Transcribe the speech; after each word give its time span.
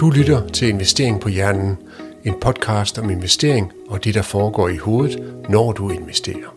Du 0.00 0.10
lytter 0.10 0.48
til 0.48 0.68
Investering 0.68 1.20
på 1.20 1.28
Hjernen, 1.28 1.76
en 2.24 2.34
podcast 2.40 2.98
om 2.98 3.10
investering 3.10 3.72
og 3.88 4.04
det, 4.04 4.14
der 4.14 4.22
foregår 4.22 4.68
i 4.68 4.76
hovedet, 4.76 5.34
når 5.48 5.72
du 5.72 5.90
investerer. 5.90 6.56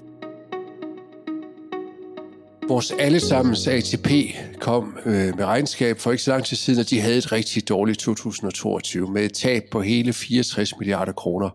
Vores 2.67 2.91
allesammens 2.99 3.67
ATP 3.67 4.12
kom 4.60 4.97
øh, 5.05 5.38
med 5.38 5.46
regnskab 5.46 6.00
for 6.00 6.11
ikke 6.11 6.23
så 6.23 6.32
lang 6.32 6.46
tid 6.46 6.57
siden, 6.57 6.79
at 6.79 6.89
de 6.89 7.02
havde 7.02 7.18
et 7.18 7.32
rigtig 7.32 7.70
dårligt 7.70 8.00
2022 8.00 9.11
med 9.11 9.25
et 9.25 9.33
tab 9.33 9.64
på 9.71 9.82
hele 9.82 10.14
64 10.14 10.78
milliarder 10.79 11.11
kroner. 11.11 11.50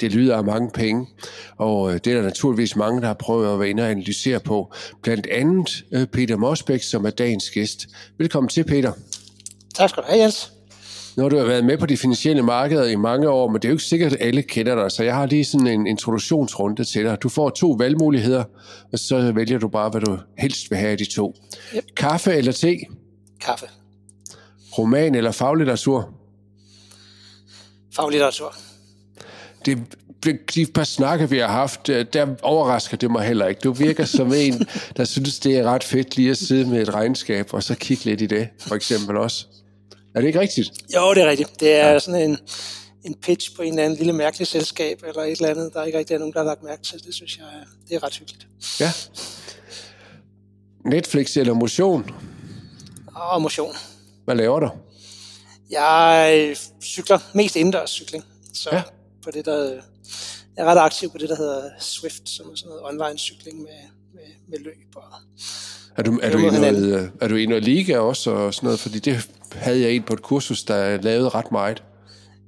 Det 0.00 0.12
lyder 0.12 0.36
af 0.36 0.44
mange 0.44 0.70
penge, 0.74 1.06
og 1.56 1.94
øh, 1.94 2.00
det 2.04 2.06
er 2.06 2.16
der 2.16 2.22
naturligvis 2.22 2.76
mange, 2.76 3.00
der 3.00 3.06
har 3.06 3.14
prøvet 3.14 3.52
at 3.52 3.58
være 3.58 3.70
inde 3.70 3.82
og 3.82 3.90
analysere 3.90 4.40
på. 4.40 4.72
Blandt 5.02 5.26
andet 5.26 5.84
øh, 5.92 6.06
Peter 6.06 6.36
Mosbæk, 6.36 6.82
som 6.82 7.06
er 7.06 7.10
dagens 7.10 7.50
gæst. 7.50 7.86
Velkommen 8.18 8.48
til, 8.48 8.64
Peter. 8.64 8.92
Tak 9.74 9.90
skal 9.90 10.02
du 10.02 10.08
have, 10.08 10.22
Jens. 10.22 10.53
Nu 11.16 11.22
har 11.22 11.30
du 11.30 11.36
været 11.36 11.64
med 11.64 11.78
på 11.78 11.86
de 11.86 11.96
finansielle 11.96 12.42
markeder 12.42 12.84
i 12.84 12.96
mange 12.96 13.28
år, 13.28 13.48
men 13.48 13.54
det 13.54 13.64
er 13.64 13.68
jo 13.68 13.74
ikke 13.74 13.84
sikkert, 13.84 14.12
at 14.12 14.26
alle 14.26 14.42
kender 14.42 14.74
dig, 14.74 14.90
så 14.90 15.02
jeg 15.04 15.14
har 15.14 15.26
lige 15.26 15.44
sådan 15.44 15.66
en 15.66 15.86
introduktionsrunde 15.86 16.84
til 16.84 17.04
dig. 17.04 17.22
Du 17.22 17.28
får 17.28 17.50
to 17.50 17.70
valgmuligheder, 17.70 18.44
og 18.92 18.98
så 18.98 19.32
vælger 19.32 19.58
du 19.58 19.68
bare, 19.68 19.90
hvad 19.90 20.00
du 20.00 20.18
helst 20.38 20.70
vil 20.70 20.78
have 20.78 20.90
af 20.90 20.98
de 20.98 21.04
to. 21.04 21.36
Yep. 21.76 21.84
Kaffe 21.96 22.32
eller 22.32 22.52
te? 22.52 22.78
Kaffe. 23.40 23.66
Roman 24.78 25.14
eller 25.14 25.32
faglitteratur? 25.32 26.14
Faglitteratur. 27.96 28.54
Det, 29.66 29.78
de 30.54 30.66
par 30.66 30.84
snakke, 30.84 31.30
vi 31.30 31.38
har 31.38 31.48
haft, 31.48 31.88
øh, 31.88 32.06
der 32.12 32.26
overrasker 32.42 32.96
det 32.96 33.10
mig 33.10 33.26
heller 33.26 33.46
ikke. 33.46 33.60
Du 33.64 33.72
virker 33.72 34.04
som 34.04 34.32
en, 34.46 34.66
der 34.96 35.04
synes, 35.04 35.38
det 35.38 35.58
er 35.58 35.64
ret 35.64 35.84
fedt 35.84 36.16
lige 36.16 36.30
at 36.30 36.36
sidde 36.36 36.70
med 36.70 36.82
et 36.82 36.94
regnskab, 36.94 37.48
og 37.52 37.62
så 37.62 37.74
kigge 37.74 38.04
lidt 38.04 38.20
i 38.20 38.26
det, 38.26 38.48
for 38.60 38.74
eksempel 38.74 39.16
også. 39.16 39.46
Er 40.14 40.20
det 40.20 40.26
ikke 40.26 40.40
rigtigt? 40.40 40.72
Jo, 40.94 41.14
det 41.14 41.22
er 41.22 41.30
rigtigt. 41.30 41.60
Det 41.60 41.72
er 41.72 41.92
ja. 41.92 41.98
sådan 41.98 42.30
en, 42.30 42.38
en 43.04 43.14
pitch 43.14 43.56
på 43.56 43.62
en 43.62 43.68
eller 43.68 43.84
anden 43.84 43.98
lille 43.98 44.12
mærkelig 44.12 44.46
selskab, 44.46 45.02
eller 45.06 45.22
et 45.22 45.30
eller 45.30 45.48
andet, 45.48 45.74
der 45.74 45.84
ikke 45.84 45.98
rigtig 45.98 46.14
er 46.14 46.18
nogen, 46.18 46.32
der 46.32 46.38
har 46.38 46.46
lagt 46.46 46.62
mærke 46.62 46.82
til. 46.82 47.04
Det 47.04 47.14
synes 47.14 47.38
jeg, 47.38 47.46
det 47.88 47.94
er 47.94 48.02
ret 48.02 48.16
hyggeligt. 48.16 48.46
Ja. 48.80 48.92
Netflix 50.84 51.36
eller 51.36 51.54
motion? 51.54 52.10
Og 53.14 53.42
motion. 53.42 53.74
Hvad 54.24 54.34
laver 54.34 54.60
du? 54.60 54.70
Jeg 55.70 56.56
cykler 56.82 57.18
mest 57.34 57.56
indendørs 57.56 57.90
cykling. 57.90 58.24
Så 58.52 58.70
ja. 58.72 58.82
på 59.22 59.30
det, 59.30 59.44
der, 59.44 59.64
jeg 60.56 60.64
er 60.64 60.64
ret 60.64 60.78
aktiv 60.78 61.10
på 61.10 61.18
det, 61.18 61.28
der 61.28 61.36
hedder 61.36 61.70
Swift, 61.80 62.28
som 62.28 62.50
er 62.50 62.54
sådan 62.56 62.68
noget 62.68 62.84
online 62.84 63.18
cykling 63.18 63.58
med, 63.58 63.80
med, 64.14 64.22
med 64.48 64.58
løb 64.58 64.96
og 64.96 65.02
er 65.96 66.02
du, 66.02 66.20
er, 66.22 66.30
du 66.30 66.38
i 66.38 66.42
noget, 66.42 67.10
er 67.20 67.28
du 67.28 67.36
i 67.36 67.46
noget 67.46 67.64
liga 67.64 67.98
også 67.98 68.30
og 68.30 68.54
sådan 68.54 68.66
noget? 68.66 68.80
Fordi 68.80 68.98
det 68.98 69.28
havde 69.54 69.80
jeg 69.80 69.90
en 69.90 70.02
på 70.02 70.12
et 70.12 70.22
kursus, 70.22 70.62
der 70.62 70.96
lavede 70.96 71.28
ret 71.28 71.52
meget. 71.52 71.82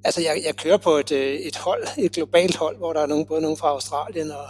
Altså, 0.05 0.21
jeg, 0.21 0.43
jeg 0.47 0.57
kører 0.57 0.77
på 0.77 0.91
et, 0.91 1.13
øh, 1.13 1.35
et 1.35 1.57
hold, 1.57 1.87
et 1.99 2.13
globalt 2.13 2.57
hold, 2.57 2.79
hvor 2.79 2.93
der 2.93 3.01
er 3.01 3.07
nogen, 3.07 3.27
både 3.27 3.41
nogen 3.41 3.57
fra 3.57 3.69
Australien 3.69 4.31
og 4.31 4.47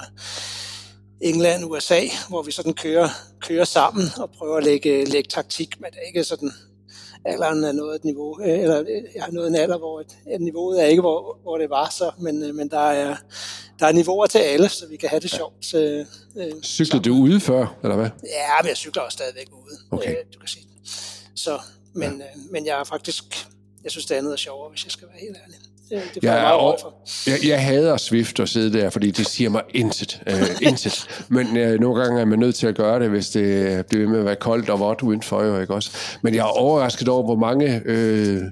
England, 1.21 1.65
USA, 1.65 2.01
hvor 2.29 2.43
vi 2.43 2.53
sådan 2.53 2.75
kører, 2.75 3.09
kører 3.41 3.65
sammen 3.65 4.05
og 4.19 4.31
prøver 4.31 4.57
at 4.57 4.65
lægge, 4.65 5.05
lægge 5.05 5.29
taktik, 5.29 5.81
men 5.81 5.91
det 5.91 5.99
er 6.03 6.07
ikke 6.07 6.25
sådan, 6.25 6.53
alderen 7.25 7.65
er 7.65 7.73
nået 7.73 7.95
et 7.95 8.05
niveau, 8.05 8.41
øh, 8.43 8.59
eller 8.59 8.81
øh, 8.81 9.03
jeg 9.15 9.23
har 9.25 9.33
nået 9.33 9.49
en 9.49 9.55
alder, 9.55 9.79
hvor 9.79 10.01
et, 10.01 10.17
et 10.35 10.41
niveauet 10.41 10.83
er 10.83 10.87
ikke, 10.87 11.01
hvor, 11.01 11.39
hvor 11.43 11.59
det 11.59 11.71
var 11.71 11.89
så, 11.89 12.11
men, 12.19 12.57
men 12.57 12.69
der, 12.71 12.79
er, 12.91 13.17
der 13.79 13.87
er 13.87 13.93
niveauer 13.93 14.27
til 14.27 14.39
alle, 14.39 14.69
så 14.69 14.87
vi 14.87 14.97
kan 14.97 15.09
have 15.09 15.21
det 15.21 15.31
sjovt. 15.31 15.75
Øh, 15.75 16.07
Cykler 16.63 17.01
du 17.01 17.15
ude 17.15 17.41
før, 17.41 17.79
eller 17.83 17.97
hvad? 17.97 18.11
Ja, 18.25 18.63
men 18.63 18.69
jeg 18.69 18.77
cykler 18.77 19.03
også 19.03 19.17
stadigvæk 19.17 19.49
ude, 19.53 19.79
okay. 19.91 20.11
øh, 20.11 20.17
du 20.35 20.39
kan 20.39 20.49
sige. 20.49 20.67
Så, 21.37 21.61
men, 21.97 22.11
ja. 22.19 22.25
øh, 22.25 22.53
men 22.53 22.67
jeg 22.67 22.81
er 22.81 22.85
faktisk, 22.85 23.25
jeg 23.85 23.91
synes 23.93 24.07
det 24.07 24.15
andet 24.15 24.33
er 24.33 24.37
sjovere, 24.37 24.71
hvis 24.71 24.85
jeg 24.85 24.93
skal 24.93 25.09
være 25.09 25.21
helt 25.21 25.37
ærlig. 25.45 25.59
Det, 25.91 26.23
jeg, 26.23 26.53
og, 26.53 26.95
jeg, 27.27 27.39
jeg 27.45 27.65
hader 27.65 27.97
Swift 27.97 28.41
at 28.41 28.49
sidde 28.49 28.79
der, 28.79 28.91
fordi 28.91 29.11
det 29.11 29.27
siger 29.27 29.51
mig 29.51 29.63
intet. 29.75 30.23
Øh, 30.27 30.49
intet. 30.63 31.25
Men 31.29 31.57
øh, 31.57 31.81
nogle 31.81 32.03
gange 32.03 32.21
er 32.21 32.25
man 32.25 32.39
nødt 32.39 32.55
til 32.55 32.67
at 32.67 32.75
gøre 32.75 33.01
det, 33.01 33.11
hvis 33.11 33.29
det 33.29 33.87
bliver 33.87 34.09
med 34.09 34.19
at 34.19 34.25
være 34.25 34.37
koldt 34.37 34.71
og 34.71 34.81
vådt 34.81 35.03
udenfor. 35.03 35.43
Jo, 35.43 35.61
ikke 35.61 35.75
også? 35.75 35.91
Men 36.23 36.35
jeg 36.35 36.41
er 36.41 36.59
overrasket 36.59 37.09
over, 37.09 37.23
hvor 37.23 37.37
mange 37.37 37.83
øh, 37.85 38.43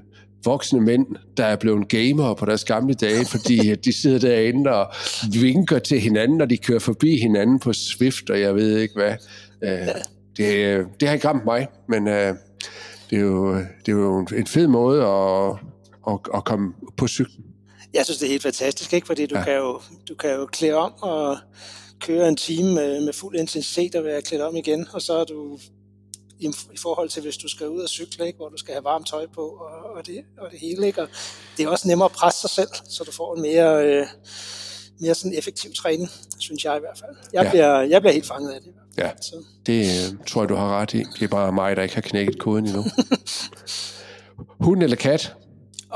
voksne 0.44 0.80
mænd, 0.80 1.06
der 1.36 1.44
er 1.44 1.56
blevet 1.56 1.88
gamer 1.88 2.34
på 2.34 2.46
deres 2.46 2.64
gamle 2.64 2.94
dage, 2.94 3.24
fordi 3.24 3.74
de 3.74 3.92
sidder 3.92 4.18
derinde 4.18 4.70
og 4.70 4.92
vinker 5.32 5.78
til 5.78 6.00
hinanden, 6.00 6.38
når 6.38 6.46
de 6.46 6.56
kører 6.56 6.78
forbi 6.78 7.18
hinanden 7.18 7.58
på 7.58 7.72
Swift, 7.72 8.30
og 8.30 8.40
jeg 8.40 8.54
ved 8.54 8.78
ikke 8.78 8.94
hvad. 8.94 9.14
Øh, 9.62 9.88
det, 10.36 10.86
det 11.00 11.08
har 11.08 11.14
ikke 11.14 11.28
ramt 11.28 11.44
mig, 11.44 11.66
men 11.88 12.08
øh, 12.08 12.34
det, 13.14 13.22
er 13.22 13.26
jo, 13.26 13.56
det 13.56 13.88
er 13.88 13.92
jo 13.92 14.26
en 14.36 14.46
fed 14.46 14.66
måde 14.66 15.02
at, 15.02 15.56
at, 16.08 16.18
at 16.34 16.44
komme 16.44 16.74
på 16.96 17.08
cyklen. 17.08 17.44
Jeg 17.94 18.04
synes, 18.04 18.18
det 18.18 18.26
er 18.26 18.30
helt 18.30 18.42
fantastisk, 18.42 18.92
ikke? 18.92 19.06
fordi 19.06 19.26
du, 19.26 19.38
ja. 19.38 19.44
kan 19.44 19.56
jo, 19.56 19.80
du 20.08 20.14
kan 20.14 20.30
jo 20.30 20.46
klæde 20.46 20.74
om 20.74 20.92
og 21.02 21.36
køre 22.00 22.28
en 22.28 22.36
time 22.36 22.74
med, 22.74 23.04
med 23.04 23.12
fuld 23.12 23.36
intensitet 23.36 23.94
og 23.94 24.04
være 24.04 24.22
klædt 24.22 24.42
om 24.42 24.56
igen, 24.56 24.86
og 24.92 25.02
så 25.02 25.12
er 25.12 25.24
du 25.24 25.58
i, 26.38 26.46
i 26.72 26.76
forhold 26.82 27.08
til, 27.08 27.22
hvis 27.22 27.36
du 27.36 27.48
skal 27.48 27.68
ud 27.68 27.80
og 27.80 27.88
cykle, 27.88 28.26
ikke? 28.26 28.36
hvor 28.36 28.48
du 28.48 28.56
skal 28.56 28.74
have 28.74 28.84
varmt 28.84 29.06
tøj 29.06 29.26
på 29.34 29.40
og, 29.40 29.96
og, 29.96 30.06
det, 30.06 30.24
og 30.38 30.50
det 30.50 30.58
hele. 30.58 30.86
Ikke? 30.86 31.02
Og 31.02 31.08
det 31.56 31.64
er 31.64 31.68
også 31.68 31.88
nemmere 31.88 32.06
at 32.06 32.12
presse 32.12 32.40
sig 32.40 32.50
selv, 32.50 32.68
så 32.88 33.04
du 33.04 33.12
får 33.12 33.36
en 33.36 33.42
mere, 33.42 33.86
øh, 33.86 34.06
mere 35.04 35.14
sådan 35.14 35.38
effektiv 35.38 35.70
træning, 35.74 36.10
synes 36.38 36.64
jeg 36.64 36.76
i 36.76 36.80
hvert 36.80 36.98
fald. 36.98 37.16
Jeg, 37.32 37.44
ja. 37.44 37.50
bliver, 37.50 37.80
jeg 37.80 38.00
bliver 38.02 38.12
helt 38.12 38.26
fanget 38.26 38.50
af 38.50 38.60
det. 38.60 38.72
Ja, 38.98 39.10
så. 39.20 39.34
det 39.66 39.80
øh, 39.80 40.18
tror 40.26 40.42
jeg, 40.42 40.48
du 40.48 40.54
har 40.54 40.80
ret 40.80 40.94
i. 40.94 40.98
Det 40.98 41.22
er 41.22 41.28
bare 41.28 41.52
mig, 41.52 41.76
der 41.76 41.82
ikke 41.82 41.94
har 41.94 42.02
knækket 42.02 42.38
koden 42.38 42.66
endnu. 42.66 42.84
Hund 44.66 44.82
eller 44.82 44.96
kat? 44.96 45.34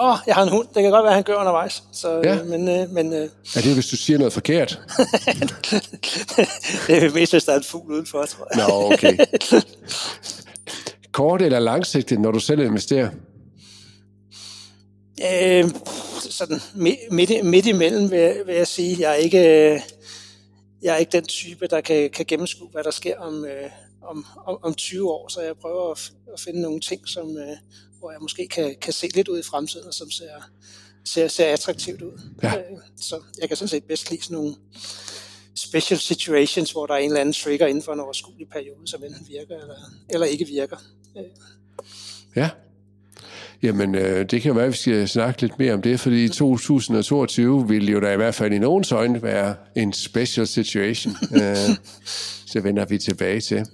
Åh, 0.01 0.11
oh, 0.11 0.19
jeg 0.27 0.35
har 0.35 0.43
en 0.43 0.49
hund. 0.49 0.67
Det 0.75 0.83
kan 0.83 0.91
godt 0.91 1.03
være, 1.03 1.11
at 1.11 1.15
han 1.15 1.23
gør 1.23 1.35
undervejs. 1.35 1.83
Så, 1.93 2.21
ja. 2.25 2.39
øh, 2.39 2.47
men, 2.47 2.69
øh, 2.69 2.91
men, 2.91 3.13
øh... 3.13 3.29
Er 3.57 3.61
det, 3.61 3.75
hvis 3.75 3.87
du 3.87 3.97
siger 3.97 4.19
noget 4.19 4.33
forkert? 4.33 4.81
det 6.87 7.05
er 7.05 7.15
mest, 7.15 7.33
hvis 7.33 7.45
der 7.45 7.53
er 7.53 7.57
en 7.57 7.65
fugl 7.65 7.93
udenfor, 7.93 8.25
tror 8.25 8.49
jeg. 8.55 8.67
Nå, 8.69 8.93
okay. 8.93 9.19
Kort 11.13 11.43
eller 11.43 11.59
langsigtet, 11.59 12.21
når 12.21 12.31
du 12.31 12.41
selv 12.41 12.61
investerer? 12.61 13.11
Øh, 15.23 15.65
sådan 16.39 16.61
midt, 17.11 17.45
midt 17.45 17.67
imellem, 17.67 18.11
vil, 18.11 18.43
vil 18.47 18.55
jeg 18.55 18.67
sige. 18.67 18.97
Jeg 19.01 19.11
er 19.11 19.15
ikke, 19.15 19.39
jeg 20.83 20.95
er 20.95 20.97
ikke 20.97 21.13
den 21.13 21.27
type, 21.27 21.67
der 21.67 21.81
kan, 21.81 22.11
kan 22.11 22.27
gennemskue, 22.27 22.69
hvad 22.69 22.85
der 22.85 22.91
sker 22.91 23.19
om, 23.19 23.45
øh, 23.45 23.71
om, 24.03 24.27
om, 24.47 24.59
om 24.63 24.75
20 24.75 25.11
år, 25.11 25.29
så 25.29 25.41
jeg 25.41 25.57
prøver 25.57 25.91
at, 25.91 26.13
at 26.33 26.41
finde 26.41 26.61
nogle 26.61 26.81
ting, 26.81 27.09
som, 27.09 27.37
øh, 27.37 27.57
hvor 27.99 28.11
jeg 28.11 28.21
måske 28.21 28.49
kan, 28.49 28.77
kan 28.81 28.93
se 28.93 29.09
lidt 29.15 29.29
ud 29.29 29.39
i 29.39 29.43
fremtiden, 29.43 29.87
og 29.87 29.95
som 29.95 30.11
ser, 30.11 30.51
ser, 31.05 31.29
ser 31.29 31.53
attraktivt 31.53 32.03
ud. 32.03 32.21
Ja. 32.43 32.59
Øh, 32.59 32.79
så 32.97 33.23
jeg 33.41 33.49
kan 33.49 33.57
sådan 33.57 33.69
set 33.69 33.85
bedst 33.85 34.11
lide 34.11 34.23
sådan 34.23 34.35
nogle 34.35 34.55
special 35.55 36.01
situations, 36.01 36.73
hvor 36.73 36.87
der 36.87 36.95
er 36.95 36.99
en 36.99 37.11
eller 37.11 37.21
anden 37.21 37.33
trigger 37.33 37.67
inden 37.67 37.83
for 37.83 37.93
en 37.93 38.01
overskuelig 38.01 38.49
periode, 38.49 38.87
som 38.87 39.05
enten 39.05 39.29
virker 39.29 39.57
eller, 39.57 39.77
eller 40.11 40.27
ikke 40.27 40.45
virker. 40.45 40.77
Øh. 41.17 41.25
Ja. 42.37 42.51
Jamen, 43.63 43.95
øh, 43.95 44.31
det 44.31 44.43
kan 44.43 44.57
være, 44.57 44.65
at 44.65 44.73
vi 44.73 44.77
skal 44.77 45.09
snakke 45.09 45.41
lidt 45.41 45.59
mere 45.59 45.75
om 45.75 45.83
det, 45.83 46.01
fordi 46.01 46.29
2022 46.29 47.69
vil 47.69 47.91
jo 47.91 48.01
da 48.01 48.13
i 48.13 48.17
hvert 48.17 48.35
fald 48.35 48.53
i 48.53 48.59
nogens 48.59 48.93
øjne 48.93 49.23
være 49.23 49.55
en 49.77 49.93
special 49.93 50.47
situation. 50.47 51.15
øh, 51.43 51.57
så 52.47 52.61
vender 52.61 52.85
vi 52.85 52.99
tilbage 52.99 53.41
til. 53.41 53.67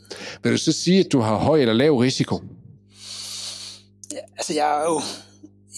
Vil 0.43 0.53
du 0.53 0.59
så 0.59 0.73
sige, 0.73 1.01
at 1.01 1.13
du 1.13 1.21
har 1.21 1.37
høj 1.37 1.61
eller 1.61 1.75
lav 1.75 1.97
risiko? 1.97 2.41
Ja, 4.13 4.19
altså, 4.37 4.55
jeg 4.55 4.81
er 4.81 4.85
jo 4.85 5.01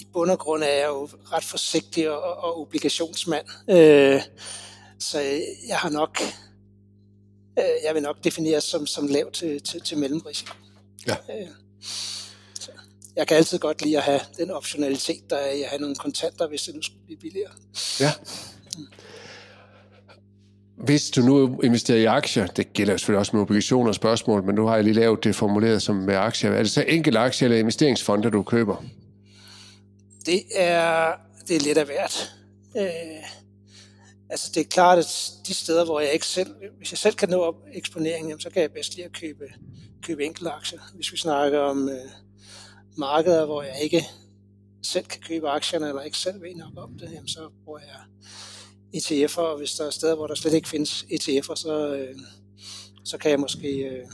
i 0.00 0.06
bund 0.12 0.31
og 0.31 0.39
grund 0.39 0.62
er 0.62 0.66
jeg 0.66 0.89
jo 0.89 1.09
ret 1.33 1.45
forsigtig 1.45 2.11
og, 2.11 2.22
og 2.22 2.61
obligationsmand. 2.61 3.47
Øh, 3.71 4.21
så 4.99 5.21
jeg 5.69 5.77
har 5.77 5.91
nok, 5.91 6.21
øh, 7.59 7.65
jeg 7.87 7.95
vil 7.95 8.03
nok 8.03 8.16
definere 8.25 8.61
som, 8.61 8.87
som 8.87 9.06
lav 9.06 9.33
til, 9.33 9.62
til, 9.62 9.81
til 9.81 9.99
mellemrisiko. 9.99 10.55
Ja. 11.06 11.15
Øh, 11.15 11.48
jeg 13.16 13.27
kan 13.27 13.36
altid 13.36 13.59
godt 13.59 13.83
lide 13.83 13.97
at 13.97 14.03
have 14.03 14.21
den 14.36 14.51
optionalitet, 14.51 15.30
der 15.30 15.36
er 15.36 15.51
i 15.51 15.63
at 15.63 15.68
have 15.68 15.80
nogle 15.80 15.97
kontanter, 15.97 16.48
hvis 16.48 16.63
det 16.63 16.74
nu 16.74 16.83
skulle 16.83 17.04
blive 17.04 17.18
billigere. 17.18 17.51
Ja. 18.01 18.13
Hvis 20.77 21.10
du 21.10 21.21
nu 21.21 21.60
investerer 21.60 21.98
i 21.98 22.04
aktier, 22.04 22.47
det 22.47 22.72
gælder 22.72 22.97
selvfølgelig 22.97 23.18
også 23.18 23.36
med 23.36 23.42
obligationer 23.42 23.89
og 23.89 23.95
spørgsmål, 23.95 24.45
men 24.45 24.54
nu 24.54 24.66
har 24.66 24.74
jeg 24.74 24.84
lige 24.84 24.95
lavet 24.95 25.24
det 25.24 25.36
formuleret 25.36 25.83
som 25.83 25.97
med 25.97 26.15
aktier. 26.15 26.51
Er 26.51 26.63
det 26.63 26.71
så 26.71 26.84
enkelte 26.89 27.18
aktier 27.18 27.47
eller 27.47 27.59
investeringsfonder, 27.59 28.30
du 28.30 28.42
køber? 28.42 28.84
Det 30.27 30.42
er, 30.54 31.12
det 31.48 31.57
er 31.57 31.60
lidt 31.60 31.78
af 31.78 31.86
hvert. 31.86 32.33
Øh, 32.77 33.22
altså 34.30 34.51
det 34.54 34.60
er 34.60 34.65
klart, 34.65 34.98
at 34.98 35.30
de 35.47 35.54
steder, 35.54 35.84
hvor 35.84 36.01
jeg 36.01 36.12
ikke 36.12 36.27
selv, 36.27 36.54
hvis 36.78 36.92
jeg 36.92 36.98
selv 36.98 37.15
kan 37.15 37.28
nå 37.28 37.41
op 37.41 37.54
eksponeringen, 37.72 38.41
så 38.41 38.51
kan 38.51 38.62
jeg 38.62 38.72
bedst 38.72 38.95
lige 38.95 39.04
at 39.04 39.12
købe, 39.12 39.45
købe 40.03 40.24
enkelte 40.24 40.51
aktier. 40.51 40.80
Hvis 40.95 41.12
vi 41.12 41.16
snakker 41.16 41.59
om 41.59 41.89
øh, 41.89 42.10
markeder, 42.98 43.45
hvor 43.45 43.63
jeg 43.63 43.81
ikke 43.83 44.04
selv 44.83 45.04
kan 45.04 45.21
købe 45.21 45.48
aktierne, 45.48 45.89
eller 45.89 46.03
ikke 46.03 46.19
selv 46.19 46.43
ved 46.43 46.54
nok 46.54 46.72
om 46.77 46.98
det, 46.98 47.13
jamen 47.13 47.28
så 47.28 47.48
bruger 47.65 47.78
jeg 47.78 48.01
ETF'er, 48.97 49.41
og 49.41 49.59
hvis 49.59 49.72
der 49.72 49.87
er 49.87 49.91
steder, 49.91 50.15
hvor 50.15 50.27
der 50.27 50.34
slet 50.34 50.54
ikke 50.54 50.69
findes 50.69 51.03
ETF'er, 51.03 51.54
så, 51.54 51.97
øh, 51.97 52.16
så 53.04 53.19
kan 53.19 53.31
jeg 53.31 53.41
måske 53.41 53.69
øh, 53.69 54.07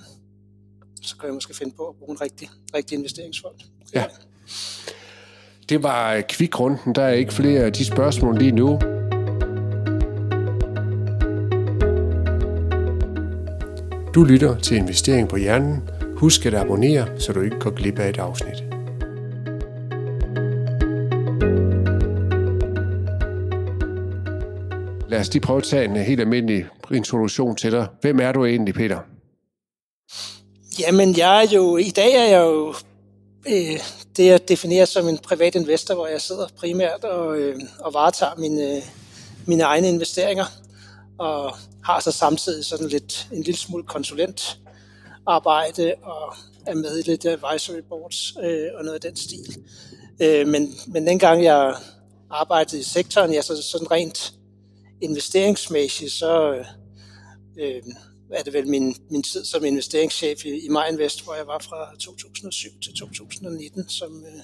så 1.03 1.17
kan 1.17 1.27
jeg 1.27 1.35
måske 1.35 1.57
finde 1.57 1.75
på 1.77 1.89
at 1.89 1.95
bruge 1.97 2.13
en 2.13 2.21
rigtig, 2.21 2.51
rigtig 2.75 2.99
investeringsfond. 2.99 3.55
Ja. 3.95 4.05
Det 5.69 5.83
var 5.83 6.15
øh, 6.15 6.23
kvikrunden. 6.29 6.95
Der 6.95 7.03
er 7.03 7.13
ikke 7.13 7.33
flere 7.33 7.61
af 7.61 7.73
de 7.73 7.85
spørgsmål 7.85 8.39
lige 8.39 8.53
nu. 8.53 8.79
Du 14.15 14.25
lytter 14.25 14.59
til 14.63 14.77
Investering 14.77 15.29
på 15.29 15.37
Hjernen. 15.37 15.89
Husk 16.17 16.47
at 16.47 16.55
abonnere, 16.55 17.21
så 17.21 17.33
du 17.33 17.41
ikke 17.41 17.59
går 17.59 17.71
glip 17.71 17.99
af 17.99 18.09
et 18.09 18.19
afsnit. 18.19 18.72
Lad 25.13 25.21
os 25.21 25.33
lige 25.33 25.43
prøve 25.43 25.57
at 25.57 25.65
tage 25.65 25.85
en 25.85 25.97
øh, 25.97 26.03
helt 26.03 26.21
almindelig 26.21 26.67
introduktion 26.91 27.57
til 27.57 27.73
dig. 27.73 27.87
Hvem 28.01 28.21
er 28.21 28.33
du 28.33 28.45
egentlig, 28.45 28.75
Peter? 28.75 28.99
Jamen, 30.79 31.17
jeg 31.17 31.45
er 31.45 31.49
jo, 31.55 31.77
i 31.77 31.91
dag 31.91 32.15
er 32.15 32.25
jeg 32.25 32.41
jo 32.41 32.75
øh, 33.49 33.79
det, 34.17 34.27
jeg 34.27 34.49
definerer 34.49 34.85
som 34.85 35.09
en 35.09 35.19
privat 35.19 35.55
investor, 35.55 35.95
hvor 35.95 36.07
jeg 36.07 36.21
sidder 36.21 36.49
primært 36.59 37.05
og, 37.05 37.39
øh, 37.39 37.61
og 37.81 37.95
varetager 37.95 38.33
mine, 38.39 38.77
øh, 38.77 38.83
mine 39.47 39.63
egne 39.63 39.89
investeringer, 39.89 40.45
og 41.19 41.57
har 41.85 42.01
så 42.01 42.13
samtidig 42.13 42.65
sådan 42.65 42.89
lidt 42.89 43.29
en 43.33 43.43
lille 43.43 43.59
smule 43.59 43.85
konsulentarbejde 43.85 45.95
og 46.03 46.35
er 46.67 46.75
med 46.75 46.99
i 46.99 47.03
lidt 47.03 47.27
advisory 47.27 47.81
boards 47.89 48.35
øh, 48.43 48.67
og 48.79 48.85
noget 48.85 48.95
af 48.95 49.01
den 49.01 49.17
stil. 49.17 49.57
Øh, 50.23 50.49
men, 50.49 50.75
men 50.87 51.07
dengang 51.07 51.45
jeg 51.45 51.75
arbejdede 52.31 52.81
i 52.81 52.85
sektoren, 52.85 53.35
jeg 53.35 53.45
så 53.45 53.63
sådan 53.63 53.91
rent 53.91 54.35
investeringsmæssigt, 55.03 56.13
så 56.13 56.53
øh, 56.53 56.65
øh, 57.59 57.83
er 58.33 58.43
det 58.43 58.53
vel 58.53 58.69
min, 58.69 58.97
min 59.11 59.23
tid 59.23 59.45
som 59.45 59.65
investeringschef 59.65 60.45
i, 60.45 60.49
i 60.49 60.69
Invest, 60.91 61.25
hvor 61.25 61.35
jeg 61.35 61.47
var 61.47 61.59
fra 61.59 61.97
2007 61.99 62.71
til 62.83 62.95
2019, 62.95 63.89
som, 63.89 64.25
øh, 64.25 64.43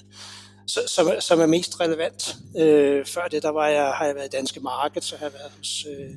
som, 0.87 1.07
som 1.19 1.39
er 1.39 1.45
mest 1.45 1.79
relevant. 1.79 2.35
Øh, 2.57 3.05
før 3.05 3.27
det, 3.27 3.43
der 3.43 3.49
var 3.49 3.67
jeg, 3.67 3.91
har 3.91 4.05
jeg 4.05 4.15
været 4.15 4.25
i 4.25 4.37
Danske 4.37 4.59
Marked, 4.59 5.01
så 5.01 5.17
har 5.17 5.25
jeg 5.25 5.33
været 5.33 5.51
hos, 5.57 5.85
øh, 5.89 6.09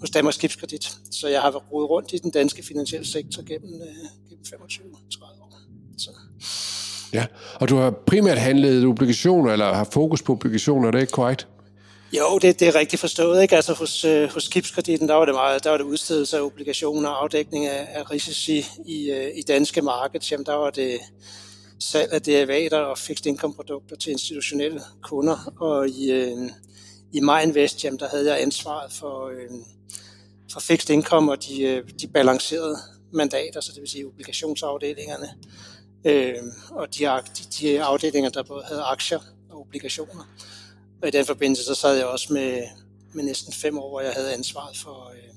hos 0.00 0.10
Danmarks 0.10 0.36
Skibskredit. 0.36 0.98
Så 1.10 1.28
jeg 1.28 1.42
har 1.42 1.50
været 1.50 1.72
rodet 1.72 1.90
rundt 1.90 2.12
i 2.12 2.18
den 2.18 2.30
danske 2.30 2.62
finansielle 2.62 3.06
sektor 3.06 3.42
gennem, 3.42 3.74
øh, 3.82 3.88
gennem 4.28 4.44
25-30 4.44 5.24
år. 5.42 5.52
Så. 5.98 6.10
Ja, 7.12 7.26
og 7.54 7.68
du 7.68 7.76
har 7.76 7.90
primært 7.90 8.38
handlet 8.38 8.84
obligationer, 8.84 9.52
eller 9.52 9.74
har 9.74 9.88
fokus 9.92 10.22
på 10.22 10.32
obligationer, 10.32 10.86
er 10.86 10.90
det 10.90 11.00
ikke 11.00 11.12
korrekt? 11.12 11.48
Jo, 12.12 12.38
det, 12.38 12.60
det 12.60 12.68
er 12.68 12.74
rigtigt 12.74 13.00
forstået. 13.00 13.42
Ikke? 13.42 13.56
Altså 13.56 13.72
hos, 13.72 14.04
øh, 14.04 14.30
hos 14.30 14.44
skibskreditten, 14.44 15.08
der 15.08 15.14
var 15.14 15.24
det 15.24 15.34
meget, 15.34 15.64
der 15.64 15.70
var 15.70 15.76
det 15.76 15.84
udstedelse 15.84 16.36
af 16.36 16.40
obligationer 16.40 17.08
og 17.08 17.22
afdækning 17.22 17.66
af, 17.66 17.88
af 17.88 18.10
risici 18.10 18.64
i, 18.86 19.10
øh, 19.10 19.30
i 19.36 19.42
danske 19.42 19.82
marked. 19.82 20.20
Jamen, 20.30 20.46
der 20.46 20.54
var 20.54 20.70
det 20.70 21.00
salg 21.80 22.12
af 22.12 22.22
derivater 22.22 22.78
og 22.78 22.98
fixed 22.98 23.26
income 23.26 23.54
produkter 23.54 23.96
til 23.96 24.12
institutionelle 24.12 24.80
kunder. 25.02 25.54
Og 25.60 25.88
i, 25.88 26.12
øh, 26.12 26.50
i 27.12 27.20
Invest, 27.42 27.84
jamen, 27.84 27.98
der 27.98 28.08
havde 28.08 28.26
jeg 28.32 28.42
ansvaret 28.42 28.92
for, 28.92 29.28
øh, 29.28 29.50
for 30.52 30.60
fixed 30.60 30.90
income 30.90 31.32
og 31.32 31.44
de, 31.44 31.62
øh, 31.62 31.82
de 32.00 32.08
balancerede 32.08 32.76
mandater, 33.12 33.60
så 33.60 33.72
det 33.72 33.80
vil 33.80 33.90
sige 33.90 34.06
obligationsafdelingerne. 34.06 35.28
Øh, 36.04 36.42
og 36.70 36.94
de, 36.98 37.04
de, 37.04 37.42
de 37.60 37.82
afdelinger, 37.82 38.30
der 38.30 38.42
både 38.42 38.64
havde 38.68 38.82
aktier 38.82 39.18
og 39.50 39.60
obligationer. 39.60 40.24
Og 41.02 41.08
i 41.08 41.10
den 41.10 41.26
forbindelse, 41.26 41.64
så 41.64 41.74
sad 41.74 41.96
jeg 41.96 42.06
også 42.06 42.32
med, 42.32 42.62
med 43.12 43.24
næsten 43.24 43.52
fem 43.52 43.78
år, 43.78 43.88
hvor 43.88 44.00
jeg 44.00 44.12
havde 44.12 44.34
ansvaret 44.34 44.76
for, 44.76 45.12
øh, 45.14 45.34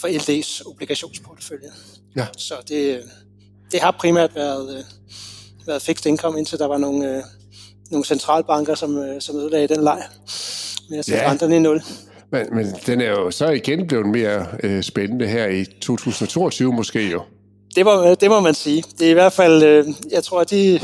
for 0.00 0.08
LD's 0.08 0.68
obligationsportefølje. 0.70 1.68
Ja. 2.16 2.26
Så 2.36 2.54
det, 2.68 3.02
det 3.72 3.80
har 3.80 3.90
primært 3.90 4.34
været, 4.34 4.78
øh, 4.78 4.84
været 5.66 5.82
fixed 5.82 6.06
income, 6.06 6.38
indtil 6.38 6.58
der 6.58 6.66
var 6.66 6.78
nogle, 6.78 7.16
øh, 7.16 7.22
nogle 7.90 8.04
centralbanker, 8.04 8.74
som, 8.74 8.98
øh, 8.98 9.20
som 9.20 9.36
ødelagde 9.36 9.68
den 9.68 9.84
leg 9.84 10.02
med 10.90 10.98
at 10.98 11.04
sætte 11.04 11.22
ja. 11.22 11.30
renterne 11.30 11.56
i 11.56 11.58
nul. 11.58 11.82
Men, 12.30 12.46
men 12.52 12.66
den 12.86 13.00
er 13.00 13.10
jo 13.10 13.30
så 13.30 13.48
igen 13.48 13.86
blevet 13.86 14.06
mere 14.06 14.46
øh, 14.62 14.82
spændende 14.82 15.26
her 15.26 15.46
i 15.46 15.64
2022 15.80 16.72
måske 16.72 17.10
jo. 17.10 17.22
Det 17.74 17.84
må, 17.84 18.14
det 18.14 18.30
må 18.30 18.40
man 18.40 18.54
sige. 18.54 18.84
Det 18.98 19.06
er 19.06 19.10
i 19.10 19.14
hvert 19.14 19.32
fald, 19.32 19.62
øh, 19.62 19.86
jeg 20.10 20.24
tror, 20.24 20.40
at 20.40 20.50
de, 20.50 20.80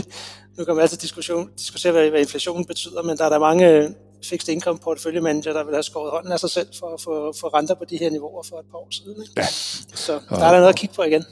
nu 0.60 0.64
kan 0.64 0.74
man 0.74 0.82
altid 0.82 0.98
diskussion, 0.98 1.50
diskutere, 1.58 1.92
hvad, 1.92 2.10
hvad 2.10 2.20
inflationen 2.20 2.64
betyder, 2.64 3.02
men 3.02 3.16
der 3.16 3.24
er 3.24 3.28
der 3.28 3.38
mange 3.38 3.68
øh, 3.70 3.90
fixed 4.24 4.54
income 4.54 4.78
porteføljemanager, 4.78 5.52
der 5.52 5.64
vil 5.64 5.74
have 5.74 5.82
skåret 5.82 6.10
hånden 6.10 6.32
af 6.32 6.40
sig 6.40 6.50
selv 6.50 6.66
for 6.78 6.94
at 6.94 7.00
få, 7.00 7.32
få 7.40 7.46
renter 7.46 7.74
på 7.74 7.84
de 7.90 7.96
her 7.96 8.10
niveauer 8.10 8.42
for 8.48 8.56
et 8.56 8.64
par 8.70 8.78
år 8.78 8.88
siden. 8.90 9.22
Ikke? 9.22 9.32
Ja. 9.36 9.46
Så 9.94 10.12
der 10.30 10.36
er 10.36 10.50
der 10.52 10.58
noget 10.58 10.68
at 10.68 10.76
kigge 10.76 10.94
på 10.94 11.02
igen. 11.02 11.24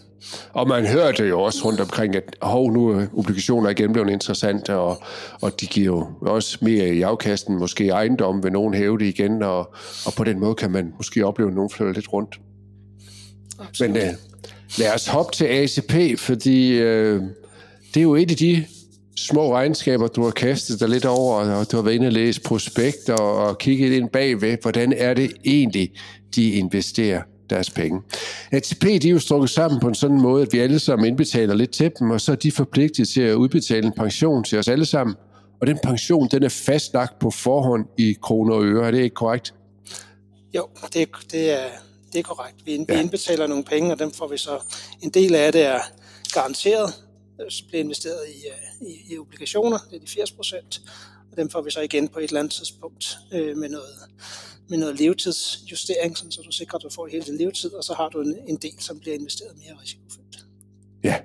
Og 0.53 0.69
man 0.69 0.87
hører 0.87 1.13
det 1.13 1.29
jo 1.29 1.43
også 1.43 1.65
rundt 1.65 1.81
omkring, 1.81 2.17
at 2.17 2.23
hov, 2.43 2.73
nu 2.73 2.89
er 2.89 3.07
obligationer 3.17 3.71
igen 3.71 3.93
blevet 3.93 4.11
interessante, 4.11 4.75
og, 4.75 5.03
og 5.41 5.61
de 5.61 5.67
giver 5.67 5.87
jo 5.87 6.07
også 6.21 6.59
mere 6.61 6.89
i 6.89 7.03
afkasten, 7.03 7.59
måske 7.59 7.89
ejendom, 7.89 8.43
ved 8.43 8.51
nogen 8.51 8.75
hæve 8.75 8.99
det 8.99 9.07
igen, 9.07 9.43
og, 9.43 9.75
og 10.07 10.13
på 10.17 10.25
den 10.25 10.41
måde 10.41 10.55
kan 10.55 10.71
man 10.71 10.95
måske 10.97 11.27
opleve, 11.27 11.49
at 11.49 11.55
nogen 11.55 11.71
flytter 11.71 11.95
lidt 11.95 12.13
rundt. 12.13 12.41
Absolut. 13.59 13.95
Men 13.95 14.03
uh, 14.03 14.15
lad 14.79 14.95
os 14.95 15.07
hoppe 15.07 15.33
til 15.33 15.45
ACP, 15.45 16.19
fordi 16.19 16.83
uh, 16.83 17.23
det 17.95 17.97
er 17.97 18.03
jo 18.03 18.15
et 18.15 18.31
af 18.31 18.37
de 18.37 18.65
små 19.19 19.55
regnskaber, 19.55 20.06
du 20.06 20.25
har 20.25 20.31
kastet 20.31 20.81
dig 20.81 20.88
lidt 20.88 21.05
over, 21.05 21.35
og 21.35 21.73
du 21.73 21.76
har 21.76 21.82
været 21.82 21.94
inde 21.94 22.06
og 22.06 22.12
læst 22.12 22.43
prospekter 22.43 23.15
og 23.15 23.59
kigget 23.59 23.93
ind 23.93 24.09
bagved, 24.09 24.56
hvordan 24.62 24.93
er 24.93 25.15
det 25.15 25.32
egentlig, 25.44 25.93
de 26.35 26.50
investerer 26.50 27.23
deres 27.50 27.70
penge. 27.70 28.00
ATP 28.50 28.82
de 28.82 29.09
er 29.09 29.12
jo 29.12 29.19
strukket 29.19 29.50
sammen 29.50 29.81
på 29.81 29.88
en 29.88 29.94
sådan 29.94 30.20
måde, 30.20 30.43
at 30.43 30.53
vi 30.53 30.59
alle 30.59 30.79
sammen 30.79 31.09
indbetaler 31.09 31.55
lidt 31.55 31.70
til 31.70 31.91
dem, 31.99 32.11
og 32.11 32.20
så 32.20 32.32
er 32.32 32.37
de 32.37 32.53
forpligtet 32.53 33.09
til 33.09 33.20
at 33.20 33.35
udbetale 33.35 33.87
en 33.87 33.93
pension 33.93 34.44
til 34.44 34.59
os 34.59 34.69
alle 34.69 34.87
sammen. 34.87 35.17
Og 35.61 35.67
den 35.67 35.79
pension, 35.82 36.29
den 36.31 36.43
er 36.43 36.49
fastlagt 36.49 37.19
på 37.19 37.31
forhånd 37.31 37.87
i 37.99 38.17
kroner 38.23 38.55
og 38.55 38.64
øre. 38.64 38.87
Er 38.87 38.91
det 38.91 39.00
ikke 39.00 39.14
korrekt? 39.14 39.55
Jo, 40.55 40.69
det, 40.94 41.09
det, 41.32 41.50
er, 41.50 41.69
det 42.12 42.19
er 42.19 42.23
korrekt. 42.23 42.56
Vi, 42.64 42.85
ja. 42.88 43.00
indbetaler 43.00 43.47
nogle 43.47 43.64
penge, 43.64 43.93
og 43.93 43.99
dem 43.99 44.12
får 44.12 44.29
vi 44.29 44.38
så... 44.38 44.59
En 45.03 45.11
del 45.11 45.35
af 45.35 45.53
det 45.53 45.67
er 45.67 45.81
garanteret, 46.35 46.94
bliver 47.69 47.85
investeret 47.85 48.21
i, 48.29 48.47
øh, 48.47 48.68
i, 48.81 49.13
i 49.15 49.19
obligationer, 49.19 49.79
det 49.91 49.97
er 49.97 50.01
de 50.01 50.07
80 50.07 50.33
procent, 50.33 50.81
og 51.31 51.37
dem 51.37 51.51
får 51.51 51.63
vi 51.63 51.71
så 51.71 51.81
igen 51.81 52.09
på 52.09 52.19
et 52.19 52.25
eller 52.25 52.41
andet 52.41 52.53
tidspunkt 52.53 53.19
øh, 53.33 53.57
med 53.57 53.69
noget 53.69 53.95
med 54.71 54.79
noget 54.79 55.01
levetidsjustering, 55.01 56.17
så 56.17 56.43
du 56.47 56.53
sikrer, 56.53 56.77
at 56.77 56.83
du 56.83 56.91
får 56.95 57.07
hele 57.07 57.25
din 57.25 57.37
levetid, 57.37 57.75
og 57.75 57.85
så 57.85 57.95
har 57.95 58.09
du 58.09 58.21
en, 58.21 58.37
en 58.47 58.57
del, 58.57 58.75
som 58.79 58.99
bliver 59.01 59.17
investeret 59.17 59.51
mere 59.57 59.77
risikofyldt. 59.83 60.45
Ja, 61.05 61.17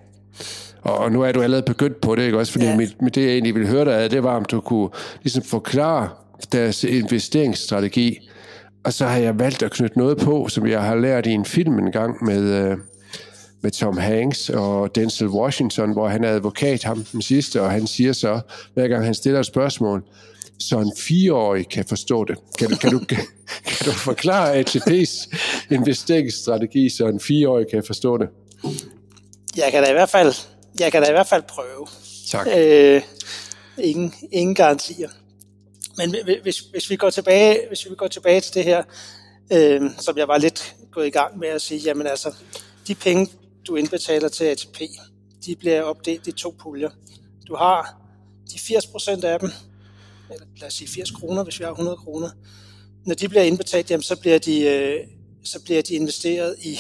og 0.82 1.12
nu 1.12 1.22
er 1.22 1.32
du 1.32 1.42
allerede 1.42 1.66
begyndt 1.66 2.02
på 2.02 2.16
det, 2.16 2.26
ikke 2.26 2.38
også? 2.38 2.52
Fordi 2.52 2.66
ja. 2.66 2.76
mit, 2.78 3.02
mit, 3.02 3.16
det, 3.16 3.22
jeg 3.22 3.32
egentlig 3.32 3.56
ville 3.56 3.68
høre 3.68 3.86
dig 3.86 4.00
af, 4.00 4.10
det 4.10 4.24
var, 4.24 4.36
om 4.36 4.46
du 4.46 4.62
kunne 4.62 4.90
ligesom 5.24 5.44
forklare 5.44 6.10
deres 6.52 6.84
investeringsstrategi. 6.84 8.30
Og 8.84 8.94
så 8.94 9.06
har 9.06 9.18
jeg 9.18 9.40
valgt 9.40 9.64
at 9.64 9.72
knytte 9.72 9.98
noget 9.98 10.18
på, 10.18 10.48
som 10.48 10.68
jeg 10.68 10.84
har 10.84 10.96
lært 10.96 11.26
i 11.26 11.32
en 11.32 11.46
film 11.46 11.80
en 11.80 11.92
gang 11.92 12.26
med, 12.26 12.44
øh, 12.44 12.78
med 13.64 13.72
Tom 13.72 13.98
Hanks 13.98 14.50
og 14.50 14.96
Denzel 14.96 15.28
Washington, 15.28 15.94
hvor 15.94 16.08
han 16.08 16.24
er 16.24 16.30
advokat, 16.30 16.84
ham 16.84 17.04
den 17.04 17.22
sidste, 17.22 17.62
og 17.62 17.72
han 17.72 17.88
siger 17.88 18.14
så, 18.14 18.40
hver 18.74 18.88
gang 18.88 19.06
han 19.06 19.14
stiller 19.14 19.40
et 19.40 19.46
spørgsmål, 19.46 20.04
så 20.60 20.80
en 20.80 20.94
fireårig 20.98 21.70
kan 21.70 21.86
forstå 21.86 22.26
det. 22.26 22.38
Kan 22.60 22.70
du, 22.70 22.76
kan 22.76 22.92
du, 22.92 23.00
kan 23.00 23.86
du 23.86 23.92
forklare 23.92 24.60
ATP's 24.60 25.38
investeringsstrategi, 25.72 26.90
så 26.90 27.08
en 27.08 27.20
fireårig 27.20 27.66
kan 27.72 27.84
forstå 27.88 28.18
det? 28.18 28.30
Jeg 29.58 29.72
kan 29.72 29.84
da 29.84 29.90
i 29.90 29.94
hvert 29.94 30.10
fald, 30.10 30.34
jeg 30.80 30.92
kan 30.92 31.02
da 31.02 31.10
i 31.10 31.12
hvert 31.12 31.28
fald 31.28 31.44
prøve. 31.48 31.88
Tak. 32.30 32.48
Øh, 32.58 33.02
ingen, 33.78 34.14
ingen 34.32 34.56
garantier. 34.56 35.10
Men 35.98 36.16
hvis, 36.44 36.60
hvis, 36.60 36.90
vi 36.90 36.96
går 36.96 37.10
tilbage, 37.10 37.60
hvis 37.68 37.90
vi 37.90 37.96
går 37.96 38.08
tilbage 38.08 38.42
til 38.42 38.54
det 38.54 38.64
her, 38.64 38.84
øh, 39.54 39.82
som 40.00 40.18
jeg 40.18 40.28
var 40.28 40.38
lidt 40.38 40.76
gået 40.92 41.08
i 41.08 41.10
gang 41.10 41.40
med 41.40 41.48
at 41.48 41.62
sige, 41.62 41.80
jamen 41.80 42.08
altså, 42.08 42.34
de 42.88 42.96
penge, 42.96 43.30
du 43.68 43.76
indbetaler 43.76 44.30
til 44.30 44.44
ATP, 44.44 44.82
de 45.46 45.56
bliver 45.56 45.82
opdelt 45.82 46.28
i 46.28 46.32
to 46.32 46.56
puljer. 46.60 46.90
Du 47.48 47.56
har 47.56 48.02
de 48.52 48.56
80% 48.56 49.26
af 49.26 49.40
dem, 49.40 49.50
eller 50.32 50.46
lad 50.58 50.68
os 50.68 50.74
sige 50.74 50.88
80 50.88 51.12
kroner, 51.12 51.44
hvis 51.44 51.60
vi 51.60 51.64
har 51.64 51.72
100 51.72 51.98
kroner. 51.98 52.30
Når 53.06 53.16
de 53.16 53.30
bliver 53.30 53.44
indbetalt, 53.44 53.92
jamen, 53.92 54.04
så, 54.04 54.20
bliver 54.20 54.40
de, 54.40 54.62
øh, 54.62 55.08
så 55.44 55.64
bliver 55.64 55.82
de 55.82 55.94
investeret 55.94 56.56
i 56.60 56.80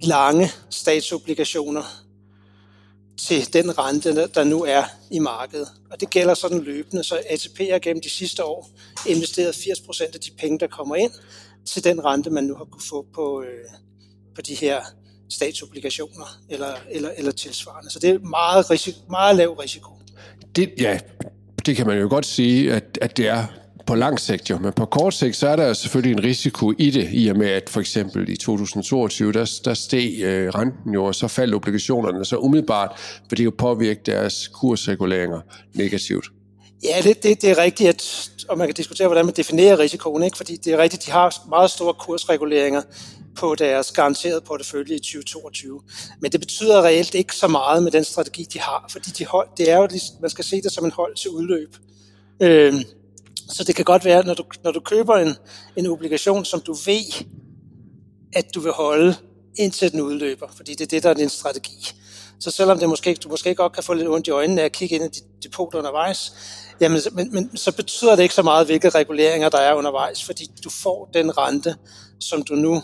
lange 0.00 0.50
statsobligationer 0.70 1.82
til 3.18 3.52
den 3.52 3.78
rente, 3.78 4.28
der 4.34 4.44
nu 4.44 4.64
er 4.64 4.84
i 5.10 5.18
markedet. 5.18 5.68
Og 5.90 6.00
det 6.00 6.10
gælder 6.10 6.34
sådan 6.34 6.60
løbende, 6.60 7.04
så 7.04 7.22
ATP 7.30 7.58
har 7.58 7.78
gennem 7.78 8.02
de 8.02 8.10
sidste 8.10 8.44
år 8.44 8.70
investeret 9.06 9.54
80% 9.54 10.02
af 10.14 10.20
de 10.20 10.30
penge, 10.38 10.58
der 10.58 10.66
kommer 10.66 10.96
ind, 10.96 11.12
til 11.64 11.84
den 11.84 12.04
rente, 12.04 12.30
man 12.30 12.44
nu 12.44 12.54
har 12.54 12.64
kunne 12.64 12.82
få 12.88 13.06
på, 13.14 13.42
øh, 13.42 13.70
på 14.36 14.42
de 14.42 14.54
her 14.54 14.80
statsobligationer 15.30 16.40
eller, 16.50 16.74
eller, 16.90 17.10
eller 17.16 17.32
tilsvarende. 17.32 17.90
Så 17.90 17.98
det 17.98 18.10
er 18.10 18.18
meget, 18.18 18.70
risiko, 18.70 18.98
meget 19.10 19.36
lav 19.36 19.52
risiko. 19.52 19.90
Det, 20.56 20.72
ja, 20.80 20.98
det 21.66 21.76
kan 21.76 21.86
man 21.86 21.98
jo 21.98 22.08
godt 22.08 22.26
sige, 22.26 22.72
at, 22.72 22.98
at 23.02 23.16
det 23.16 23.28
er 23.28 23.46
på 23.86 23.94
lang 23.94 24.20
sigt 24.20 24.50
jo, 24.50 24.58
men 24.58 24.72
på 24.72 24.84
kort 24.84 25.14
sigt, 25.14 25.36
så 25.36 25.48
er 25.48 25.56
der 25.56 25.72
selvfølgelig 25.72 26.12
en 26.12 26.24
risiko 26.24 26.72
i 26.78 26.90
det, 26.90 27.08
i 27.12 27.28
og 27.28 27.36
med 27.36 27.48
at 27.48 27.70
for 27.70 27.80
eksempel 27.80 28.28
i 28.28 28.36
2022, 28.36 29.32
der, 29.32 29.60
der 29.64 29.74
steg 29.74 30.22
øh, 30.22 30.48
renten 30.48 30.94
jo, 30.94 31.04
og 31.04 31.14
så 31.14 31.28
faldt 31.28 31.54
obligationerne 31.54 32.24
så 32.24 32.36
umiddelbart, 32.36 33.00
for 33.28 33.36
det 33.36 33.44
jo 33.44 33.52
påvirke 33.58 34.00
deres 34.06 34.48
kursreguleringer 34.48 35.40
negativt. 35.74 36.26
Ja, 36.82 37.00
det, 37.02 37.22
det, 37.22 37.42
det 37.42 37.50
er 37.50 37.58
rigtigt, 37.58 37.88
at, 37.88 38.30
og 38.48 38.58
man 38.58 38.68
kan 38.68 38.74
diskutere, 38.74 39.08
hvordan 39.08 39.24
man 39.24 39.34
definerer 39.34 39.78
risikoen, 39.78 40.22
ikke? 40.22 40.36
fordi 40.36 40.56
det 40.56 40.72
er 40.72 40.78
rigtigt, 40.78 41.06
de 41.06 41.10
har 41.10 41.44
meget 41.48 41.70
store 41.70 41.94
kursreguleringer 41.94 42.82
på 43.36 43.54
deres 43.54 43.92
garanterede 43.92 44.40
portefølje 44.40 44.94
i 44.94 44.98
2022. 44.98 45.82
Men 46.20 46.32
det 46.32 46.40
betyder 46.40 46.82
reelt 46.82 47.14
ikke 47.14 47.36
så 47.36 47.48
meget 47.48 47.82
med 47.82 47.92
den 47.92 48.04
strategi, 48.04 48.46
de 48.52 48.60
har, 48.60 48.86
fordi 48.90 49.10
de 49.10 49.26
hold, 49.26 49.48
det 49.56 49.70
er 49.70 49.76
jo, 49.76 49.88
man 50.20 50.30
skal 50.30 50.44
se 50.44 50.62
det 50.62 50.72
som 50.72 50.84
en 50.84 50.90
hold 50.90 51.16
til 51.16 51.30
udløb. 51.30 51.76
Øh, 52.42 52.74
så 53.48 53.64
det 53.64 53.74
kan 53.74 53.84
godt 53.84 54.04
være, 54.04 54.26
når 54.26 54.34
du, 54.34 54.44
når 54.64 54.70
du 54.72 54.80
køber 54.80 55.16
en, 55.16 55.34
en 55.76 55.86
obligation, 55.86 56.44
som 56.44 56.60
du 56.60 56.72
ved, 56.72 57.24
at 58.32 58.54
du 58.54 58.60
vil 58.60 58.72
holde 58.72 59.16
indtil 59.58 59.92
den 59.92 60.00
udløber, 60.00 60.46
fordi 60.56 60.74
det 60.74 60.80
er 60.80 60.86
det, 60.86 61.02
der 61.02 61.10
er 61.10 61.14
din 61.14 61.28
strategi. 61.28 61.92
Så 62.40 62.50
selvom 62.50 62.78
det 62.78 62.88
måske, 62.88 63.14
du 63.14 63.28
måske 63.28 63.54
godt 63.54 63.72
kan 63.72 63.82
få 63.82 63.94
lidt 63.94 64.08
ondt 64.08 64.26
i 64.26 64.30
øjnene 64.30 64.60
af 64.60 64.64
at 64.64 64.72
kigge 64.72 64.94
ind 64.94 65.04
i 65.04 65.08
dit 65.08 65.24
depot 65.42 65.74
undervejs, 65.74 66.32
jamen, 66.80 67.00
men, 67.12 67.34
men 67.34 67.56
så 67.56 67.72
betyder 67.72 68.16
det 68.16 68.22
ikke 68.22 68.34
så 68.34 68.42
meget, 68.42 68.66
hvilke 68.66 68.88
reguleringer 68.88 69.48
der 69.48 69.58
er 69.58 69.74
undervejs, 69.74 70.24
fordi 70.24 70.50
du 70.64 70.70
får 70.70 71.10
den 71.14 71.38
rente, 71.38 71.76
som 72.20 72.42
du 72.42 72.54
nu 72.54 72.82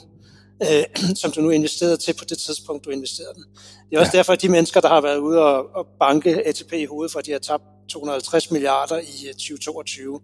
øh, 0.62 0.84
som 1.20 1.32
du 1.32 1.40
nu 1.40 1.50
investerede 1.50 1.96
til 1.96 2.14
på 2.18 2.24
det 2.24 2.38
tidspunkt, 2.38 2.84
du 2.84 2.90
investerede 2.90 3.34
den. 3.34 3.44
Det 3.90 3.96
er 3.96 4.00
også 4.00 4.10
ja. 4.14 4.18
derfor, 4.18 4.32
at 4.32 4.42
de 4.42 4.48
mennesker, 4.48 4.80
der 4.80 4.88
har 4.88 5.00
været 5.00 5.18
ude 5.18 5.42
og, 5.42 5.64
og 5.74 5.86
banke 6.00 6.46
ATP 6.46 6.72
i 6.72 6.84
hovedet, 6.84 7.12
for 7.12 7.18
at 7.18 7.26
de 7.26 7.32
har 7.32 7.38
tabt 7.38 7.62
250 7.92 8.50
milliarder 8.50 8.98
i 8.98 9.28
øh, 9.28 9.34
2022, 9.34 10.20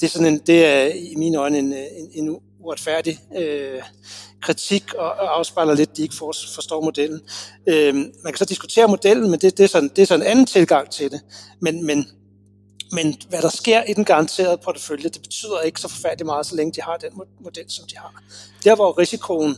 det 0.00 0.06
er, 0.06 0.10
sådan 0.10 0.26
en, 0.26 0.38
det 0.38 0.66
er 0.66 0.86
øh, 0.86 0.96
i 0.96 1.14
mine 1.16 1.38
øjne 1.38 1.58
en, 1.58 1.72
øh, 1.72 1.78
en, 1.78 2.28
en 2.28 2.40
uretfærdig 2.60 3.18
øh, 3.36 3.82
kritik 4.40 4.94
og, 4.94 5.10
og 5.12 5.38
afspejler 5.38 5.74
lidt, 5.74 5.90
at 5.90 5.96
de 5.96 6.02
ikke 6.02 6.14
for, 6.14 6.32
forstår 6.54 6.80
modellen. 6.80 7.20
Øh, 7.66 7.94
man 7.94 8.32
kan 8.32 8.36
så 8.36 8.44
diskutere 8.44 8.88
modellen, 8.88 9.30
men 9.30 9.40
det, 9.40 9.58
det, 9.58 9.64
er 9.64 9.68
sådan, 9.68 9.88
det 9.88 10.02
er 10.02 10.06
sådan 10.06 10.26
en 10.26 10.30
anden 10.30 10.46
tilgang 10.46 10.90
til 10.90 11.10
det. 11.10 11.20
Men, 11.60 11.86
men, 11.86 12.06
men 12.92 13.16
hvad 13.28 13.42
der 13.42 13.48
sker 13.48 13.82
i 13.82 13.92
den 13.92 14.04
garanterede 14.04 14.58
portefølje, 14.64 15.08
det 15.08 15.22
betyder 15.22 15.60
ikke 15.60 15.80
så 15.80 15.88
forfærdeligt 15.88 16.26
meget, 16.26 16.46
så 16.46 16.56
længe 16.56 16.72
de 16.72 16.80
har 16.82 16.96
den 16.96 17.10
model, 17.40 17.64
som 17.68 17.84
de 17.86 17.96
har. 17.96 18.22
Der 18.64 18.74
hvor 18.74 18.98
risikoen 18.98 19.56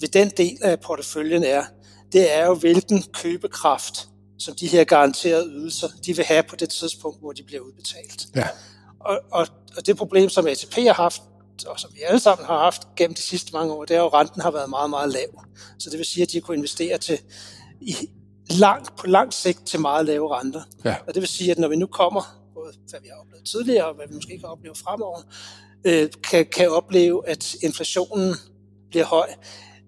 ved 0.00 0.08
den 0.08 0.30
del 0.36 0.58
af 0.62 0.80
porteføljen 0.80 1.44
er, 1.44 1.64
det 2.12 2.36
er 2.36 2.46
jo, 2.46 2.54
hvilken 2.54 3.02
købekraft, 3.02 4.08
som 4.40 4.54
de 4.54 4.66
her 4.66 4.84
garanterede 4.84 5.50
ydelser, 5.50 5.88
de 6.06 6.16
vil 6.16 6.24
have 6.24 6.42
på 6.42 6.56
det 6.56 6.68
tidspunkt, 6.68 7.20
hvor 7.20 7.32
de 7.32 7.42
bliver 7.42 7.62
udbetalt. 7.62 8.26
Ja. 8.36 8.48
Og, 9.00 9.20
og, 9.30 9.46
og 9.76 9.86
det 9.86 9.96
problem, 9.96 10.28
som 10.28 10.46
ATP 10.46 10.74
har 10.74 10.92
haft, 10.92 11.22
og 11.66 11.80
som 11.80 11.90
vi 11.94 12.00
alle 12.02 12.20
sammen 12.20 12.46
har 12.46 12.58
haft 12.58 12.82
gennem 12.96 13.14
de 13.14 13.22
sidste 13.22 13.52
mange 13.52 13.72
år, 13.72 13.84
det 13.84 13.96
er 13.96 14.00
jo, 14.00 14.06
at 14.06 14.14
renten 14.14 14.40
har 14.40 14.50
været 14.50 14.70
meget, 14.70 14.90
meget 14.90 15.12
lav. 15.12 15.44
Så 15.78 15.90
det 15.90 15.98
vil 15.98 16.06
sige, 16.06 16.22
at 16.22 16.32
de 16.32 16.40
kunne 16.40 16.56
investere 16.56 16.98
til 16.98 17.18
i 17.80 17.96
lang, 18.50 18.96
på 18.96 19.06
lang 19.06 19.32
sigt 19.32 19.66
til 19.66 19.80
meget 19.80 20.06
lave 20.06 20.38
renter. 20.38 20.62
Ja. 20.84 20.96
Og 21.06 21.14
det 21.14 21.20
vil 21.20 21.28
sige, 21.28 21.50
at 21.50 21.58
når 21.58 21.68
vi 21.68 21.76
nu 21.76 21.86
kommer, 21.86 22.40
både 22.54 22.72
hvad 22.90 23.00
vi 23.00 23.08
har 23.08 23.20
oplevet 23.20 23.44
tidligere, 23.44 23.86
og 23.86 23.94
hvad 23.94 24.06
vi 24.08 24.14
måske 24.14 24.38
kan 24.38 24.48
opleve 24.48 24.74
fremover, 24.74 25.20
øh, 25.84 26.08
kan, 26.22 26.46
kan 26.46 26.70
opleve, 26.70 27.28
at 27.28 27.54
inflationen 27.62 28.34
bliver 28.90 29.04
høj, 29.04 29.28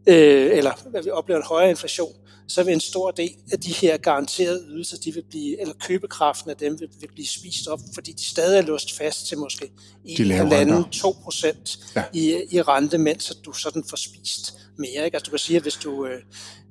øh, 0.07 0.57
eller 0.59 0.91
hvad 0.91 1.03
vi 1.03 1.11
oplever 1.11 1.41
en 1.41 1.47
højere 1.47 1.71
inflation, 1.71 2.13
så 2.53 2.63
vil 2.63 2.73
en 2.75 2.81
stor 2.81 3.11
del 3.11 3.35
af 3.53 3.61
de 3.61 3.73
her 3.73 3.97
garanterede 3.97 4.65
ydelser, 4.69 4.97
de 4.97 5.15
vil 5.15 5.25
blive, 5.31 5.61
eller 5.61 5.75
købekraften 5.75 6.51
af 6.51 6.57
dem 6.57 6.81
vil, 6.81 6.89
vil 7.01 7.09
blive 7.15 7.27
spist 7.27 7.69
op, 7.69 7.81
fordi 7.95 8.13
de 8.13 8.25
stadig 8.25 8.59
er 8.59 8.63
låst 8.63 8.97
fast 8.97 9.27
til 9.27 9.39
måske 9.39 9.71
i 10.05 10.31
halvanden, 10.31 10.91
2 10.91 11.17
procent 11.23 11.79
ja. 11.97 12.05
i, 12.13 12.43
i 12.51 12.63
rente, 12.63 12.99
mens 12.99 13.33
du 13.45 13.53
sådan 13.53 13.85
får 13.91 13.97
spist 13.97 14.55
mere. 14.79 15.05
Ikke? 15.05 15.17
Altså 15.17 15.25
du 15.25 15.31
kan 15.31 15.39
sige, 15.39 15.57
at 15.57 15.63
hvis, 15.63 15.75
du, 15.75 16.07
øh, 16.07 16.23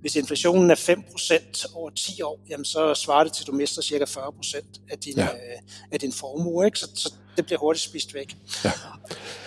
hvis 0.02 0.16
inflationen 0.16 0.72
er 0.72 0.76
5 0.76 1.04
procent 1.12 1.66
over 1.74 1.90
10 1.90 2.22
år, 2.22 2.40
jamen 2.50 2.66
så 2.66 2.94
svarer 2.94 3.24
det 3.24 3.34
til, 3.34 3.44
at 3.44 3.48
du 3.48 3.52
mister 3.52 3.82
cirka 3.82 4.06
40 4.06 4.32
procent 4.32 4.82
af 4.92 4.98
din, 5.00 5.18
ja. 5.18 5.26
øh, 5.26 5.62
af 5.92 6.00
din 6.00 6.12
formue. 6.14 6.66
Ikke? 6.66 6.80
Så, 6.80 6.88
så 6.96 7.14
det 7.38 7.46
bliver 7.46 7.60
hurtigt 7.60 7.84
spist 7.84 8.14
væk. 8.14 8.36
Ja. 8.66 8.72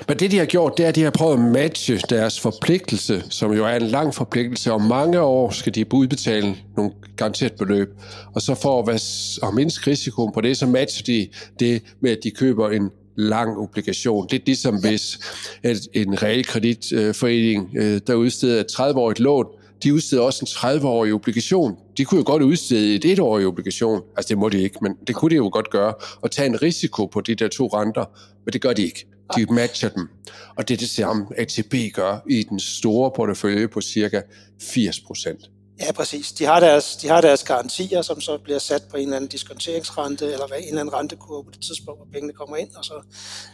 Men 0.09 0.19
det, 0.19 0.31
de 0.31 0.39
har 0.39 0.45
gjort, 0.45 0.73
det 0.77 0.85
er, 0.85 0.89
at 0.89 0.95
de 0.95 1.03
har 1.03 1.11
prøvet 1.11 1.35
at 1.35 1.41
matche 1.41 2.01
deres 2.11 2.41
forpligtelse, 2.41 3.23
som 3.31 3.53
jo 3.53 3.65
er 3.65 3.77
en 3.77 3.83
lang 3.83 4.15
forpligtelse. 4.15 4.73
Om 4.73 4.83
mange 4.83 5.21
år 5.21 5.51
skal 5.51 5.75
de 5.75 5.95
udbetale 5.95 6.57
nogle 6.77 6.93
garanteret 7.17 7.53
beløb. 7.53 7.89
Og 8.35 8.43
så 8.43 8.55
for 8.55 8.89
at, 8.89 9.49
at 9.49 9.55
mindske 9.55 9.91
risikoen 9.91 10.33
på 10.33 10.41
det, 10.41 10.57
så 10.57 10.67
matcher 10.67 11.05
de 11.05 11.29
det 11.61 11.83
med, 12.01 12.11
at 12.11 12.19
de 12.23 12.31
køber 12.31 12.71
en 12.71 12.91
lang 13.17 13.59
obligation. 13.59 14.27
Det 14.31 14.39
er 14.39 14.43
ligesom 14.47 14.81
hvis 14.81 15.19
at 15.63 15.77
en 15.93 16.23
realkreditforening, 16.23 17.71
øh, 17.77 18.01
der 18.07 18.15
udsteder 18.15 18.61
et 18.61 18.73
30-årigt 18.73 19.23
lån, 19.23 19.47
de 19.83 19.95
udsteder 19.95 20.23
også 20.23 20.41
en 20.43 20.47
30-årig 20.47 21.13
obligation. 21.13 21.77
De 21.97 22.05
kunne 22.05 22.19
jo 22.19 22.25
godt 22.27 22.43
udstede 22.43 22.95
et 22.95 23.05
etårig 23.05 23.47
obligation. 23.47 24.03
Altså 24.17 24.29
det 24.29 24.39
må 24.39 24.49
de 24.49 24.63
ikke, 24.63 24.79
men 24.83 24.95
det 25.07 25.15
kunne 25.15 25.31
de 25.31 25.37
jo 25.37 25.51
godt 25.53 25.71
gøre. 25.71 25.95
Og 26.21 26.31
tage 26.31 26.47
en 26.47 26.63
risiko 26.63 27.07
på 27.07 27.21
de 27.21 27.35
der 27.35 27.49
to 27.49 27.67
renter, 27.67 28.05
men 28.45 28.53
det 28.53 28.61
gør 28.61 28.73
de 28.73 28.83
ikke. 28.83 29.07
De 29.37 29.47
matcher 29.55 29.89
dem. 29.89 30.09
Og 30.57 30.69
det 30.69 30.75
er 30.75 30.79
det 30.79 30.91
samme, 30.91 31.27
ATP 31.37 31.75
gør 31.95 32.19
i 32.31 32.43
den 32.43 32.61
store 32.61 33.11
portefølje 33.17 33.69
på 33.69 33.81
cirka 33.81 34.21
80 34.61 35.01
procent. 35.01 35.51
Ja, 35.81 35.93
præcis. 35.93 36.33
De 36.33 36.45
har, 36.45 36.61
deres, 36.61 36.97
de 36.97 37.09
har 37.09 37.21
deres 37.21 37.45
garantier, 37.45 38.03
som 38.03 38.21
så 38.21 38.39
bliver 38.39 38.59
sat 38.59 38.83
på 38.91 38.97
en 38.97 39.03
eller 39.03 39.17
anden 39.17 39.31
diskonteringsrente, 39.31 40.25
eller 40.25 40.47
hvad, 40.47 40.59
en 40.59 40.69
eller 40.69 40.81
anden 40.81 40.95
rentekurve 40.95 41.45
på 41.45 41.51
det 41.51 41.61
tidspunkt, 41.61 41.99
hvor 41.99 42.09
pengene 42.13 42.33
kommer 42.33 42.57
ind, 42.57 42.75
og 42.75 42.85
så 42.85 43.03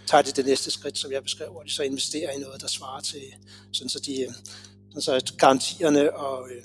tager 0.06 0.22
de 0.22 0.32
det 0.32 0.46
næste 0.46 0.70
skridt, 0.70 0.98
som 0.98 1.12
jeg 1.12 1.22
beskrev, 1.22 1.50
hvor 1.50 1.62
de 1.62 1.72
så 1.72 1.82
investerer 1.82 2.30
i 2.30 2.38
noget, 2.38 2.60
der 2.60 2.68
svarer 2.68 3.00
til, 3.00 3.22
sådan 3.72 3.88
så 3.88 4.00
de, 4.06 4.26
så 4.98 5.12
at 5.12 5.32
garantierne 5.38 6.16
og, 6.16 6.48
øh, 6.50 6.64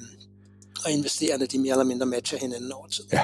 og 0.85 0.91
investerende, 0.91 1.47
de 1.47 1.59
mere 1.59 1.71
eller 1.71 1.83
mindre 1.83 2.05
matcher 2.05 2.37
hinanden 2.37 2.71
over 2.71 2.87
tid. 2.87 3.03
Ja. 3.13 3.21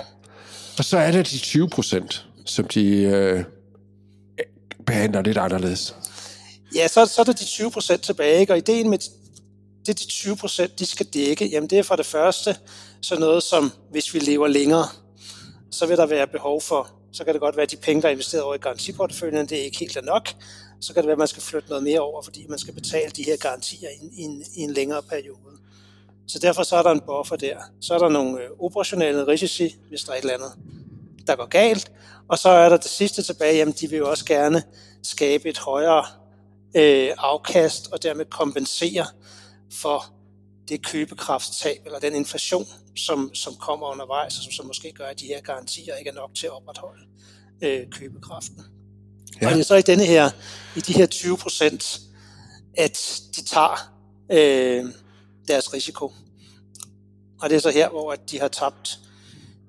Og 0.77 0.86
så 0.86 0.98
er 0.98 1.12
det 1.12 1.31
de 1.31 1.38
20 1.38 1.70
procent, 1.70 2.25
som 2.46 2.65
de 2.67 2.86
øh, 2.96 3.43
behandler 4.86 5.22
lidt 5.22 5.38
anderledes. 5.38 5.96
Ja, 6.75 6.88
så, 6.88 7.05
så 7.05 7.22
er 7.22 7.25
der 7.25 7.34
de 7.34 7.46
20 7.46 7.72
procent 7.72 8.01
tilbage, 8.01 8.39
ikke? 8.39 8.53
og 8.53 8.58
ideen 8.58 8.89
med 8.89 9.00
det 9.86 10.00
de 10.00 10.08
20 10.08 10.38
procent, 10.38 10.79
de 10.79 10.86
skal 10.86 11.05
dække, 11.05 11.46
jamen 11.46 11.70
det 11.70 11.79
er 11.79 11.84
for 11.84 11.96
det 11.96 12.05
første 12.05 12.55
sådan 13.01 13.20
noget 13.20 13.43
som, 13.43 13.72
hvis 13.91 14.13
vi 14.13 14.20
lever 14.20 14.48
længere, 14.48 14.88
så 15.72 15.86
vil 15.86 15.98
der 15.98 16.05
være 16.05 16.27
behov 16.27 16.62
for, 16.62 16.89
så 17.13 17.24
kan 17.24 17.34
det 17.34 17.41
godt 17.41 17.55
være, 17.55 17.63
at 17.63 17.72
de 17.72 17.75
penge, 17.75 18.01
der 18.01 18.08
er 18.08 18.12
investeret 18.12 18.43
over 18.43 18.55
i 18.55 18.58
garantiporteføljen, 18.58 19.46
det 19.46 19.60
er 19.60 19.63
ikke 19.63 19.79
helt 19.79 19.98
er 19.98 20.01
nok. 20.01 20.29
Så 20.81 20.93
kan 20.93 21.03
det 21.03 21.07
være, 21.07 21.13
at 21.13 21.17
man 21.17 21.27
skal 21.27 21.43
flytte 21.43 21.69
noget 21.69 21.83
mere 21.83 22.00
over, 22.00 22.21
fordi 22.21 22.45
man 22.50 22.59
skal 22.59 22.73
betale 22.73 23.11
de 23.11 23.23
her 23.23 23.38
garantier 23.38 23.89
i 23.89 24.05
en, 24.05 24.11
i 24.13 24.21
en, 24.21 24.43
i 24.55 24.61
en 24.61 24.73
længere 24.73 25.01
periode. 25.03 25.57
Så 26.27 26.39
derfor 26.39 26.63
så 26.63 26.75
er 26.75 26.83
der 26.83 26.91
en 26.91 27.01
buffer 27.01 27.35
der. 27.35 27.57
Så 27.81 27.93
er 27.93 27.97
der 27.97 28.09
nogle 28.09 28.43
øh, 28.43 28.50
operationelle 28.59 29.27
risici, 29.27 29.75
hvis 29.89 30.01
der 30.01 30.11
er 30.11 30.15
et 30.15 30.21
eller 30.21 30.33
andet, 30.33 30.51
der 31.27 31.35
går 31.35 31.45
galt. 31.45 31.91
Og 32.27 32.38
så 32.38 32.50
er 32.50 32.69
der 32.69 32.77
det 32.77 32.89
sidste 32.89 33.21
tilbage, 33.21 33.55
jamen 33.55 33.73
de 33.73 33.89
vil 33.89 33.97
jo 33.97 34.09
også 34.09 34.25
gerne 34.25 34.63
skabe 35.03 35.50
et 35.50 35.57
højere 35.57 36.05
øh, 36.75 37.09
afkast 37.17 37.93
og 37.93 38.03
dermed 38.03 38.25
kompensere 38.25 39.05
for 39.71 40.05
det 40.69 40.85
købekraftstab 40.85 41.81
eller 41.85 42.00
den 42.00 42.15
inflation, 42.15 42.65
som, 42.95 43.35
som 43.35 43.55
kommer 43.55 43.88
undervejs, 43.88 44.38
og 44.38 44.43
som, 44.43 44.51
som 44.51 44.65
måske 44.65 44.91
gør, 44.91 45.05
at 45.05 45.19
de 45.19 45.25
her 45.25 45.41
garantier 45.41 45.95
ikke 45.95 46.09
er 46.09 46.13
nok 46.13 46.29
til 46.35 46.45
at 46.45 46.53
opretholde 46.53 47.03
øh, 47.61 47.89
købekraften. 47.89 48.63
Ja. 49.41 49.48
Og 49.48 49.53
det 49.53 49.60
er 49.60 49.63
så 49.63 49.75
i 49.75 49.81
denne 49.81 50.05
her, 50.05 50.29
i 50.75 50.79
de 50.79 50.93
her 50.93 51.05
20 51.05 51.38
procent, 51.38 52.00
at 52.77 53.21
de 53.36 53.41
tager 53.43 53.93
øh, 54.31 54.86
deres 55.48 55.74
risiko. 55.74 56.13
Og 57.41 57.50
det 57.50 57.55
er 57.55 57.60
så 57.60 57.69
her, 57.69 57.89
hvor 57.89 58.13
at 58.13 58.31
de 58.31 58.39
har 58.39 58.48
tabt 58.48 59.00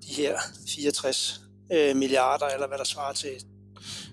de 0.09 0.15
her 0.15 0.39
64 0.69 1.41
øh, 1.73 1.97
milliarder, 1.97 2.47
eller 2.47 2.69
hvad 2.69 2.79
der 2.79 2.85
svarer 2.85 3.13
til 3.13 3.31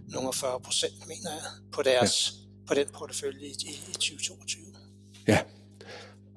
nogle 0.08 0.34
40 0.34 0.60
procent, 0.60 1.08
mener 1.08 1.32
jeg, 1.32 1.42
på, 1.72 1.82
deres, 1.82 2.34
ja. 2.34 2.68
på 2.68 2.74
den 2.74 2.88
portefølje 2.94 3.48
i, 3.48 3.52
i 3.90 3.94
2022. 3.94 4.64
Ja, 5.28 5.40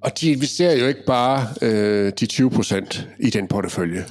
og 0.00 0.20
de 0.20 0.30
investerer 0.30 0.76
jo 0.76 0.86
ikke 0.86 1.04
bare 1.06 1.54
øh, 1.62 2.12
de 2.20 2.26
20 2.26 2.50
procent 2.50 3.08
i 3.18 3.30
den 3.30 3.48
portefølje. 3.48 4.06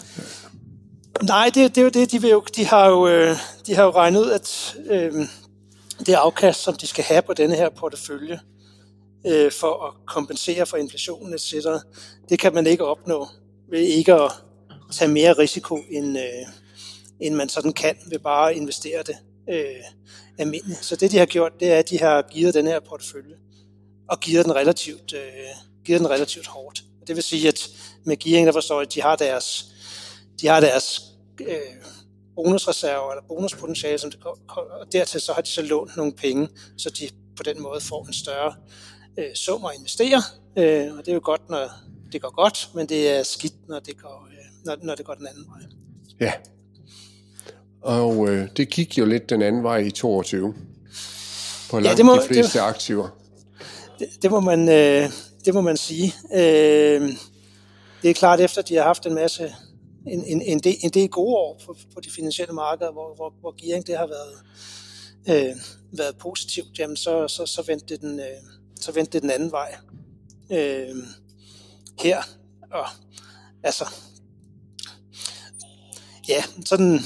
Nej, 1.24 1.52
det, 1.54 1.76
det 1.76 1.78
er 1.78 1.84
jo 1.84 1.90
det. 1.90 2.12
De, 2.12 2.22
vil 2.22 2.30
jo, 2.30 2.44
de, 2.56 2.66
har 2.66 2.90
jo, 2.90 3.08
øh, 3.08 3.36
de 3.66 3.76
har 3.76 3.84
jo 3.84 3.90
regnet 3.92 4.20
ud, 4.20 4.32
at 4.32 4.78
øh, 4.86 5.14
det 6.06 6.14
afkast, 6.14 6.64
som 6.64 6.76
de 6.76 6.88
skal 6.88 7.04
have 7.04 7.22
på 7.22 7.34
denne 7.34 7.56
her 7.56 7.70
portefølje, 7.70 8.40
øh, 9.28 9.52
for 9.52 9.88
at 9.88 9.94
kompensere 10.06 10.66
for 10.66 10.78
inflationen 10.78 11.34
etc., 11.34 11.54
det 12.30 12.40
kan 12.40 12.54
man 12.54 12.68
ikke 12.68 12.86
opnå 12.86 13.28
ved 13.70 13.80
ikke 13.80 14.14
at 14.14 14.32
tage 14.92 15.12
mere 15.12 15.34
risiko, 15.34 15.80
end, 15.92 16.18
øh, 16.18 16.48
end 17.20 17.36
man 17.36 17.50
sådan 17.50 17.74
kan 17.74 17.96
ved 18.08 18.20
bare 18.20 18.52
at 18.52 18.58
investere 18.58 19.04
det 19.04 19.16
øh, 19.50 19.84
almindeligt. 20.38 20.86
Så 20.86 20.96
det, 20.96 21.12
de 21.12 21.18
har 21.18 21.26
gjort, 21.26 21.52
det 21.60 21.72
er, 21.72 21.78
at 21.78 21.90
de 21.90 22.00
har 22.00 22.22
givet 22.32 22.54
den 22.54 22.68
her 22.68 22.80
portefølje, 22.80 23.36
og 24.10 24.20
givet 24.20 24.46
den 24.46 24.56
relativt, 24.56 25.14
øh, 25.14 25.22
givet 25.86 26.00
den 26.00 26.10
relativt 26.10 26.48
hårdt. 26.48 26.84
Det 27.08 27.16
vil 27.16 27.24
sige, 27.24 27.48
at 27.48 27.70
med 28.06 28.18
gearing, 28.18 28.48
der 28.48 28.54
forstår 28.54 28.82
at 28.82 28.94
de 28.94 29.02
har 29.02 29.16
deres, 29.16 29.66
de 30.42 30.48
har 30.48 30.60
deres 30.60 31.11
øh, 31.48 31.86
bonusreserver 32.36 33.12
eller 33.12 33.24
bonuspotentiale, 33.28 33.98
som 33.98 34.12
det 34.12 34.26
og 34.50 34.92
dertil 34.92 35.22
så 35.22 35.34
har 35.34 35.42
de 35.42 35.50
så 35.50 35.62
lånt 35.62 35.98
nogle 35.98 36.14
penge, 36.14 36.50
så 36.78 36.90
de 36.90 37.10
på 37.38 37.44
den 37.44 37.62
måde 37.62 37.82
får 37.82 38.06
en 38.06 38.14
større 38.14 38.54
øh, 39.18 39.36
sum 39.36 39.66
at 39.66 39.72
investere. 39.78 40.22
Øh, 40.58 40.98
og 40.98 41.06
det 41.06 41.08
er 41.08 41.14
jo 41.14 41.22
godt, 41.24 41.50
når 41.50 41.70
det 42.12 42.22
går 42.22 42.36
godt, 42.36 42.70
men 42.76 42.90
det 42.90 43.10
er 43.10 43.24
skidt, 43.24 43.68
når 43.68 43.80
det 43.80 44.02
går, 44.02 44.28
øh, 44.32 44.66
når, 44.66 44.78
når 44.84 44.96
det 44.96 45.06
går 45.06 45.14
den 45.14 45.28
anden 45.28 45.46
vej. 45.48 45.62
Ja. 46.20 46.34
Og 47.82 48.30
øh, 48.30 48.48
det 48.58 48.70
gik 48.70 48.98
jo 48.98 49.06
lidt 49.06 49.30
den 49.30 49.42
anden 49.42 49.64
vej 49.64 49.78
i 49.78 49.92
22 49.92 50.54
på 51.70 51.80
langt 51.80 51.90
ja, 51.90 51.96
det 51.96 52.06
må, 52.06 52.16
de 52.16 52.28
fleste 52.28 52.60
det, 52.60 52.64
aktiver. 52.64 53.10
Det, 54.00 54.08
det, 54.22 54.32
må 54.32 54.40
man, 54.40 54.70
øh, 54.70 55.10
det 55.46 55.54
må 55.54 55.62
man 55.62 55.78
sige. 55.78 56.14
Øh, 56.34 57.12
det 58.02 58.10
er 58.10 58.14
klart 58.14 58.40
efter, 58.40 58.62
de 58.62 58.76
har 58.76 58.84
haft 58.84 59.06
en 59.06 59.14
masse 59.14 59.56
en, 60.08 60.26
en, 60.26 60.42
en, 60.42 60.60
del, 60.60 60.76
en 60.84 60.90
del 60.90 61.10
gode 61.10 61.36
år 61.36 61.62
på, 61.66 61.76
på 61.94 62.02
de 62.02 62.10
finansielle 62.10 62.54
markeder, 62.54 62.92
hvor, 62.92 63.16
hvor, 63.16 63.34
hvor 63.40 63.56
gearing 63.66 63.88
det 63.88 63.98
har 63.98 64.08
været, 64.08 64.34
øh, 65.30 65.56
været 65.92 66.18
positivt, 66.18 66.80
jamen 66.80 66.98
så, 66.98 67.28
så, 67.28 67.46
så, 67.46 67.62
vendte 67.62 67.86
det 67.94 68.02
den, 68.02 68.20
øh, 68.20 68.26
så 68.80 68.92
vendte 68.92 69.14
det 69.14 69.22
den 69.22 69.32
anden 69.32 69.52
vej. 69.52 69.76
Øh, 70.52 70.96
her, 72.00 72.22
og 72.72 72.86
altså, 73.64 73.86
ja, 76.28 76.44
sådan, 76.66 77.00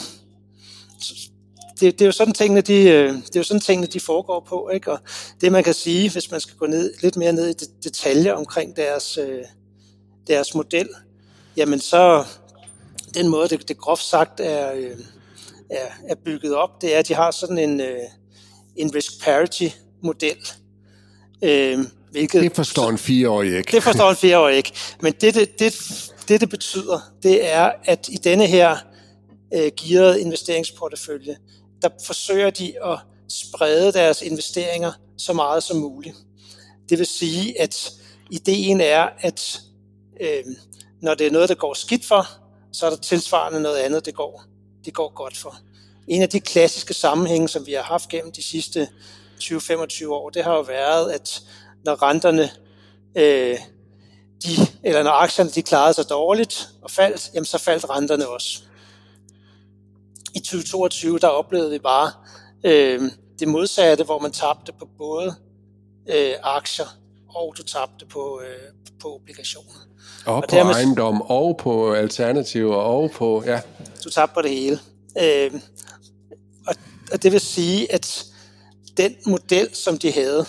det, 1.79 1.99
det 1.99 2.01
er 2.01 2.05
jo 2.05 2.11
sådan 2.11 2.33
tingene, 2.33 2.61
de, 2.61 2.73
øh, 2.73 3.13
det 3.13 3.35
er 3.35 3.39
jo 3.39 3.43
sådan 3.43 3.61
tingene, 3.61 3.87
de 3.87 3.99
foregår 3.99 4.39
på, 4.39 4.69
ikke? 4.73 4.91
Og 4.91 4.99
det 5.41 5.51
man 5.51 5.63
kan 5.63 5.73
sige, 5.73 6.11
hvis 6.11 6.31
man 6.31 6.39
skal 6.39 6.55
gå 6.57 6.65
ned, 6.65 6.93
lidt 7.01 7.17
mere 7.17 7.33
ned 7.33 7.49
i 7.49 7.65
detaljer 7.83 8.33
omkring 8.33 8.75
deres, 8.75 9.17
øh, 9.17 9.45
deres 10.27 10.55
model, 10.55 10.89
jamen 11.57 11.79
så 11.79 12.25
den 13.15 13.27
måde, 13.27 13.47
det, 13.47 13.67
det 13.67 13.77
groft 13.77 14.03
sagt 14.03 14.39
er, 14.39 14.73
øh, 14.73 14.91
er, 15.69 15.87
er 16.07 16.15
bygget 16.25 16.55
op, 16.55 16.81
det 16.81 16.95
er, 16.95 16.99
at 16.99 17.07
de 17.07 17.13
har 17.13 17.31
sådan 17.31 17.57
en, 17.57 17.81
en 18.75 18.95
risk 18.95 19.23
parity 19.23 19.67
model. 20.03 20.37
Øh, 21.41 21.79
hvilket, 22.11 22.41
det 22.41 22.55
forstår 22.55 22.89
en 22.89 22.97
fireårig 22.97 23.57
ikke. 23.57 23.71
Det 23.71 23.83
forstår 23.83 24.09
en 24.09 24.15
fireårig 24.15 24.57
ikke. 24.57 24.73
Men 25.01 25.13
det 25.21 25.35
det, 25.35 25.59
det, 25.59 25.73
det, 26.27 26.41
det 26.41 26.49
betyder, 26.49 26.99
det 27.23 27.53
er, 27.53 27.71
at 27.83 28.09
i 28.09 28.15
denne 28.15 28.47
her 28.47 28.77
øh, 29.53 29.71
gearede 29.77 30.21
investeringsportefølje, 30.21 31.37
der 31.81 31.89
forsøger 32.05 32.49
de 32.49 32.73
at 32.85 32.99
sprede 33.29 33.93
deres 33.93 34.21
investeringer 34.21 34.91
så 35.17 35.33
meget 35.33 35.63
som 35.63 35.77
muligt. 35.77 36.15
Det 36.89 36.97
vil 36.97 37.05
sige, 37.05 37.61
at 37.61 37.91
ideen 38.31 38.81
er, 38.81 39.09
at 39.19 39.61
øh, 40.21 40.43
når 41.01 41.13
det 41.13 41.27
er 41.27 41.31
noget, 41.31 41.49
der 41.49 41.55
går 41.55 41.73
skidt 41.73 42.05
for, 42.05 42.27
så 42.75 42.85
er 42.85 42.89
der 42.89 42.97
tilsvarende 42.97 43.61
noget 43.61 43.77
andet, 43.77 44.05
det 44.05 44.15
går, 44.15 44.43
det 44.85 44.93
går 44.93 45.13
godt 45.13 45.37
for. 45.37 45.55
En 46.07 46.21
af 46.21 46.29
de 46.29 46.39
klassiske 46.39 46.93
sammenhænge, 46.93 47.49
som 47.49 47.65
vi 47.65 47.73
har 47.73 47.83
haft 47.83 48.09
gennem 48.09 48.31
de 48.31 48.43
sidste 48.43 48.89
20-25 49.41 50.07
år, 50.07 50.29
det 50.29 50.43
har 50.43 50.53
jo 50.53 50.61
været, 50.61 51.11
at 51.11 51.41
når 51.85 52.03
renterne, 52.03 52.51
øh, 53.15 53.59
de, 54.43 54.49
eller 54.83 55.03
når 55.03 55.11
aktierne 55.11 55.49
de 55.49 55.61
klarede 55.63 55.93
sig 55.93 56.09
dårligt 56.09 56.69
og 56.81 56.91
faldt, 56.91 57.31
jamen 57.33 57.45
så 57.45 57.57
faldt 57.57 57.89
renterne 57.89 58.27
også. 58.27 58.61
I 60.35 60.39
2022, 60.39 61.19
der 61.19 61.27
oplevede 61.27 61.71
vi 61.71 61.79
bare 61.79 62.11
øh, 62.63 63.01
det 63.39 63.47
modsatte, 63.47 64.03
hvor 64.03 64.19
man 64.19 64.31
tabte 64.31 64.73
på 64.79 64.87
både 64.97 65.35
øh, 66.09 66.33
aktier 66.43 66.97
og 67.29 67.53
du 67.57 67.63
tabte 67.63 68.05
på, 68.05 68.41
øh, 68.41 68.73
på 68.99 69.15
obligationer. 69.15 69.94
Og, 70.25 70.35
og 70.35 70.43
på 70.43 70.55
dermed, 70.55 70.73
ejendom, 70.73 71.21
og 71.21 71.57
på 71.57 71.93
alternativer, 71.93 72.75
og 72.75 73.11
på, 73.11 73.43
ja. 73.45 73.59
Du 74.03 74.09
tabte 74.09 74.33
på 74.33 74.41
det 74.41 74.51
hele. 74.51 74.79
Øh, 75.21 75.51
og, 76.67 76.75
og 77.11 77.23
det 77.23 77.31
vil 77.31 77.39
sige, 77.39 77.93
at 77.93 78.25
den 78.97 79.15
model, 79.25 79.69
som 79.73 79.97
de 79.97 80.11
havde, 80.11 80.45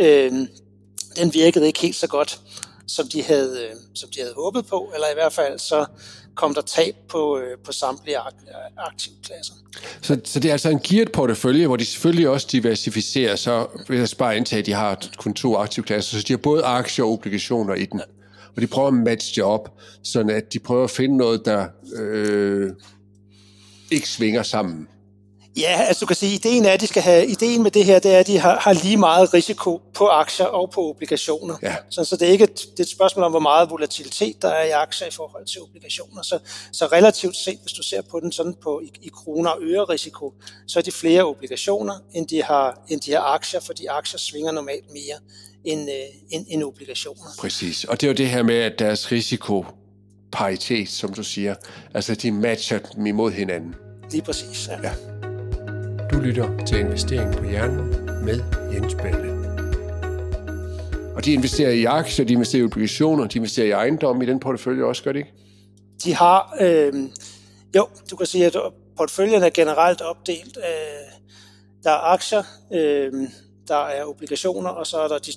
øh, 0.00 0.32
den 1.16 1.34
virkede 1.34 1.66
ikke 1.66 1.80
helt 1.80 1.96
så 1.96 2.06
godt, 2.06 2.40
som 2.86 3.08
de 3.08 3.22
havde, 3.22 3.64
øh, 3.64 3.76
som 3.94 4.08
de 4.14 4.20
havde 4.20 4.34
håbet 4.36 4.66
på, 4.66 4.90
eller 4.94 5.06
i 5.06 5.14
hvert 5.14 5.32
fald 5.32 5.58
så 5.58 5.86
kom 6.34 6.54
der 6.54 6.60
tab 6.60 6.94
på, 7.08 7.38
øh, 7.38 7.58
på 7.64 7.72
samtlige 7.72 8.16
aktivklasser. 8.76 9.54
Så, 10.02 10.20
så 10.24 10.40
det 10.40 10.48
er 10.48 10.52
altså 10.52 10.68
en 10.68 10.80
gearet 10.80 11.12
portefølje, 11.12 11.66
hvor 11.66 11.76
de 11.76 11.84
selvfølgelig 11.84 12.28
også 12.28 12.48
diversificerer, 12.52 13.36
så 13.36 13.66
vil 13.88 13.98
jeg 13.98 14.08
bare 14.18 14.36
indtage, 14.36 14.60
at 14.60 14.66
de 14.66 14.72
har 14.72 15.02
kun 15.16 15.34
to 15.34 15.56
aktivklasser, 15.56 16.18
så 16.18 16.24
de 16.28 16.32
har 16.32 16.38
både 16.38 16.62
aktier 16.62 17.04
og 17.04 17.12
obligationer 17.12 17.74
i 17.74 17.84
den. 17.84 18.02
Og 18.56 18.62
de 18.62 18.66
prøver 18.66 18.88
at 18.88 18.94
matche 18.94 19.34
det 19.34 19.44
op, 19.44 19.78
sådan 20.02 20.30
at 20.30 20.52
de 20.52 20.58
prøver 20.58 20.84
at 20.84 20.90
finde 20.90 21.16
noget, 21.16 21.44
der 21.44 21.66
øh, 21.96 22.72
ikke 23.90 24.08
svinger 24.08 24.42
sammen. 24.42 24.88
Ja, 25.58 25.80
altså 25.88 26.00
du 26.00 26.06
kan 26.06 26.16
sige, 26.16 26.34
ideen 26.34 26.64
er, 26.64 26.72
at 26.72 26.80
de 26.80 26.86
skal 26.86 27.02
have, 27.02 27.26
ideen 27.26 27.62
med 27.62 27.70
det 27.70 27.84
her, 27.84 27.98
det 27.98 28.14
er, 28.14 28.18
at 28.18 28.26
de 28.26 28.38
har, 28.38 28.58
har 28.58 28.72
lige 28.72 28.96
meget 28.96 29.34
risiko 29.34 29.82
på 29.94 30.06
aktier 30.06 30.46
og 30.46 30.70
på 30.70 30.80
obligationer. 30.80 31.56
Ja. 31.62 31.76
Så, 31.90 32.04
så 32.04 32.16
det 32.16 32.28
er 32.28 32.32
ikke 32.32 32.44
et, 32.44 32.56
det 32.56 32.80
er 32.80 32.82
et 32.82 32.88
spørgsmål 32.88 33.24
om, 33.24 33.32
hvor 33.32 33.40
meget 33.40 33.70
volatilitet 33.70 34.42
der 34.42 34.48
er 34.48 34.64
i 34.64 34.70
aktier 34.70 35.08
i 35.08 35.10
forhold 35.10 35.46
til 35.46 35.62
obligationer. 35.62 36.22
Så, 36.22 36.38
så 36.72 36.86
relativt 36.86 37.36
set, 37.36 37.58
hvis 37.62 37.72
du 37.72 37.82
ser 37.82 38.02
på 38.10 38.20
den 38.20 38.32
sådan 38.32 38.54
på 38.62 38.80
i, 38.84 38.90
i 39.02 39.08
kroner 39.08 39.50
og 39.50 39.58
øre 39.62 39.84
risiko, 39.84 40.34
så 40.66 40.78
er 40.78 40.82
de 40.82 40.92
flere 40.92 41.24
obligationer, 41.24 41.94
end 42.14 42.26
de 42.28 42.42
har, 42.42 42.80
end 42.88 43.00
de 43.00 43.12
har 43.12 43.20
aktier, 43.20 43.60
fordi 43.60 43.86
aktier 43.86 44.18
svinger 44.18 44.52
normalt 44.52 44.92
mere 44.92 45.18
end, 45.66 45.90
øh, 45.90 45.96
end, 46.30 46.46
end 46.48 46.62
obligationer. 46.62 47.22
Præcis, 47.38 47.84
og 47.84 48.00
det 48.00 48.06
er 48.06 48.10
jo 48.10 48.14
det 48.14 48.28
her 48.28 48.42
med, 48.42 48.54
at 48.54 48.78
deres 48.78 49.12
risiko 49.12 49.64
paritet, 50.32 50.88
som 50.88 51.14
du 51.14 51.22
siger, 51.22 51.54
altså 51.94 52.14
de 52.14 52.32
matcher 52.32 52.78
dem 52.78 53.06
imod 53.06 53.32
hinanden. 53.32 53.74
Lige 54.10 54.22
præcis, 54.22 54.68
ja. 54.68 54.88
ja. 54.88 54.92
Du 56.12 56.18
lytter 56.18 56.64
til 56.66 56.78
Investering 56.78 57.36
på 57.36 57.44
Hjernen 57.44 57.88
med 58.24 58.40
Jens 58.74 58.94
Balle. 58.94 59.36
Og 61.16 61.24
de 61.24 61.32
investerer 61.32 61.70
i 61.70 61.84
aktier, 61.84 62.26
de 62.26 62.32
investerer 62.32 62.62
i 62.62 62.64
obligationer, 62.64 63.26
de 63.26 63.38
investerer 63.38 63.66
i 63.66 63.70
ejendom 63.70 64.22
i 64.22 64.26
den 64.26 64.40
portefølje 64.40 64.84
også, 64.84 65.02
gør 65.02 65.12
de 65.12 65.18
ikke? 65.18 65.32
De 66.04 66.14
har, 66.14 66.56
øh, 66.60 66.92
jo, 67.76 67.88
du 68.10 68.16
kan 68.16 68.26
sige, 68.26 68.46
at 68.46 68.56
porteføljen 68.96 69.42
er 69.42 69.50
generelt 69.50 70.00
opdelt. 70.00 70.56
Øh, 70.56 71.12
der 71.84 71.90
er 71.90 72.12
aktier, 72.12 72.42
øh, 72.72 73.12
der 73.68 73.86
er 73.86 74.04
obligationer, 74.04 74.70
og 74.70 74.86
så 74.86 74.98
er 74.98 75.08
der 75.08 75.18
de, 75.18 75.32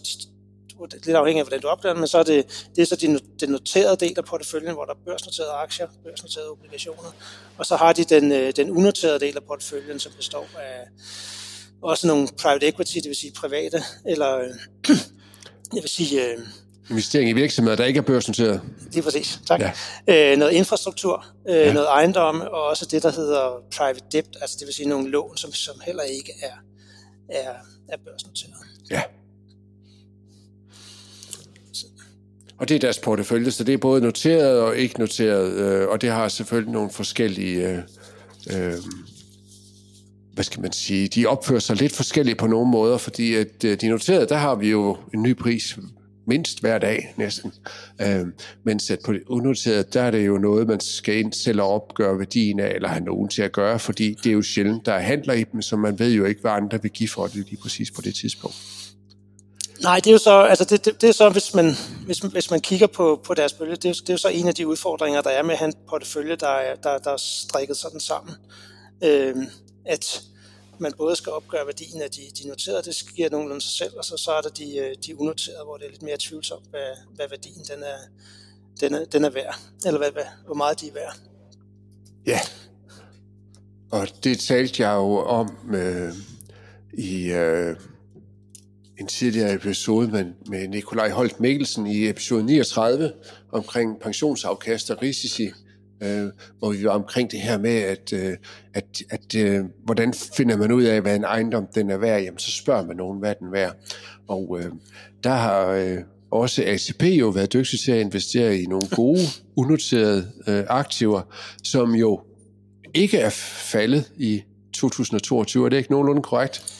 lidt 1.06 1.18
afhængig 1.18 1.40
af, 1.40 1.46
hvordan 1.46 1.62
du 1.62 1.68
opdager 1.68 1.96
men 1.96 2.08
så 2.08 2.18
er 2.18 2.24
det, 2.24 2.68
det 2.76 2.82
er 2.82 2.86
så 2.86 2.96
den 2.96 3.20
de 3.40 3.48
noterede 3.48 3.96
del 3.96 4.14
af 4.18 4.26
porteføljen, 4.26 4.74
hvor 4.74 4.86
der 4.86 4.94
er 4.94 4.98
børsnoterede 5.06 5.52
aktier, 5.52 5.88
børsnoterede 6.04 6.50
obligationer, 6.50 7.16
og 7.58 7.66
så 7.66 7.76
har 7.76 7.94
de 7.94 8.04
den, 8.04 8.32
øh, 8.32 8.54
den 8.56 8.70
unoterede 8.70 9.20
del 9.20 9.38
af 9.38 9.44
porteføljen, 9.44 10.00
som 10.00 10.12
består 10.18 10.48
af 10.60 10.88
også 11.82 12.08
nogle 12.08 12.28
private 12.42 12.68
equity, 12.68 12.96
det 12.96 13.08
vil 13.08 13.16
sige 13.16 13.32
private, 13.32 13.84
eller 14.06 14.38
øh, 14.38 14.50
jeg 15.76 15.82
vil 15.82 15.90
sige... 15.90 16.26
Øh, 16.26 16.38
Investering 16.90 17.30
i 17.30 17.34
virksomheder, 17.34 17.76
der 17.76 17.86
ikke 17.86 17.98
er 17.98 18.02
børsnoteret. 18.02 18.62
Lige 18.92 19.04
præcis, 19.04 19.40
tak. 19.48 19.62
Ja. 19.62 19.72
Øh, 20.32 20.38
noget 20.38 20.52
infrastruktur, 20.52 21.26
øh, 21.50 21.56
ja. 21.56 21.74
noget 21.74 21.88
ejendom, 21.88 22.42
og 22.42 22.64
også 22.64 22.86
det, 22.86 23.04
der 23.04 23.12
hedder 23.12 23.64
private 23.78 24.06
debt, 24.12 24.38
altså 24.42 24.58
det 24.60 24.68
vil 24.68 24.76
sige 24.76 24.90
nogle 24.90 25.10
lån, 25.10 25.38
som, 25.38 25.54
som 25.54 25.76
heller 25.86 26.04
ikke 26.04 26.34
er, 26.42 26.56
er, 27.30 27.54
er 27.92 27.98
børsnoteret. 28.06 28.54
Ja. 28.92 29.02
Og 32.58 32.70
det 32.70 32.76
er 32.76 32.80
deres 32.80 33.00
portefølje, 33.00 33.52
så 33.52 33.64
det 33.64 33.74
er 33.74 33.78
både 33.78 34.02
noteret 34.02 34.62
og 34.62 34.78
ikke 34.78 35.00
noteret, 35.00 35.52
øh, 35.54 35.88
og 35.88 36.02
det 36.02 36.10
har 36.10 36.28
selvfølgelig 36.28 36.74
nogle 36.74 36.90
forskellige... 36.90 37.68
Øh, 37.68 37.78
øh, 38.54 38.74
hvad 40.34 40.44
skal 40.44 40.62
man 40.62 40.72
sige, 40.72 41.08
de 41.08 41.26
opfører 41.26 41.60
sig 41.60 41.76
lidt 41.76 41.96
forskelligt 41.96 42.38
på 42.38 42.48
nogle 42.48 42.72
måder, 42.72 42.98
fordi 42.98 43.36
at 43.36 43.64
øh, 43.66 43.82
de 43.82 43.88
noterede, 43.88 44.26
der 44.26 44.38
har 44.38 44.56
vi 44.56 44.70
jo 44.70 44.98
en 45.14 45.24
ny 45.24 45.38
pris 45.38 45.78
mindst 46.30 46.62
hver 46.62 46.78
dag 46.78 47.14
næsten. 47.18 47.54
Øh, 48.02 48.26
men 48.64 48.80
sat 48.80 49.00
på 49.06 49.14
det 49.14 49.22
unoterede, 49.28 49.84
der 49.94 50.02
er 50.02 50.12
det 50.12 50.28
jo 50.28 50.38
noget, 50.38 50.68
man 50.68 50.80
skal 50.80 51.18
ind 51.18 51.34
selv 51.34 51.62
opgøre 51.62 52.20
værdien 52.20 52.60
af, 52.60 52.72
eller 52.76 52.90
have 52.90 53.04
nogen 53.04 53.30
til 53.30 53.42
at 53.42 53.52
gøre, 53.52 53.80
fordi 53.80 54.14
det 54.24 54.30
er 54.30 54.34
jo 54.34 54.42
sjældent, 54.42 54.86
der 54.86 54.94
er 54.94 55.00
handler 55.00 55.34
i 55.34 55.44
dem, 55.44 55.62
så 55.62 55.76
man 55.76 56.00
ved 56.00 56.12
jo 56.12 56.26
ikke, 56.26 56.42
hvad 56.42 56.52
andre 56.52 56.82
vil 56.82 56.92
give 56.92 57.10
for 57.10 57.28
det 57.28 57.36
lige 57.36 57.58
præcis 57.62 57.92
på 57.92 58.02
det 58.02 58.16
tidspunkt. 58.16 58.56
Nej, 59.84 59.96
det 59.96 60.08
er 60.08 60.12
jo 60.12 60.18
så, 60.18 60.42
altså 60.42 60.66
det, 60.66 60.86
det, 60.86 61.02
det 61.02 61.10
er 61.10 61.14
så 61.14 61.30
hvis, 61.30 61.54
man, 61.54 61.76
hvis, 62.06 62.18
hvis 62.18 62.52
man 62.52 62.62
kigger 62.62 62.88
på, 62.88 63.22
på 63.26 63.34
deres 63.34 63.54
bølge, 63.54 63.76
det 63.76 63.86
er, 63.86 63.94
det 63.94 64.10
er 64.10 64.14
jo 64.14 64.18
så 64.18 64.28
en 64.28 64.48
af 64.48 64.56
de 64.56 64.68
udfordringer, 64.68 65.22
der 65.22 65.30
er 65.30 65.44
med 65.44 65.52
at 65.52 65.58
have 65.58 65.68
en 65.68 65.74
portefølje, 65.90 66.36
der 66.36 66.48
er, 66.48 66.76
der, 66.76 66.98
der 66.98 67.12
er 67.12 67.18
strikket 67.18 67.78
sådan 67.78 68.00
sammen. 68.00 68.36
Øh, 69.04 69.36
at 69.86 70.22
man 70.82 70.94
både 70.98 71.16
skal 71.16 71.32
opgøre 71.32 71.66
værdien 71.66 72.02
af 72.02 72.12
de, 72.12 72.22
de 72.44 72.48
noterede, 72.48 72.84
det 72.84 73.04
giver 73.16 73.30
nogenlunde 73.30 73.62
sig 73.62 73.72
selv, 73.72 73.98
og 73.98 74.06
så, 74.06 74.18
så 74.18 74.32
er 74.32 74.42
der 74.42 74.50
de, 74.50 74.78
øh, 74.78 74.96
de 75.06 75.20
unoterede, 75.20 75.64
hvor 75.64 75.78
det 75.78 75.86
er 75.86 75.92
lidt 75.92 76.04
mere 76.04 76.18
tvivlsomt, 76.20 76.70
hvad, 76.70 76.90
hvad 77.16 77.30
værdien 77.30 77.64
den 77.64 77.84
er, 77.84 77.98
den 78.82 78.94
er, 78.94 79.06
den 79.06 79.24
er 79.24 79.30
værd, 79.30 79.56
eller 79.86 79.98
hvad, 79.98 80.12
hvad, 80.12 80.30
hvor 80.46 80.56
meget 80.56 80.82
de 80.82 80.88
er 80.88 80.94
værd. 80.94 81.20
Ja, 82.26 82.40
og 83.92 84.08
det 84.24 84.40
talte 84.40 84.84
jeg 84.84 84.96
jo 84.96 85.18
om 85.18 85.76
øh, 85.76 86.14
i... 86.94 87.32
Øh 87.32 87.76
en 89.00 89.08
tidligere 89.08 89.54
episode 89.54 90.08
med, 90.08 90.26
med 90.46 90.68
Nikolaj 90.68 91.10
Holt 91.10 91.40
Mikkelsen 91.40 91.88
i 91.88 92.10
episode 92.10 92.44
39 92.44 93.12
omkring 93.52 94.00
pensionsafkast 94.00 94.92
og 94.92 95.02
risici 95.02 95.52
øh, 96.02 96.28
hvor 96.60 96.72
vi 96.72 96.84
var 96.84 96.92
omkring 96.92 97.32
det 97.32 97.42
her 97.42 97.58
med, 97.58 97.76
at, 97.76 98.14
øh, 98.14 98.38
at, 98.74 98.86
at 99.10 99.36
øh, 99.36 99.66
hvordan 99.86 100.14
finder 100.14 100.58
man 100.58 100.72
ud 100.72 100.84
af, 100.84 101.02
hvad 101.02 101.16
en 101.16 101.24
ejendom 101.24 101.68
den 101.76 101.90
er 101.90 101.98
værd, 101.98 102.22
jamen 102.22 102.40
så 102.40 102.52
spørger 102.52 102.86
man 102.86 102.98
nogen, 102.98 103.20
hvad 103.20 103.36
den 103.40 103.48
er 103.48 103.52
værd. 103.52 103.76
Og 104.28 104.60
øh, 104.60 104.72
der 105.24 105.34
har 105.34 105.68
øh, 105.68 105.98
også 106.32 106.64
ACP 106.66 107.04
jo 107.04 107.28
været 107.28 107.54
dygtig 107.54 107.80
til 107.80 107.92
at 107.92 108.00
investere 108.00 108.58
i 108.58 108.66
nogle 108.66 108.88
gode, 108.96 109.20
unoterede 109.58 110.32
øh, 110.48 110.64
aktiver, 110.68 111.22
som 111.64 111.96
jo 111.96 112.22
ikke 112.94 113.18
er 113.18 113.30
faldet 113.30 114.12
i 114.18 114.44
2022. 114.74 115.66
Er 115.66 115.70
det 115.70 115.78
ikke 115.78 115.92
nogenlunde 115.92 116.22
korrekt? 116.22 116.76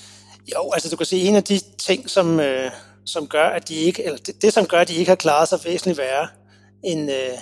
Jo, 0.56 0.72
altså 0.74 0.90
du 0.90 0.96
kan 0.96 1.06
se, 1.06 1.18
en 1.18 1.36
af 1.36 1.44
de 1.44 1.60
ting, 1.78 2.10
som, 2.10 2.40
øh, 2.40 2.72
som 3.06 3.28
gør, 3.28 3.46
at 3.46 3.70
de 3.70 3.76
ikke, 3.76 4.06
eller 4.06 4.18
det, 4.18 4.42
det, 4.42 4.54
som 4.54 4.66
gør, 4.66 4.80
at 4.80 4.88
de 4.88 4.96
ikke 4.96 5.10
har 5.10 5.16
klaret 5.16 5.50
sig 5.50 5.60
væsentligt 5.66 5.98
værre, 5.98 6.28
end, 6.84 7.12
øh, 7.12 7.38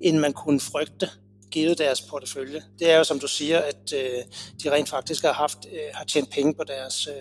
end 0.00 0.18
man 0.18 0.32
kunne 0.32 0.60
frygte, 0.60 1.10
givet 1.50 1.78
deres 1.78 2.02
portefølje. 2.02 2.62
Det 2.78 2.90
er 2.90 2.96
jo, 2.96 3.04
som 3.04 3.20
du 3.20 3.28
siger, 3.28 3.58
at 3.58 3.92
øh, 3.94 4.22
de 4.62 4.70
rent 4.70 4.88
faktisk 4.88 5.24
har 5.24 5.32
haft 5.32 5.58
øh, 5.72 5.80
har 5.94 6.04
tjent 6.04 6.30
penge 6.30 6.54
på 6.54 6.64
deres, 6.64 7.06
øh, 7.06 7.14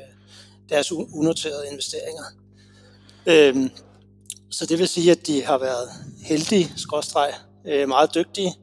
deres 0.69 0.91
unoterede 0.91 1.67
investeringer. 1.71 2.23
Øh, 3.25 3.69
så 4.51 4.65
det 4.65 4.79
vil 4.79 4.87
sige, 4.87 5.11
at 5.11 5.27
de 5.27 5.43
har 5.43 5.57
været 5.57 5.89
heldige, 6.23 6.73
skråstreg, 6.77 7.33
øh, 7.67 7.87
meget 7.87 8.15
dygtige 8.15 8.53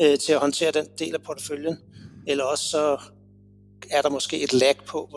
øh, 0.00 0.18
til 0.18 0.32
at 0.32 0.38
håndtere 0.38 0.70
den 0.70 0.86
del 0.98 1.14
af 1.14 1.22
porteføljen. 1.22 1.78
Eller 2.26 2.44
også 2.44 2.68
så 2.68 2.98
er 3.90 4.02
der 4.02 4.10
måske 4.10 4.42
et 4.42 4.52
lag 4.52 4.76
på, 4.86 5.08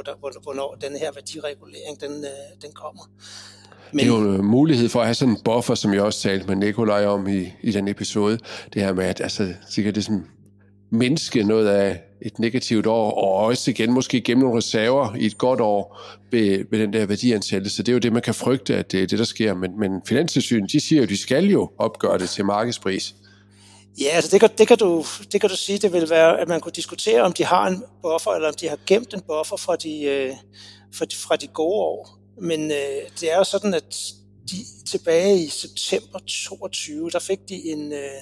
hvornår 0.43 0.75
den 0.75 0.95
her 0.95 1.11
værdiregulering 1.11 2.01
den, 2.01 2.25
øh, 2.25 2.61
den 2.61 2.71
kommer. 2.71 3.03
Men... 3.93 4.05
Det 4.05 4.13
er 4.13 4.19
jo 4.19 4.33
en 4.33 4.45
mulighed 4.45 4.89
for 4.89 4.99
at 4.99 5.05
have 5.05 5.15
sådan 5.15 5.33
en 5.33 5.39
buffer, 5.45 5.75
som 5.75 5.93
jeg 5.93 6.01
også 6.01 6.21
talte 6.21 6.47
med 6.47 6.55
Nikolaj 6.55 7.05
om 7.05 7.27
i, 7.27 7.53
i 7.61 7.71
den 7.71 7.87
episode. 7.87 8.39
Det 8.73 8.81
her 8.81 8.93
med, 8.93 9.05
at 9.05 9.21
altså, 9.21 9.53
sikkert 9.69 9.95
det 9.95 10.05
som 10.05 10.23
mindske 10.91 11.43
noget 11.43 11.67
af 11.67 12.01
et 12.21 12.39
negativt 12.39 12.85
år, 12.85 13.11
og 13.11 13.33
også 13.33 13.71
igen 13.71 13.91
måske 13.91 14.21
gennem 14.21 14.43
nogle 14.43 14.57
reserver 14.57 15.15
i 15.15 15.25
et 15.25 15.37
godt 15.37 15.61
år 15.61 16.01
ved, 16.31 16.65
ved 16.71 16.79
den 16.79 16.93
der 16.93 17.05
værdiansættelse. 17.05 17.75
Så 17.75 17.83
det 17.83 17.91
er 17.91 17.93
jo 17.93 17.99
det, 17.99 18.13
man 18.13 18.21
kan 18.21 18.33
frygte, 18.33 18.75
at 18.75 18.91
det 18.91 19.03
er 19.03 19.07
det, 19.07 19.19
der 19.19 19.25
sker. 19.25 19.53
Men, 19.53 19.79
men 19.79 19.91
Finanstilsynet, 20.07 20.71
de 20.71 20.79
siger 20.79 20.97
jo, 20.97 21.03
at 21.03 21.09
de 21.09 21.17
skal 21.17 21.45
jo 21.45 21.71
opgøre 21.77 22.17
det 22.17 22.29
til 22.29 22.45
markedspris. 22.45 23.15
Ja, 24.01 24.09
altså 24.09 24.31
det 24.31 24.39
kan, 24.39 24.49
det, 24.57 24.67
kan 24.67 24.77
du, 24.77 25.05
det 25.31 25.41
kan 25.41 25.49
du 25.49 25.55
sige, 25.55 25.77
det 25.77 25.93
vil 25.93 26.09
være, 26.09 26.39
at 26.39 26.47
man 26.47 26.61
kunne 26.61 26.71
diskutere, 26.75 27.21
om 27.21 27.33
de 27.33 27.45
har 27.45 27.67
en 27.67 27.83
buffer, 28.01 28.31
eller 28.31 28.47
om 28.47 28.53
de 28.61 28.69
har 28.69 28.77
gemt 28.87 29.13
en 29.13 29.21
buffer 29.21 29.57
fra 29.57 29.75
de, 29.75 30.03
øh, 30.03 30.31
fra 30.93 31.05
de, 31.05 31.15
fra 31.15 31.35
de 31.35 31.47
gode 31.47 31.79
år. 31.79 32.18
Men 32.41 32.71
øh, 32.71 33.09
det 33.19 33.31
er 33.31 33.37
jo 33.37 33.43
sådan, 33.43 33.73
at 33.73 34.13
de 34.51 34.85
tilbage 34.87 35.43
i 35.43 35.49
september 35.49 36.19
22, 36.27 37.09
der 37.09 37.19
fik 37.19 37.39
de 37.49 37.55
en, 37.55 37.93
øh, 37.93 38.21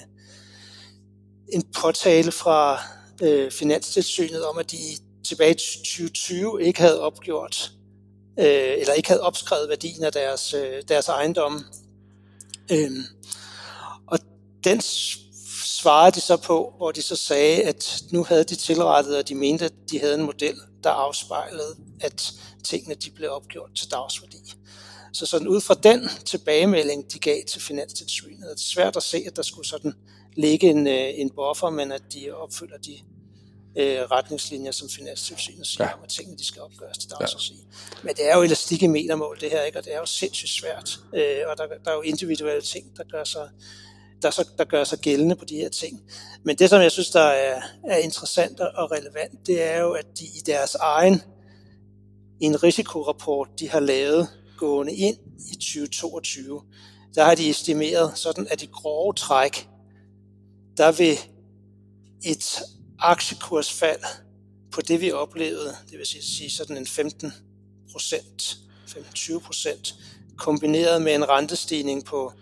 en 1.52 1.62
påtale 1.80 2.32
fra 2.32 2.80
øh, 3.22 3.50
Finanstilsynet 3.50 4.44
om, 4.44 4.58
at 4.58 4.70
de 4.70 4.76
tilbage 5.24 5.50
i 5.50 5.54
2020 5.54 6.62
ikke 6.62 6.80
havde 6.80 7.00
opgjort, 7.00 7.72
øh, 8.38 8.74
eller 8.78 8.92
ikke 8.92 9.08
havde 9.08 9.22
opskrevet 9.22 9.68
værdien 9.68 10.04
af 10.04 10.12
deres, 10.12 10.54
øh, 10.54 10.82
deres 10.88 11.08
ejendomme. 11.08 11.60
Øh, 12.72 12.90
og 14.06 14.18
den 14.64 14.80
svarede 15.64 16.14
de 16.14 16.20
så 16.20 16.36
på, 16.36 16.72
hvor 16.76 16.92
de 16.92 17.02
så 17.02 17.16
sagde, 17.16 17.62
at 17.62 18.02
nu 18.10 18.24
havde 18.24 18.44
de 18.44 18.56
tilrettet, 18.56 19.16
og 19.16 19.28
de 19.28 19.34
mente, 19.34 19.64
at 19.64 19.72
de 19.90 20.00
havde 20.00 20.14
en 20.14 20.26
model, 20.26 20.56
der 20.84 20.90
afspejlede, 20.90 21.76
at 22.00 22.32
tingene 22.64 22.94
de 22.94 23.10
blev 23.10 23.30
opgjort 23.30 23.70
til 23.74 23.90
dagsværdi. 23.90 24.54
Så 25.12 25.26
sådan 25.26 25.48
ud 25.48 25.60
fra 25.60 25.74
den 25.74 26.08
tilbagemelding, 26.24 27.12
de 27.12 27.18
gav 27.18 27.42
til 27.48 27.60
Finanstilsynet, 27.60 28.44
er 28.44 28.54
det 28.54 28.60
svært 28.60 28.96
at 28.96 29.02
se, 29.02 29.22
at 29.26 29.36
der 29.36 29.42
skulle 29.42 29.68
sådan 29.68 29.94
ligge 30.36 30.70
en, 30.70 30.86
øh, 30.86 31.08
en 31.14 31.30
buffer, 31.30 31.70
men 31.70 31.92
at 31.92 32.02
de 32.12 32.30
opfylder 32.30 32.78
de 32.78 32.98
øh, 33.76 34.00
retningslinjer, 34.00 34.72
som 34.72 34.88
Finanstilsynet 34.88 35.66
siger, 35.66 35.86
ja. 35.86 35.94
om 35.94 36.00
at 36.02 36.08
tingene 36.08 36.38
de 36.38 36.46
skal 36.46 36.62
opgøres 36.62 36.98
til 36.98 37.10
dagsværdi. 37.10 37.54
Ja. 37.54 37.96
Men 38.02 38.14
det 38.16 38.30
er 38.30 38.36
jo 38.36 38.42
elastik 38.42 38.82
i 38.82 38.86
metermål, 38.86 39.40
det 39.40 39.50
her, 39.50 39.62
ikke? 39.62 39.78
og 39.78 39.84
det 39.84 39.94
er 39.94 39.98
jo 39.98 40.06
sindssygt 40.06 40.50
svært. 40.50 41.00
Øh, 41.14 41.42
og 41.46 41.58
der, 41.58 41.66
der 41.84 41.90
er 41.90 41.94
jo 41.94 42.00
individuelle 42.00 42.62
ting, 42.62 42.96
der 42.96 43.04
gør 43.10 43.24
sig 43.24 43.50
der, 44.22 44.30
så, 44.30 44.48
der 44.58 44.64
gør 44.64 44.84
sig 44.84 44.98
gældende 44.98 45.36
på 45.36 45.44
de 45.44 45.56
her 45.56 45.68
ting. 45.68 46.02
Men 46.42 46.56
det, 46.56 46.70
som 46.70 46.82
jeg 46.82 46.92
synes, 46.92 47.10
der 47.10 47.20
er, 47.20 47.62
er 47.84 47.96
interessant 47.96 48.60
og 48.60 48.90
relevant, 48.90 49.46
det 49.46 49.62
er 49.62 49.80
jo, 49.80 49.92
at 49.92 50.06
de 50.18 50.24
i 50.24 50.40
deres 50.46 50.74
egen 50.74 51.22
en 52.40 52.62
risikorapport, 52.62 53.48
de 53.60 53.68
har 53.68 53.80
lavet 53.80 54.28
gående 54.56 54.94
ind 54.94 55.16
i 55.52 55.54
2022, 55.54 56.62
der 57.14 57.24
har 57.24 57.34
de 57.34 57.50
estimeret 57.50 58.18
sådan, 58.18 58.46
at 58.50 58.62
i 58.62 58.68
grove 58.72 59.12
træk, 59.12 59.68
der 60.76 60.92
vil 60.92 61.18
et 62.24 62.62
aktiekursfald 62.98 64.00
på 64.72 64.80
det, 64.80 65.00
vi 65.00 65.12
oplevede, 65.12 65.76
det 65.90 65.98
vil 65.98 66.06
sige 66.06 66.50
sådan 66.50 66.76
en 66.76 66.86
15 66.86 67.32
procent, 67.92 68.58
15-20 68.86 69.38
procent, 69.38 69.94
kombineret 70.36 71.02
med 71.02 71.14
en 71.14 71.28
rentestigning 71.28 72.04
på 72.04 72.32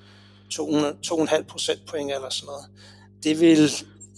2,5 0.55 1.43
procentpoint 1.43 2.13
eller 2.13 2.31
sådan 2.31 2.47
noget, 2.47 2.65
det 3.23 3.41
vil 3.41 3.71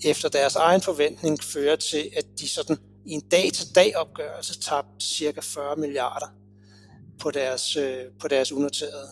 efter 0.04 0.28
deres 0.28 0.56
egen 0.56 0.80
forventning 0.80 1.42
føre 1.42 1.76
til, 1.76 2.10
at 2.16 2.24
de 2.40 2.48
sådan 2.48 2.76
i 3.06 3.12
en 3.12 3.20
dag-til-dag 3.20 3.96
opgørelse 3.96 4.60
tabte 4.60 5.06
cirka 5.06 5.40
40 5.40 5.76
milliarder 5.76 6.26
på 7.20 7.30
deres, 7.30 7.76
øh, 7.76 7.96
på 8.20 8.28
deres 8.28 8.52
unoterede 8.52 9.08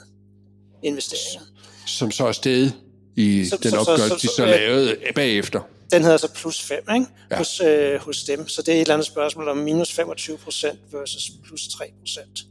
investeringer. 0.82 1.46
Som 1.86 2.10
så 2.10 2.26
er 2.26 2.32
steget 2.32 2.74
i 3.16 3.44
så, 3.44 3.58
den 3.62 3.74
opgørelse, 3.74 4.28
de 4.28 4.34
så 4.36 4.46
lavede 4.46 4.96
bagefter. 5.14 5.60
Den 5.92 6.02
hedder 6.02 6.16
så 6.16 6.32
plus 6.32 6.62
5 6.62 6.78
ikke? 6.94 7.06
Ja. 7.30 7.36
Hos, 7.36 7.60
øh, 7.60 8.00
hos 8.00 8.24
dem. 8.24 8.48
Så 8.48 8.62
det 8.62 8.68
er 8.68 8.76
et 8.76 8.80
eller 8.80 8.94
andet 8.94 9.06
spørgsmål 9.06 9.48
om 9.48 9.56
minus 9.56 9.92
25 9.92 10.38
procent 10.38 10.78
versus 10.92 11.30
plus 11.46 11.68
3 11.68 11.92
procent. 12.00 12.44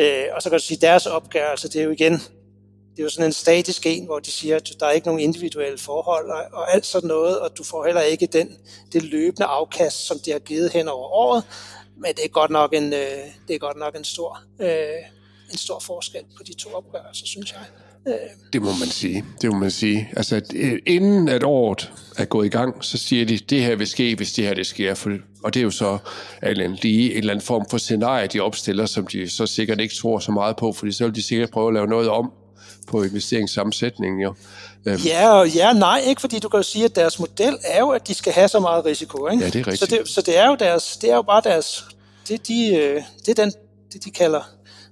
Øh, 0.00 0.24
og 0.36 0.42
så 0.42 0.50
kan 0.50 0.58
du 0.58 0.64
sige, 0.64 0.76
at 0.76 0.82
deres 0.82 1.06
opgørelse, 1.06 1.68
det 1.68 1.80
er 1.80 1.84
jo 1.84 1.90
igen 1.90 2.20
det 2.98 3.02
er 3.02 3.06
jo 3.06 3.10
sådan 3.10 3.26
en 3.26 3.32
statisk 3.32 3.86
en, 3.86 4.04
hvor 4.04 4.18
de 4.18 4.30
siger, 4.30 4.56
at 4.56 4.70
der 4.80 4.86
er 4.86 4.90
ikke 4.90 5.06
nogen 5.06 5.20
individuelle 5.20 5.78
forhold 5.78 6.30
og, 6.30 6.42
og 6.52 6.74
alt 6.74 6.86
sådan 6.86 7.08
noget, 7.08 7.38
og 7.38 7.50
du 7.58 7.64
får 7.64 7.84
heller 7.84 8.00
ikke 8.00 8.26
den, 8.26 8.48
det 8.92 9.02
løbende 9.02 9.46
afkast, 9.46 10.06
som 10.06 10.16
de 10.24 10.30
har 10.30 10.38
givet 10.38 10.72
hen 10.72 10.88
over 10.88 11.08
året, 11.08 11.44
men 11.96 12.10
det 12.16 12.24
er 12.24 12.28
godt 12.28 12.50
nok 12.50 12.74
en, 12.74 12.92
øh, 12.92 13.18
det 13.48 13.54
er 13.54 13.58
godt 13.58 13.76
nok 13.76 13.96
en 13.96 14.04
stor, 14.04 14.42
øh, 14.60 14.68
en 15.52 15.58
stor 15.58 15.78
forskel 15.78 16.20
på 16.36 16.42
de 16.46 16.54
to 16.54 16.70
opgørelser, 16.74 17.26
synes 17.26 17.52
jeg. 17.52 17.60
Øh. 18.08 18.30
Det 18.52 18.62
må 18.62 18.68
man 18.68 18.88
sige. 18.88 19.24
Det 19.42 19.50
må 19.50 19.58
man 19.58 19.70
sige. 19.70 20.08
Altså, 20.16 20.36
at, 20.36 20.52
inden 20.86 21.28
at 21.28 21.42
året 21.42 21.92
er 22.16 22.24
gået 22.24 22.46
i 22.46 22.48
gang, 22.48 22.84
så 22.84 22.98
siger 22.98 23.26
de, 23.26 23.38
det 23.38 23.62
her 23.62 23.76
vil 23.76 23.86
ske, 23.86 24.14
hvis 24.14 24.32
det 24.32 24.44
her 24.44 24.54
det 24.54 24.66
sker. 24.66 25.18
Og 25.44 25.54
det 25.54 25.60
er 25.60 25.64
jo 25.64 25.70
så 25.70 25.98
en, 26.42 26.74
lige 26.82 27.10
en 27.10 27.18
eller 27.18 27.32
anden 27.32 27.46
form 27.46 27.66
for 27.70 27.78
scenarie, 27.78 28.26
de 28.26 28.40
opstiller, 28.40 28.86
som 28.86 29.06
de 29.06 29.30
så 29.30 29.46
sikkert 29.46 29.80
ikke 29.80 29.94
tror 29.94 30.18
så 30.18 30.32
meget 30.32 30.56
på, 30.56 30.72
fordi 30.72 30.92
så 30.92 31.04
vil 31.04 31.14
de 31.14 31.22
sikkert 31.22 31.50
prøve 31.50 31.68
at 31.68 31.74
lave 31.74 31.86
noget 31.86 32.08
om 32.08 32.32
på 32.88 33.02
investeringssammensætningen 33.02 34.20
jo. 34.20 34.34
Øhm. 34.86 35.00
Ja 35.04 35.28
og 35.28 35.48
ja 35.48 35.72
nej, 35.72 36.02
ikke 36.06 36.20
fordi 36.20 36.38
du 36.38 36.48
kan 36.48 36.58
jo 36.58 36.62
sige, 36.62 36.84
at 36.84 36.96
deres 36.96 37.18
model 37.18 37.58
er 37.64 37.78
jo, 37.80 37.90
at 37.90 38.08
de 38.08 38.14
skal 38.14 38.32
have 38.32 38.48
så 38.48 38.60
meget 38.60 38.84
risiko. 38.84 39.28
Ikke? 39.28 39.44
Ja, 39.44 39.50
det 39.50 39.60
er 39.60 39.66
rigtigt. 39.66 39.78
Så 39.78 39.96
det, 39.96 40.08
så 40.08 40.22
det 40.22 40.38
er 40.38 40.48
jo 40.48 40.56
deres, 40.60 40.96
det 40.96 41.10
er 41.10 41.14
jo 41.14 41.22
bare 41.22 41.40
deres, 41.44 41.84
det, 42.28 42.48
de, 42.48 42.76
øh, 42.76 43.02
det 43.26 43.38
er 43.38 43.44
den, 43.44 43.52
det 43.92 44.04
de 44.04 44.10
kalder 44.10 44.42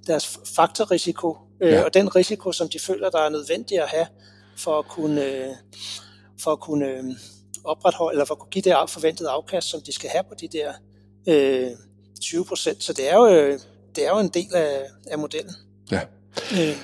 deres 0.07 0.39
faktorrisiko, 0.57 1.37
øh, 1.63 1.73
ja. 1.73 1.83
og 1.85 1.95
den 1.95 2.17
risiko, 2.17 2.53
som 2.53 2.69
de 2.69 2.79
føler, 2.79 3.11
der 3.11 3.19
er 3.19 3.29
nødvendig 3.29 3.83
at 3.83 3.89
have 3.89 4.07
for 4.57 4.79
at 4.79 4.89
kunne, 4.89 5.25
øh, 5.25 5.51
for 6.43 6.53
at 6.53 6.61
kunne 6.61 7.17
opretholde, 7.65 8.15
eller 8.15 8.25
for 8.25 8.35
at 8.35 8.39
kunne 8.39 8.51
give 8.51 8.63
det 8.63 8.91
forventede 8.91 9.29
afkast, 9.29 9.69
som 9.69 9.81
de 9.87 9.93
skal 9.93 10.11
have 10.11 10.25
på 10.29 10.35
de 10.41 10.49
der 10.49 10.73
øh, 11.29 11.71
20 12.21 12.45
procent. 12.45 12.85
Så 12.85 12.93
det 12.93 13.11
er 13.11 13.17
jo, 13.17 13.59
det 13.97 14.07
er 14.07 14.09
jo 14.09 14.19
en 14.19 14.29
del 14.29 14.55
af, 14.55 14.83
af 15.11 15.19
modellen. 15.19 15.55
Ja. 15.91 16.01
Øh. 16.53 16.77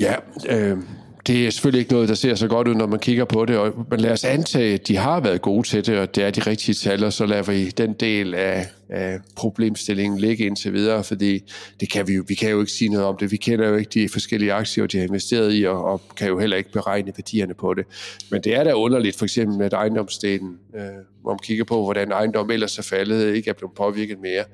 Ja, 0.00 0.14
øh, 0.48 0.78
det 1.26 1.46
er 1.46 1.50
selvfølgelig 1.50 1.80
ikke 1.80 1.92
noget, 1.92 2.08
der 2.08 2.14
ser 2.14 2.34
så 2.34 2.48
godt 2.48 2.68
ud, 2.68 2.74
når 2.74 2.86
man 2.86 2.98
kigger 2.98 3.24
på 3.24 3.44
det, 3.44 3.56
og, 3.56 3.86
men 3.90 4.00
lad 4.00 4.10
os 4.10 4.24
antage, 4.24 4.74
at 4.74 4.88
de 4.88 4.96
har 4.96 5.20
været 5.20 5.42
gode 5.42 5.68
til 5.68 5.86
det, 5.86 5.98
og 5.98 6.14
det 6.14 6.24
er 6.24 6.30
de 6.30 6.40
rigtige 6.40 6.74
tal, 6.74 7.04
og 7.04 7.12
så 7.12 7.26
lader 7.26 7.42
vi 7.42 7.68
den 7.68 7.92
del 7.92 8.34
af, 8.34 8.66
af 8.88 9.18
problemstillingen 9.36 10.20
ligge 10.20 10.44
indtil 10.44 10.72
videre, 10.72 11.04
fordi 11.04 11.52
det 11.80 11.90
kan 11.90 12.08
vi, 12.08 12.14
jo, 12.14 12.24
vi 12.28 12.34
kan 12.34 12.50
jo 12.50 12.60
ikke 12.60 12.72
sige 12.72 12.88
noget 12.88 13.06
om 13.06 13.16
det. 13.16 13.30
Vi 13.30 13.36
kender 13.36 13.68
jo 13.68 13.76
ikke 13.76 13.90
de 13.94 14.08
forskellige 14.08 14.52
aktier, 14.52 14.86
de 14.86 14.98
har 14.98 15.04
investeret 15.04 15.54
i, 15.54 15.64
og, 15.64 15.84
og 15.84 16.00
kan 16.16 16.28
jo 16.28 16.38
heller 16.38 16.56
ikke 16.56 16.72
beregne 16.72 17.12
værdierne 17.16 17.54
på 17.54 17.74
det. 17.74 17.84
Men 18.30 18.42
det 18.42 18.54
er 18.54 18.64
da 18.64 18.72
underligt, 18.72 19.18
for 19.18 19.24
eksempel 19.24 19.58
med 19.58 19.72
ejendomsdelen, 19.72 20.58
øh, 20.76 20.82
hvor 21.22 21.30
man 21.30 21.38
kigger 21.42 21.64
på, 21.64 21.84
hvordan 21.84 22.12
ejendom 22.12 22.50
ellers 22.50 22.78
er 22.78 22.82
faldet, 22.82 23.34
ikke 23.34 23.50
er 23.50 23.54
blevet 23.54 23.74
påvirket 23.74 24.18
mere. 24.22 24.44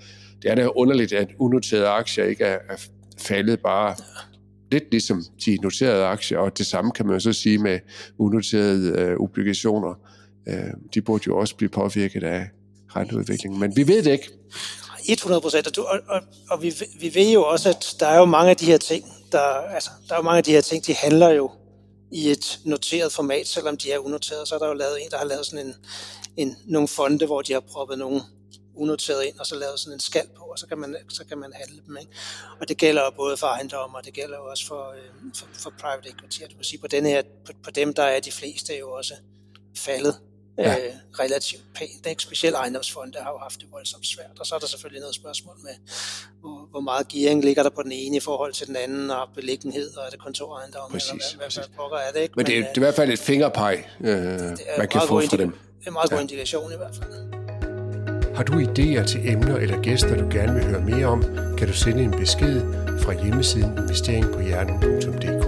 Det 0.43 0.51
er 0.51 0.55
da 0.55 0.67
underligt, 0.67 1.13
at 1.13 1.29
unoterede 1.39 1.87
aktier 1.87 2.25
ikke 2.25 2.45
er, 2.45 2.59
er 2.69 2.77
faldet 3.19 3.61
bare 3.61 3.95
lidt 4.72 4.85
ligesom 4.90 5.24
de 5.44 5.59
noterede 5.62 6.05
aktier, 6.05 6.38
og 6.38 6.59
det 6.59 6.66
samme 6.66 6.92
kan 6.92 7.07
man 7.07 7.14
jo 7.14 7.20
så 7.20 7.33
sige 7.33 7.59
med 7.59 7.79
unoterede 8.18 9.00
øh, 9.00 9.16
obligationer. 9.20 9.94
Øh, 10.48 10.55
de 10.94 11.02
burde 11.02 11.24
jo 11.26 11.38
også 11.38 11.57
blive 11.57 11.68
påvirket 11.68 12.22
af 12.22 12.48
renteudviklingen, 12.96 13.61
men 13.61 13.76
vi 13.76 13.88
ved 13.88 14.02
det 14.02 14.12
ikke. 14.12 14.31
100 15.09 15.40
procent, 15.40 15.79
og, 15.79 16.00
og, 16.09 16.20
og 16.50 16.62
vi, 16.62 16.74
vi 17.00 17.14
ved 17.14 17.33
jo 17.33 17.44
også, 17.44 17.68
at 17.68 17.96
der 18.00 18.07
er 18.07 18.18
jo 18.18 18.24
mange 18.24 18.50
af 18.50 18.57
de 18.57 18.64
her 18.64 18.79
ting, 18.79 19.05
der, 19.33 19.40
altså, 19.74 19.90
der 20.09 20.14
er 20.14 20.18
jo 20.18 20.22
mange 20.22 20.38
af 20.38 20.44
de 20.44 20.52
her 20.52 20.61
ting, 20.61 20.87
de 20.87 20.94
handler 20.94 21.31
jo 21.31 21.50
i 22.12 22.31
et 22.31 22.61
noteret 22.64 23.12
format, 23.12 23.46
selvom 23.46 23.76
de 23.76 23.92
er 23.92 23.98
unoteret. 23.98 24.48
Så 24.48 24.55
er 24.55 24.59
der 24.59 24.68
jo 24.68 24.74
lavet 24.74 25.05
en, 25.05 25.11
der 25.11 25.18
har 25.18 25.24
lavet 25.24 25.46
sådan 25.46 25.66
en, 25.66 25.74
en, 26.37 26.57
nogle 26.66 26.88
fonde, 26.88 27.26
hvor 27.26 27.42
de 27.42 27.52
har 27.52 27.61
proppet 27.61 27.98
nogle 27.98 28.20
unoteret 28.77 29.25
ind, 29.25 29.39
og 29.39 29.47
så 29.47 29.55
lavet 29.55 29.81
sådan 29.81 29.95
en 29.95 30.01
skal 30.01 30.27
på, 30.37 30.45
og 30.45 30.59
så 30.59 30.67
kan 30.67 30.79
man, 30.79 30.97
så 31.09 31.25
kan 31.25 31.39
man 31.39 31.53
handle 31.55 31.83
dem. 31.87 31.97
Ikke? 31.97 32.12
Og 32.61 32.69
det 32.69 32.77
gælder 32.77 33.05
jo 33.05 33.11
både 33.11 33.37
for 33.37 33.47
ejendom, 33.47 33.95
og 33.95 34.05
det 34.05 34.12
gælder 34.12 34.37
jo 34.37 34.45
også 34.45 34.67
for, 34.67 34.91
øh, 34.91 35.33
for, 35.35 35.47
for 35.53 35.73
private 35.79 36.09
equity. 36.09 36.41
Du 36.41 36.55
kan 36.55 36.65
sige, 36.65 36.81
på, 36.81 36.87
denne 36.87 37.09
her, 37.09 37.23
på, 37.47 37.53
på 37.65 37.71
dem, 37.71 37.95
der 37.95 38.03
er 38.03 38.21
de 38.21 38.33
fleste 38.33 38.79
jo 38.79 38.93
også 38.93 39.15
faldet 39.77 40.21
ja. 40.59 40.77
øh, 40.77 40.93
relativt 41.19 41.62
pænt. 41.75 41.91
Det 41.99 42.07
er 42.07 42.11
ikke 42.11 42.23
specielt 42.23 42.57
ejendomsfonde, 42.57 43.19
har 43.19 43.31
jo 43.31 43.39
haft 43.39 43.61
det 43.61 43.69
voldsomt 43.73 44.07
svært. 44.07 44.39
Og 44.41 44.47
så 44.47 44.55
er 44.55 44.59
der 44.59 44.67
selvfølgelig 44.67 45.01
noget 45.01 45.15
spørgsmål 45.15 45.57
med, 45.62 45.75
hvor, 46.41 46.69
hvor 46.71 46.81
meget 46.81 47.09
gearing 47.09 47.45
ligger 47.45 47.62
der 47.62 47.71
på 47.71 47.83
den 47.83 47.93
ene 47.93 48.17
i 48.17 48.21
forhold 48.21 48.53
til 48.53 48.67
den 48.67 48.77
anden, 48.77 49.11
og 49.11 49.29
beliggenhed, 49.35 49.97
og 49.97 50.07
er 50.07 50.11
det 50.11 50.19
kontorejendom, 50.19 50.91
præcis, 50.91 51.11
eller 51.11 51.37
hvad, 51.37 51.47
præcis. 51.47 51.67
hvad, 51.67 52.09
er 52.09 52.12
det 52.12 52.21
ikke? 52.21 52.33
Men, 52.37 52.45
Men 52.45 52.47
det, 52.47 52.59
er, 52.59 52.61
det 52.61 52.69
er 52.69 52.77
i 52.77 52.81
hvert 52.81 52.95
fald 52.95 53.11
et 53.11 53.19
fingerpeg, 53.19 53.85
øh, 54.01 54.07
man 54.79 54.89
kan 54.89 55.01
få 55.01 55.21
fra 55.21 55.37
dem. 55.37 55.51
Det 55.51 55.85
er 55.85 55.87
en 55.87 55.93
meget 55.93 56.11
god 56.11 56.19
ja. 56.19 56.23
indikation 56.23 56.73
i 56.73 56.77
hvert 56.77 56.97
fald. 56.97 57.46
Har 58.37 58.42
du 58.42 58.61
idéer 58.61 59.05
til 59.05 59.29
emner 59.29 59.57
eller 59.57 59.83
gæster, 59.83 60.16
du 60.16 60.29
gerne 60.31 60.55
vil 60.55 60.64
høre 60.64 60.81
mere 60.81 61.07
om, 61.07 61.22
kan 61.59 61.68
du 61.68 61.72
sende 61.72 62.03
en 62.03 62.11
besked 62.11 62.61
fra 63.01 63.25
hjemmesiden 63.25 63.79
investeringpohjernen.dk. 63.79 65.46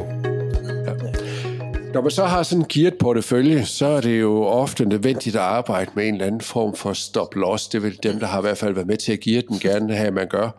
Når 1.95 2.01
man 2.01 2.11
så 2.11 2.25
har 2.25 2.43
sådan 2.43 2.63
en 2.63 2.69
gearet 2.69 2.99
portefølje, 2.99 3.65
så 3.65 3.87
er 3.87 4.01
det 4.01 4.21
jo 4.21 4.45
ofte 4.45 4.85
nødvendigt 4.85 5.37
at 5.37 5.43
arbejde 5.43 5.91
med 5.95 6.09
en 6.09 6.15
eller 6.15 6.27
anden 6.27 6.41
form 6.41 6.77
for 6.77 6.93
stop-loss. 6.93 7.69
Det 7.69 7.83
vil 7.83 8.03
dem, 8.03 8.19
der 8.19 8.27
har 8.27 8.39
i 8.39 8.43
hvert 8.43 8.59
fald 8.59 8.75
været 8.75 8.87
med 8.87 8.97
til 8.97 9.13
at 9.13 9.21
geare 9.21 9.43
den, 9.49 9.59
gerne 9.59 9.95
have, 9.95 10.07
at 10.07 10.15
man 10.15 10.29
gør. 10.29 10.51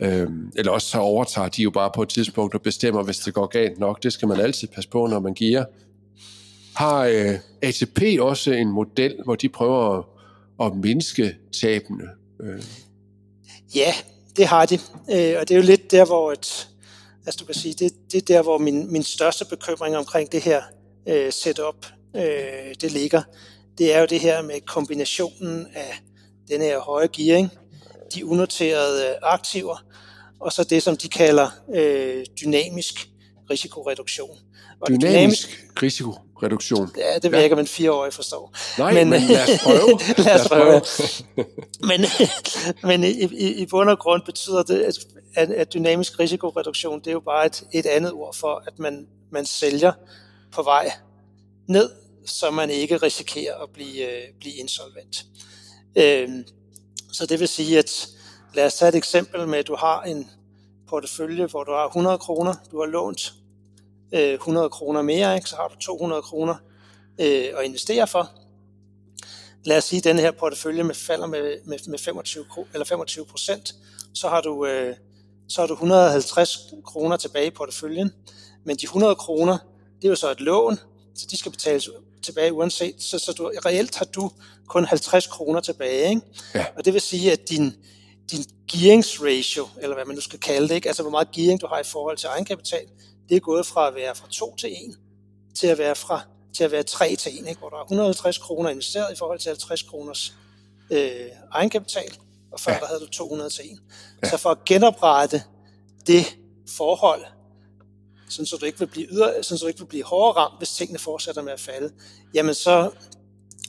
Øhm, 0.00 0.52
eller 0.56 0.72
også 0.72 0.88
så 0.88 0.98
overtager 0.98 1.48
de 1.48 1.62
jo 1.62 1.70
bare 1.70 1.90
på 1.94 2.02
et 2.02 2.08
tidspunkt 2.08 2.54
og 2.54 2.62
bestemmer, 2.62 3.02
hvis 3.02 3.18
det 3.18 3.34
går 3.34 3.46
galt 3.46 3.78
nok. 3.78 4.02
Det 4.02 4.12
skal 4.12 4.28
man 4.28 4.40
altid 4.40 4.68
passe 4.68 4.90
på, 4.90 5.06
når 5.06 5.20
man 5.20 5.34
gearer. 5.34 5.64
Har 6.76 7.04
øh, 7.04 7.34
ATP 7.62 8.20
også 8.20 8.52
en 8.52 8.68
model, 8.68 9.14
hvor 9.24 9.34
de 9.34 9.48
prøver 9.48 9.98
at, 9.98 10.04
at 10.60 10.76
mindske 10.76 11.34
tabene? 11.60 12.04
Øh. 12.40 12.62
Ja, 13.74 13.94
det 14.36 14.46
har 14.46 14.66
de. 14.66 14.74
Øh, 15.10 15.34
og 15.40 15.48
det 15.48 15.50
er 15.50 15.56
jo 15.56 15.62
lidt 15.62 15.90
der, 15.90 16.04
hvor 16.04 16.32
et, 16.32 16.68
altså 17.26 17.38
du 17.40 17.44
kan 17.44 17.54
sige, 17.54 17.74
det, 17.74 17.92
det 18.12 18.18
er 18.18 18.34
der, 18.34 18.42
hvor 18.42 18.58
min, 18.58 18.92
min 18.92 19.02
største 19.02 19.44
bekymring 19.44 19.96
omkring 19.96 20.32
det 20.32 20.42
her 20.42 20.62
øh, 21.08 21.32
setup, 21.32 21.86
øh, 22.16 22.74
det 22.80 22.92
ligger. 22.92 23.22
Det 23.78 23.94
er 23.94 24.00
jo 24.00 24.06
det 24.06 24.20
her 24.20 24.42
med 24.42 24.60
kombinationen 24.66 25.66
af 25.74 25.98
den 26.48 26.60
her 26.60 26.80
høje 26.80 27.08
gearing, 27.12 27.50
de 28.14 28.26
unoterede 28.26 29.16
aktiver, 29.22 29.84
og 30.40 30.52
så 30.52 30.64
det, 30.64 30.82
som 30.82 30.96
de 30.96 31.08
kalder 31.08 31.48
øh, 31.74 32.24
dynamisk 32.42 33.08
risikoreduktion. 33.50 34.38
Og 34.80 34.88
dynamisk, 34.88 35.48
dynamisk 35.48 35.66
risikoreduktion? 36.36 36.90
Ja, 36.96 37.18
det 37.18 37.24
ja. 37.24 37.36
jeg 37.36 37.44
ikke, 37.44 37.54
om 37.54 37.60
en 37.60 37.66
fireårig 37.66 38.12
forstår. 38.12 38.52
Nej, 38.78 38.94
men, 38.94 39.10
men 39.10 39.20
lad 39.22 39.42
os 39.42 39.62
prøve. 39.62 39.98
lad 40.26 40.40
os 40.40 40.48
prøve. 40.48 40.82
men 41.88 42.04
men 42.90 43.04
i, 43.04 43.24
i, 43.24 43.54
i 43.54 43.66
bund 43.66 43.90
og 43.90 43.98
grund 43.98 44.22
betyder 44.26 44.62
det, 44.62 44.82
at, 44.82 44.94
at, 45.34 45.50
at 45.50 45.72
dynamisk 45.74 46.18
risikoreduktion, 46.20 46.98
det 46.98 47.06
er 47.06 47.12
jo 47.12 47.20
bare 47.20 47.46
et, 47.46 47.64
et 47.72 47.86
andet 47.86 48.12
ord 48.12 48.34
for, 48.34 48.62
at 48.66 48.78
man, 48.78 49.06
man 49.32 49.46
sælger 49.46 49.92
på 50.52 50.62
vej 50.62 50.92
ned, 51.68 51.90
så 52.26 52.50
man 52.50 52.70
ikke 52.70 52.96
risikerer 52.96 53.62
at 53.62 53.68
blive, 53.74 54.12
øh, 54.12 54.22
blive 54.40 54.54
insolvent. 54.54 55.24
Øh, 55.96 56.28
så 57.12 57.26
det 57.26 57.40
vil 57.40 57.48
sige, 57.48 57.78
at 57.78 58.08
lad 58.54 58.66
os 58.66 58.74
tage 58.74 58.88
et 58.88 58.94
eksempel 58.94 59.48
med, 59.48 59.58
at 59.58 59.66
du 59.66 59.76
har 59.76 60.02
en 60.02 60.30
portefølje, 60.88 61.46
hvor 61.46 61.64
du 61.64 61.72
har 61.72 61.86
100 61.86 62.18
kroner, 62.18 62.54
du 62.72 62.78
har 62.80 62.86
lånt 62.86 63.32
øh, 64.12 64.34
100 64.34 64.68
kroner 64.68 65.02
mere, 65.02 65.34
ikke? 65.34 65.48
så 65.48 65.56
har 65.56 65.68
du 65.68 65.74
200 65.80 66.22
kroner 66.22 66.54
øh, 67.20 67.44
at 67.58 67.64
investere 67.64 68.06
for. 68.06 68.30
Lad 69.64 69.76
os 69.76 69.84
sige, 69.84 69.98
at 69.98 70.04
den 70.04 70.18
her 70.18 70.30
portefølje 70.30 70.82
med, 70.82 70.94
falder 70.94 71.26
med, 71.26 71.58
med, 71.64 71.78
med 71.88 71.98
25, 71.98 72.44
eller 72.72 72.84
25 72.84 73.26
procent, 73.26 73.74
så 74.14 74.28
har 74.28 74.40
du 74.40 74.66
øh, 74.66 74.96
så 75.48 75.60
har 75.60 75.66
du 75.66 75.74
150 75.74 76.58
kroner 76.84 77.16
tilbage 77.16 77.46
i 77.46 77.50
porteføljen. 77.50 78.10
Men 78.64 78.76
de 78.76 78.84
100 78.84 79.14
kroner, 79.14 79.58
det 79.96 80.04
er 80.04 80.08
jo 80.08 80.14
så 80.14 80.30
et 80.30 80.40
lån, 80.40 80.78
så 81.14 81.26
de 81.30 81.36
skal 81.36 81.52
betales 81.52 81.88
tilbage 82.22 82.52
uanset. 82.52 82.94
Så, 82.98 83.18
så 83.18 83.32
du, 83.32 83.50
reelt 83.66 83.96
har 83.96 84.04
du 84.04 84.30
kun 84.66 84.84
50 84.84 85.26
kroner 85.26 85.60
tilbage. 85.60 86.08
Ikke? 86.08 86.20
Ja. 86.54 86.66
Og 86.76 86.84
det 86.84 86.92
vil 86.92 87.00
sige, 87.00 87.32
at 87.32 87.48
din, 87.48 87.74
din 88.30 88.44
gearingsratio, 88.72 89.68
eller 89.80 89.94
hvad 89.94 90.04
man 90.04 90.14
nu 90.14 90.20
skal 90.20 90.38
kalde 90.38 90.68
det, 90.68 90.74
ikke? 90.74 90.88
altså 90.88 91.02
hvor 91.02 91.10
meget 91.10 91.30
gearing 91.30 91.60
du 91.60 91.66
har 91.66 91.80
i 91.80 91.84
forhold 91.84 92.16
til 92.16 92.26
egenkapital, 92.26 92.86
det 93.28 93.36
er 93.36 93.40
gået 93.40 93.66
fra 93.66 93.88
at 93.88 93.94
være 93.94 94.14
fra 94.14 94.28
2 94.30 94.56
til 94.56 94.72
1, 94.72 94.76
til 95.54 95.66
at 95.66 95.78
være 95.78 95.94
fra 95.94 96.20
til 96.56 96.64
at 96.64 96.72
være 96.72 96.82
3 96.82 97.16
til 97.16 97.40
1, 97.40 97.48
ikke? 97.48 97.58
hvor 97.58 97.68
der 97.68 97.76
er 97.76 97.82
150 97.82 98.38
kroner 98.38 98.70
investeret 98.70 99.12
i 99.12 99.16
forhold 99.16 99.38
til 99.38 99.48
50 99.48 99.82
kroners 99.82 100.34
øh, 100.90 101.26
egenkapital, 101.52 102.18
og 102.52 102.60
før 102.60 102.72
ja. 102.72 102.78
der 102.78 102.86
havde 102.86 103.00
du 103.00 103.06
200 103.06 103.50
til 103.50 103.64
1. 103.64 103.78
Ja. 104.22 104.28
Så 104.28 104.36
for 104.36 104.50
at 104.50 104.64
genoprette 104.64 105.42
det 106.06 106.36
forhold, 106.68 107.24
sådan 108.28 108.46
så 108.46 108.56
du 108.56 108.66
ikke 108.66 108.78
vil 108.78 108.86
blive, 108.86 109.06
yder, 109.10 109.42
sådan 109.42 109.58
så 109.58 109.64
du 109.64 109.68
ikke 109.68 109.80
vil 109.80 109.86
blive 109.86 110.04
hårdere 110.04 110.36
ramt, 110.36 110.58
hvis 110.58 110.70
tingene 110.70 110.98
fortsætter 110.98 111.42
med 111.42 111.52
at 111.52 111.60
falde, 111.60 111.92
jamen 112.34 112.54
så, 112.54 112.90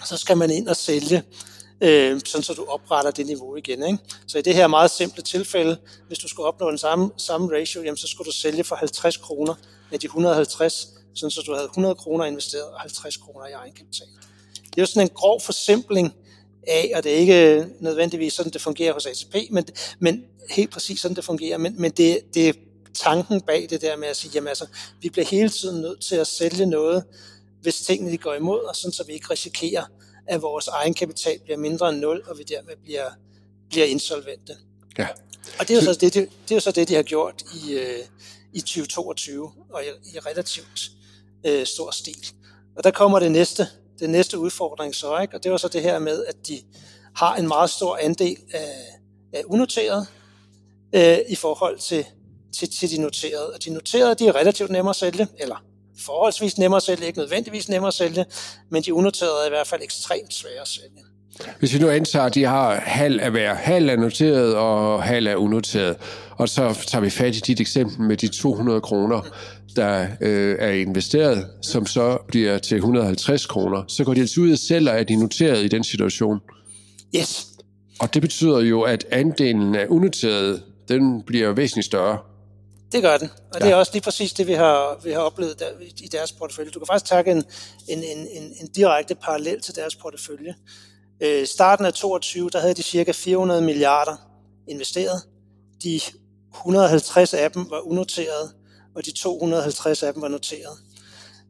så 0.05 0.17
skal 0.17 0.37
man 0.37 0.51
ind 0.51 0.67
og 0.67 0.75
sælge, 0.75 1.23
øh, 1.81 2.21
sådan 2.25 2.43
så 2.43 2.53
du 2.53 2.65
opretter 2.65 3.11
det 3.11 3.25
niveau 3.25 3.55
igen. 3.55 3.83
Ikke? 3.83 3.97
Så 4.27 4.37
i 4.37 4.41
det 4.41 4.55
her 4.55 4.67
meget 4.67 4.91
simple 4.91 5.23
tilfælde, 5.23 5.77
hvis 6.07 6.19
du 6.19 6.27
skulle 6.27 6.47
opnå 6.47 6.69
den 6.69 6.77
samme, 6.77 7.11
samme 7.17 7.59
ratio, 7.59 7.81
jamen 7.81 7.97
så 7.97 8.07
skulle 8.07 8.25
du 8.25 8.35
sælge 8.35 8.63
for 8.63 8.75
50 8.75 9.17
kroner 9.17 9.55
af 9.91 9.99
de 9.99 10.05
150, 10.05 10.87
sådan 11.15 11.31
så 11.31 11.41
du 11.41 11.53
havde 11.53 11.65
100 11.65 11.95
kroner 11.95 12.25
investeret 12.25 12.65
og 12.65 12.79
50 12.79 13.17
kroner 13.17 13.47
i 13.47 13.51
egenkapital. 13.51 14.07
Det 14.53 14.77
er 14.77 14.81
jo 14.81 14.85
sådan 14.85 15.07
en 15.07 15.13
grov 15.15 15.41
forsimpling 15.41 16.13
af, 16.67 16.91
og 16.95 17.03
det 17.03 17.13
er 17.13 17.17
ikke 17.17 17.67
nødvendigvis 17.79 18.33
sådan, 18.33 18.51
det 18.51 18.61
fungerer 18.61 18.93
hos 18.93 19.05
ATP, 19.05 19.35
men, 19.51 19.65
men 19.99 20.23
helt 20.49 20.71
præcis 20.71 21.01
sådan, 21.01 21.15
det 21.15 21.25
fungerer. 21.25 21.57
Men, 21.57 21.81
men 21.81 21.91
det, 21.91 22.19
det 22.33 22.49
er 22.49 22.53
tanken 22.93 23.41
bag 23.41 23.67
det 23.69 23.81
der 23.81 23.95
med 23.95 24.07
at 24.07 24.17
sige, 24.17 24.31
jamen 24.35 24.47
altså, 24.47 24.65
vi 25.01 25.09
bliver 25.09 25.25
hele 25.25 25.49
tiden 25.49 25.81
nødt 25.81 26.01
til 26.01 26.15
at 26.15 26.27
sælge 26.27 26.65
noget, 26.65 27.03
hvis 27.61 27.81
tingene 27.81 28.11
de 28.11 28.17
går 28.17 28.33
imod, 28.33 28.59
og 28.59 28.75
sådan 28.75 28.91
så 28.91 29.03
vi 29.03 29.13
ikke 29.13 29.31
risikerer, 29.31 29.83
at 30.27 30.41
vores 30.41 30.67
egenkapital 30.67 31.39
bliver 31.39 31.57
mindre 31.57 31.89
end 31.89 31.99
nul, 31.99 32.23
og 32.27 32.37
vi 32.37 32.43
dermed 32.43 32.73
bliver, 32.83 33.09
bliver 33.69 33.85
insolvente. 33.85 34.55
Ja. 34.97 35.07
Og 35.59 35.67
det 35.67 35.71
er 35.71 35.75
jo 35.75 35.81
så 35.81 35.93
det, 35.93 36.13
det, 36.13 36.29
det, 36.43 36.51
er 36.51 36.55
jo 36.55 36.59
så 36.59 36.71
det 36.71 36.87
de 36.87 36.95
har 36.95 37.03
gjort 37.03 37.43
i, 37.55 37.73
øh, 37.73 37.99
i 38.53 38.59
2022, 38.59 39.51
og 39.69 39.83
i, 39.83 39.87
i 40.15 40.19
relativt 40.19 40.91
øh, 41.45 41.65
stor 41.65 41.91
stil. 41.91 42.27
Og 42.75 42.83
der 42.83 42.91
kommer 42.91 43.19
det 43.19 43.31
næste, 43.31 43.67
det 43.99 44.09
næste 44.09 44.39
udfordring 44.39 44.95
så, 44.95 45.19
ikke? 45.19 45.35
og 45.35 45.43
det 45.43 45.51
var 45.51 45.57
så 45.57 45.67
det 45.67 45.81
her 45.81 45.99
med, 45.99 46.25
at 46.25 46.35
de 46.47 46.61
har 47.15 47.35
en 47.35 47.47
meget 47.47 47.69
stor 47.69 47.97
andel 47.97 48.37
af, 48.53 48.99
af 49.33 49.43
unoteret 49.45 50.07
øh, 50.95 51.17
i 51.29 51.35
forhold 51.35 51.79
til, 51.79 52.05
til, 52.53 52.71
til 52.71 52.91
de 52.91 53.01
noterede. 53.01 53.53
Og 53.53 53.63
de 53.63 53.69
noterede, 53.69 54.15
de 54.15 54.27
er 54.27 54.35
relativt 54.35 54.71
nemmere 54.71 54.89
at 54.89 54.95
sælge, 54.95 55.27
eller 55.39 55.63
forholdsvis 56.05 56.57
nemmere 56.57 56.77
at 56.77 56.83
sælge, 56.83 57.07
ikke 57.07 57.19
nødvendigvis 57.19 57.69
nemmere 57.69 57.87
at 57.87 57.93
sælge, 57.93 58.25
men 58.71 58.83
de 58.83 58.93
unoterede 58.93 59.41
er 59.41 59.45
i 59.45 59.49
hvert 59.49 59.67
fald 59.67 59.81
ekstremt 59.83 60.33
svære 60.33 60.61
at 60.61 60.67
sælge. 60.67 61.03
Hvis 61.59 61.73
vi 61.73 61.79
nu 61.79 61.89
antager, 61.89 62.25
at 62.25 62.35
de 62.35 62.43
har 62.43 62.75
halv 62.75 63.19
af 63.21 63.31
hver, 63.31 63.53
halv 63.53 63.89
af 63.89 63.99
noteret 63.99 64.55
og 64.55 65.03
halv 65.03 65.27
af 65.27 65.35
unoteret, 65.35 65.97
og 66.31 66.49
så 66.49 66.83
tager 66.87 67.01
vi 67.01 67.09
fat 67.09 67.35
i 67.35 67.39
dit 67.39 67.59
eksempel 67.59 68.01
med 68.01 68.17
de 68.17 68.27
200 68.27 68.81
kroner, 68.81 69.21
der 69.75 70.07
øh, 70.21 70.55
er 70.59 70.71
investeret, 70.71 71.47
som 71.61 71.85
så 71.85 72.17
bliver 72.27 72.57
til 72.57 72.75
150 72.75 73.45
kroner, 73.45 73.83
så 73.87 74.03
går 74.03 74.13
de 74.13 74.21
altså 74.21 74.41
ud 74.41 74.51
og 74.51 74.57
sælger, 74.57 74.91
at 74.91 75.07
de 75.07 75.13
er 75.13 75.17
noteret 75.17 75.63
i 75.63 75.67
den 75.67 75.83
situation. 75.83 76.39
Yes. 77.15 77.47
Og 77.99 78.13
det 78.13 78.21
betyder 78.21 78.59
jo, 78.59 78.81
at 78.81 79.05
andelen 79.11 79.75
af 79.75 79.85
unoteret, 79.89 80.63
den 80.89 81.23
bliver 81.27 81.51
væsentligt 81.51 81.85
større. 81.85 82.17
Det 82.91 83.01
gør 83.01 83.17
den, 83.17 83.29
og 83.53 83.59
ja. 83.59 83.65
det 83.65 83.71
er 83.71 83.75
også 83.75 83.91
lige 83.91 84.01
præcis 84.01 84.33
det, 84.33 84.47
vi 84.47 84.53
har, 84.53 84.99
vi 85.03 85.11
har 85.11 85.19
oplevet 85.19 85.59
der, 85.59 85.69
i 85.79 86.07
deres 86.07 86.31
portefølje. 86.31 86.71
Du 86.71 86.79
kan 86.79 86.87
faktisk 86.87 87.11
tage 87.11 87.31
en, 87.31 87.43
en, 87.87 88.03
en, 88.03 88.27
en, 88.31 88.53
en 88.61 88.67
direkte 88.67 89.15
parallel 89.15 89.61
til 89.61 89.75
deres 89.75 89.95
portefølje. 89.95 90.55
Øh, 91.21 91.47
starten 91.47 91.85
af 91.85 91.93
22, 91.93 92.49
der 92.49 92.59
havde 92.59 92.73
de 92.73 92.83
cirka 92.83 93.11
400 93.11 93.61
milliarder 93.61 94.15
investeret. 94.67 95.21
De 95.83 95.99
150 96.53 97.33
af 97.33 97.51
dem 97.51 97.69
var 97.69 97.79
unoteret, 97.79 98.53
og 98.95 99.05
de 99.05 99.11
250 99.11 100.03
af 100.03 100.13
dem 100.13 100.21
var 100.21 100.27
noteret. 100.27 100.77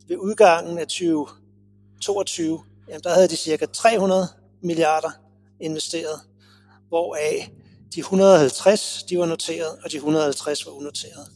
Ved 0.08 0.17
udgangen 0.17 0.78
af 0.78 0.88
2022, 0.88 2.60
jamen 2.89 3.02
der 3.04 3.13
havde 3.13 3.28
de 3.28 3.36
cirka 3.36 3.65
300 3.65 4.28
milliarder 4.63 5.12
investeret, 5.62 6.21
hvoraf 6.88 7.50
de 7.95 8.00
150 8.00 9.04
de 9.10 9.17
var 9.17 9.26
noteret, 9.26 9.71
og 9.84 9.91
de 9.91 9.95
150 9.95 10.65
var 10.65 10.71
unoteret. 10.71 11.28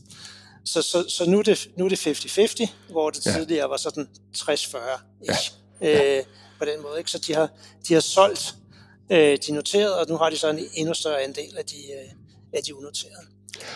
Så, 0.66 0.82
så, 0.82 1.06
så 1.10 1.30
nu, 1.30 1.40
er 1.40 1.44
det, 1.44 1.70
nu 1.78 1.86
er 1.86 1.90
det 1.90 2.08
50-50, 2.08 2.70
hvor 2.90 3.10
det 3.10 3.26
ja. 3.26 3.32
tidligere 3.32 3.70
var 3.70 3.78
sådan 3.78 4.08
60-40 4.38 4.78
ja. 5.28 5.36
ja. 5.82 6.18
øh, 6.18 6.24
på 6.60 6.66
den 6.66 6.82
måde. 6.82 6.98
Ikke? 6.98 7.12
Så 7.12 7.18
de 7.28 7.34
har, 7.34 7.50
de 7.88 7.94
har 7.94 8.02
solgt 8.02 8.56
øh, 9.12 9.38
de 9.48 9.54
noterede, 9.54 10.00
og 10.00 10.06
nu 10.10 10.18
har 10.18 10.30
de 10.30 10.38
så 10.38 10.50
en 10.50 10.60
endnu 10.74 10.94
større 10.94 11.22
andel 11.22 11.58
af 11.58 11.66
de, 11.66 11.76
øh, 11.76 12.12
af 12.54 12.64
de 12.64 12.78
unoterede. 12.78 13.26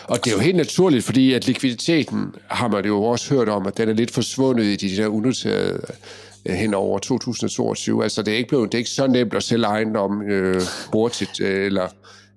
Og 0.04 0.24
det 0.24 0.30
er 0.30 0.34
jo 0.34 0.40
helt 0.40 0.56
naturligt, 0.56 1.04
fordi 1.04 1.32
at 1.32 1.46
likviditeten, 1.46 2.34
har 2.48 2.68
man 2.68 2.84
jo 2.84 3.04
også 3.04 3.34
hørt 3.34 3.48
om, 3.48 3.66
at 3.66 3.76
den 3.76 3.88
er 3.88 3.92
lidt 3.92 4.10
forsvundet 4.10 4.64
i 4.64 4.76
de 4.76 4.96
der 4.96 5.06
unoterede 5.06 5.80
øh, 6.46 6.54
hen 6.54 6.74
over 6.74 6.98
2022. 6.98 8.02
Altså, 8.02 8.22
det 8.22 8.34
er 8.34 8.38
ikke, 8.38 8.48
blevet, 8.48 8.72
det 8.72 8.78
er 8.78 8.78
ikke 8.78 8.90
så 8.90 9.06
nemt 9.06 9.34
at 9.34 9.42
sælge 9.42 9.66
ejendom 9.66 10.22
øh, 10.22 10.62
hurtigt 10.92 11.40
øh, 11.40 11.66
eller, 11.66 11.88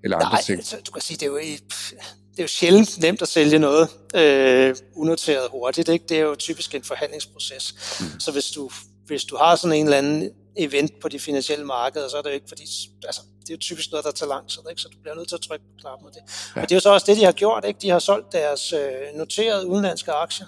eller 0.04 0.18
andre 0.18 0.30
Nej, 0.30 0.42
ting. 0.42 0.58
altså, 0.58 0.78
du 0.86 0.92
kan 0.92 1.02
sige, 1.02 1.18
det 1.18 1.24
er 1.24 1.28
jo, 1.28 1.38
det 1.38 2.40
er 2.40 2.44
jo 2.44 2.48
sjældent 2.48 3.00
nemt 3.00 3.22
at 3.22 3.28
sælge 3.28 3.60
noget 3.60 3.90
øh, 4.16 4.76
unoteret 4.96 5.48
hurtigt. 5.52 5.90
Ikke? 5.90 6.06
Det 6.10 6.18
er 6.18 6.22
jo 6.22 6.36
typisk 6.36 6.76
en 6.76 6.84
forhandlingsproces. 6.84 7.74
Mm. 8.00 8.20
Så 8.20 8.32
hvis 8.32 8.52
du, 8.52 8.70
hvis 9.06 9.24
du 9.24 9.38
har 9.38 9.56
sådan 9.56 9.78
en 9.78 9.86
eller 9.86 9.98
anden 9.98 10.30
event 10.58 11.00
på 11.02 11.08
de 11.10 11.20
finansielle 11.20 11.66
markeder, 11.66 12.10
så 12.10 12.18
er 12.18 12.22
det 12.22 12.30
jo 12.30 12.34
ikke 12.34 12.48
fordi, 12.48 12.64
altså, 13.04 13.22
det 13.42 13.50
er 13.50 13.54
jo 13.54 13.58
typisk 13.58 13.92
noget, 13.92 14.06
der 14.06 14.12
tager 14.12 14.30
lang 14.30 14.50
tid, 14.50 14.60
ikke? 14.70 14.82
så 14.82 14.88
du 14.88 14.98
bliver 15.02 15.16
nødt 15.16 15.28
til 15.28 15.36
at 15.36 15.42
trykke 15.42 15.66
på 15.66 15.72
knappen 15.82 16.08
af 16.08 16.14
det. 16.14 16.22
Ja. 16.56 16.62
Og 16.62 16.70
det 16.70 16.72
er 16.72 16.76
jo 16.76 16.80
så 16.80 16.90
også 16.90 17.06
det, 17.10 17.18
de 17.18 17.24
har 17.24 17.32
gjort. 17.32 17.66
Ikke? 17.68 17.80
De 17.82 17.90
har 17.90 18.00
solgt 18.00 18.32
deres 18.32 18.74
øh, 18.74 19.18
noterede 19.18 19.68
udenlandske 19.68 20.12
aktier. 20.12 20.48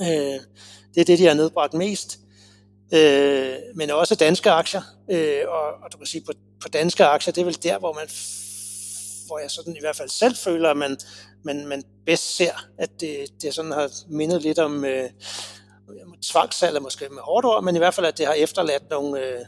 Øh, 0.00 0.06
det 0.94 1.00
er 1.00 1.04
det, 1.04 1.18
de 1.18 1.26
har 1.26 1.34
nedbragt 1.34 1.74
mest. 1.74 2.18
Øh, 2.94 3.56
men 3.74 3.90
også 3.90 4.14
danske 4.14 4.50
aktier. 4.50 4.82
Øh, 5.10 5.40
og, 5.48 5.84
og 5.84 5.92
du 5.92 5.96
kan 5.98 6.06
sige, 6.06 6.24
på, 6.26 6.32
på 6.62 6.68
danske 6.68 7.04
aktier, 7.04 7.32
det 7.32 7.40
er 7.40 7.44
vel 7.44 7.62
der, 7.62 7.78
hvor 7.78 7.92
man 7.92 8.08
hvor 9.26 9.38
jeg 9.38 9.50
sådan 9.50 9.76
i 9.76 9.80
hvert 9.80 9.96
fald 9.96 10.08
selv 10.08 10.36
føler, 10.36 10.70
at 10.70 10.76
man, 10.76 10.96
man, 11.44 11.66
man 11.66 11.82
bedst 12.06 12.36
ser, 12.36 12.66
at 12.78 12.90
det, 13.00 13.42
det 13.42 13.54
sådan 13.54 13.72
har 13.72 13.90
mindet 14.08 14.42
lidt 14.42 14.58
om 14.58 14.84
øh, 14.84 15.10
tvangssalg, 16.22 16.82
måske 16.82 17.08
med 17.08 17.22
hårdt 17.22 17.46
ord, 17.46 17.64
men 17.64 17.74
i 17.76 17.78
hvert 17.78 17.94
fald, 17.94 18.06
at 18.06 18.18
det 18.18 18.26
har 18.26 18.32
efterladt 18.32 18.90
nogle, 18.90 19.20
øh, 19.20 19.40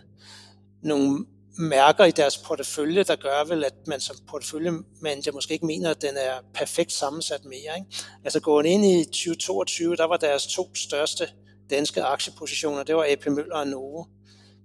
nogle 0.82 1.26
mærker 1.58 2.04
i 2.04 2.10
deres 2.10 2.38
portefølje, 2.38 3.02
der 3.02 3.16
gør 3.16 3.44
vel, 3.44 3.64
at 3.64 3.74
man 3.86 4.00
som 4.00 4.16
porteføljemanager 4.28 5.32
måske 5.32 5.54
ikke 5.54 5.66
mener, 5.66 5.90
at 5.90 6.02
den 6.02 6.16
er 6.16 6.34
perfekt 6.54 6.92
sammensat 6.92 7.44
mere. 7.44 7.78
Ikke? 7.78 8.04
Altså 8.24 8.40
gående 8.40 8.70
ind 8.70 8.84
i 8.84 9.04
2022, 9.04 9.96
der 9.96 10.04
var 10.04 10.16
deres 10.16 10.46
to 10.46 10.74
største 10.74 11.28
danske 11.70 12.02
aktiepositioner, 12.02 12.82
det 12.82 12.96
var 12.96 13.06
AP 13.10 13.26
Møller 13.26 13.56
og 13.56 13.66
Novo. 13.66 14.04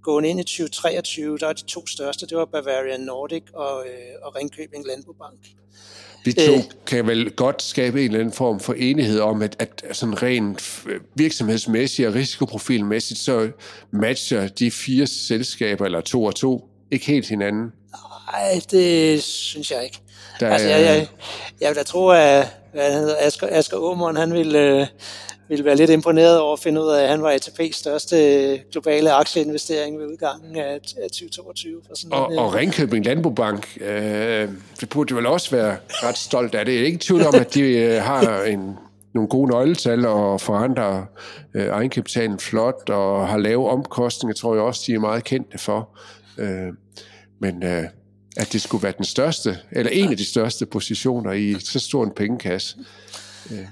Gående 0.03 0.29
ind 0.29 0.39
i 0.39 0.43
2023, 0.43 1.37
der 1.37 1.47
er 1.47 1.53
de 1.53 1.63
to 1.63 1.87
største, 1.87 2.27
det 2.27 2.37
var 2.37 2.45
Bavarian 2.45 2.99
Nordic 2.99 3.43
og, 3.53 3.85
øh, 3.87 4.15
og 4.21 4.35
Ringkøbing 4.35 4.85
Landbobank. 4.85 5.39
De 6.25 6.31
to 6.31 6.53
øh, 6.53 6.59
kan 6.87 7.07
vel 7.07 7.31
godt 7.31 7.61
skabe 7.61 7.99
en 7.99 8.05
eller 8.05 8.19
anden 8.19 8.33
form 8.33 8.59
for 8.59 8.73
enighed 8.73 9.19
om, 9.19 9.41
at, 9.41 9.55
at 9.59 9.85
sådan 9.91 10.23
rent 10.23 10.85
virksomhedsmæssigt 11.15 12.07
og 12.07 12.15
risikoprofilmæssigt, 12.15 13.19
så 13.19 13.51
matcher 13.91 14.47
de 14.47 14.71
fire 14.71 15.07
selskaber, 15.07 15.85
eller 15.85 16.01
to 16.01 16.23
og 16.23 16.35
to, 16.35 16.69
ikke 16.91 17.05
helt 17.05 17.29
hinanden. 17.29 17.71
Nej, 18.31 18.61
det 18.71 19.23
synes 19.23 19.71
jeg 19.71 19.83
ikke. 19.83 19.99
Der, 20.39 20.49
altså, 20.49 20.67
jeg, 20.67 20.81
jeg, 20.81 21.07
jeg 21.61 21.69
vil 21.69 21.77
da 21.77 21.83
tro, 21.83 22.09
at 22.09 22.47
hvad 22.73 22.93
hedder, 22.93 23.15
Asger, 23.19 23.47
Asger 23.51 23.77
Aumund, 23.77 24.17
han 24.17 24.33
ville, 24.33 24.59
øh, 24.59 24.87
ville 25.49 25.65
være 25.65 25.75
lidt 25.75 25.89
imponeret 25.89 26.39
over 26.39 26.53
at 26.53 26.59
finde 26.59 26.81
ud 26.81 26.87
af, 26.87 27.03
at 27.03 27.09
han 27.09 27.21
var 27.21 27.31
ATP's 27.31 27.73
største 27.73 28.57
globale 28.71 29.11
aktieinvestering 29.11 29.99
ved 29.99 30.05
udgangen 30.05 30.55
af, 30.55 30.73
af 30.73 31.09
2022. 31.11 31.81
For 31.87 31.95
sådan 31.95 32.13
og, 32.13 32.31
en, 32.33 32.39
og 32.39 32.53
Ringkøbing 32.53 33.05
Landbobank, 33.05 33.77
øh, 33.81 34.49
det 34.79 34.89
burde 34.89 35.15
vel 35.15 35.25
også 35.25 35.51
være 35.51 35.77
ret 35.89 36.17
stolt 36.17 36.55
af 36.55 36.65
det. 36.65 36.73
Jeg 36.73 36.81
er 36.81 36.85
ikke 36.85 36.97
tvivl 36.97 37.25
om, 37.25 37.35
at 37.35 37.53
de 37.53 37.61
øh, 37.61 38.01
har 38.01 38.43
en, 38.43 38.77
nogle 39.13 39.29
gode 39.29 39.51
nøgletal 39.51 40.05
og 40.05 40.41
forandrer 40.41 41.03
øh, 41.53 41.67
egenkapitalen 41.67 42.39
flot 42.39 42.89
og 42.89 43.27
har 43.27 43.37
lave 43.37 43.69
omkostninger, 43.69 44.35
tror 44.35 44.53
jeg 44.53 44.63
også, 44.63 44.83
de 44.87 44.93
er 44.93 44.99
meget 44.99 45.23
kendte 45.23 45.57
for. 45.57 45.89
Øh, 46.37 46.67
men 47.39 47.63
øh, 47.63 47.83
at 48.37 48.53
det 48.53 48.61
skulle 48.61 48.83
være 48.83 48.93
den 48.97 49.05
største, 49.05 49.57
eller 49.71 49.91
en 49.91 50.11
af 50.11 50.17
de 50.17 50.25
største 50.25 50.65
positioner 50.65 51.31
i 51.31 51.59
så 51.59 51.79
stor 51.79 52.03
en 52.03 52.11
pengekasse. 52.15 52.77
Øh. 53.51 53.65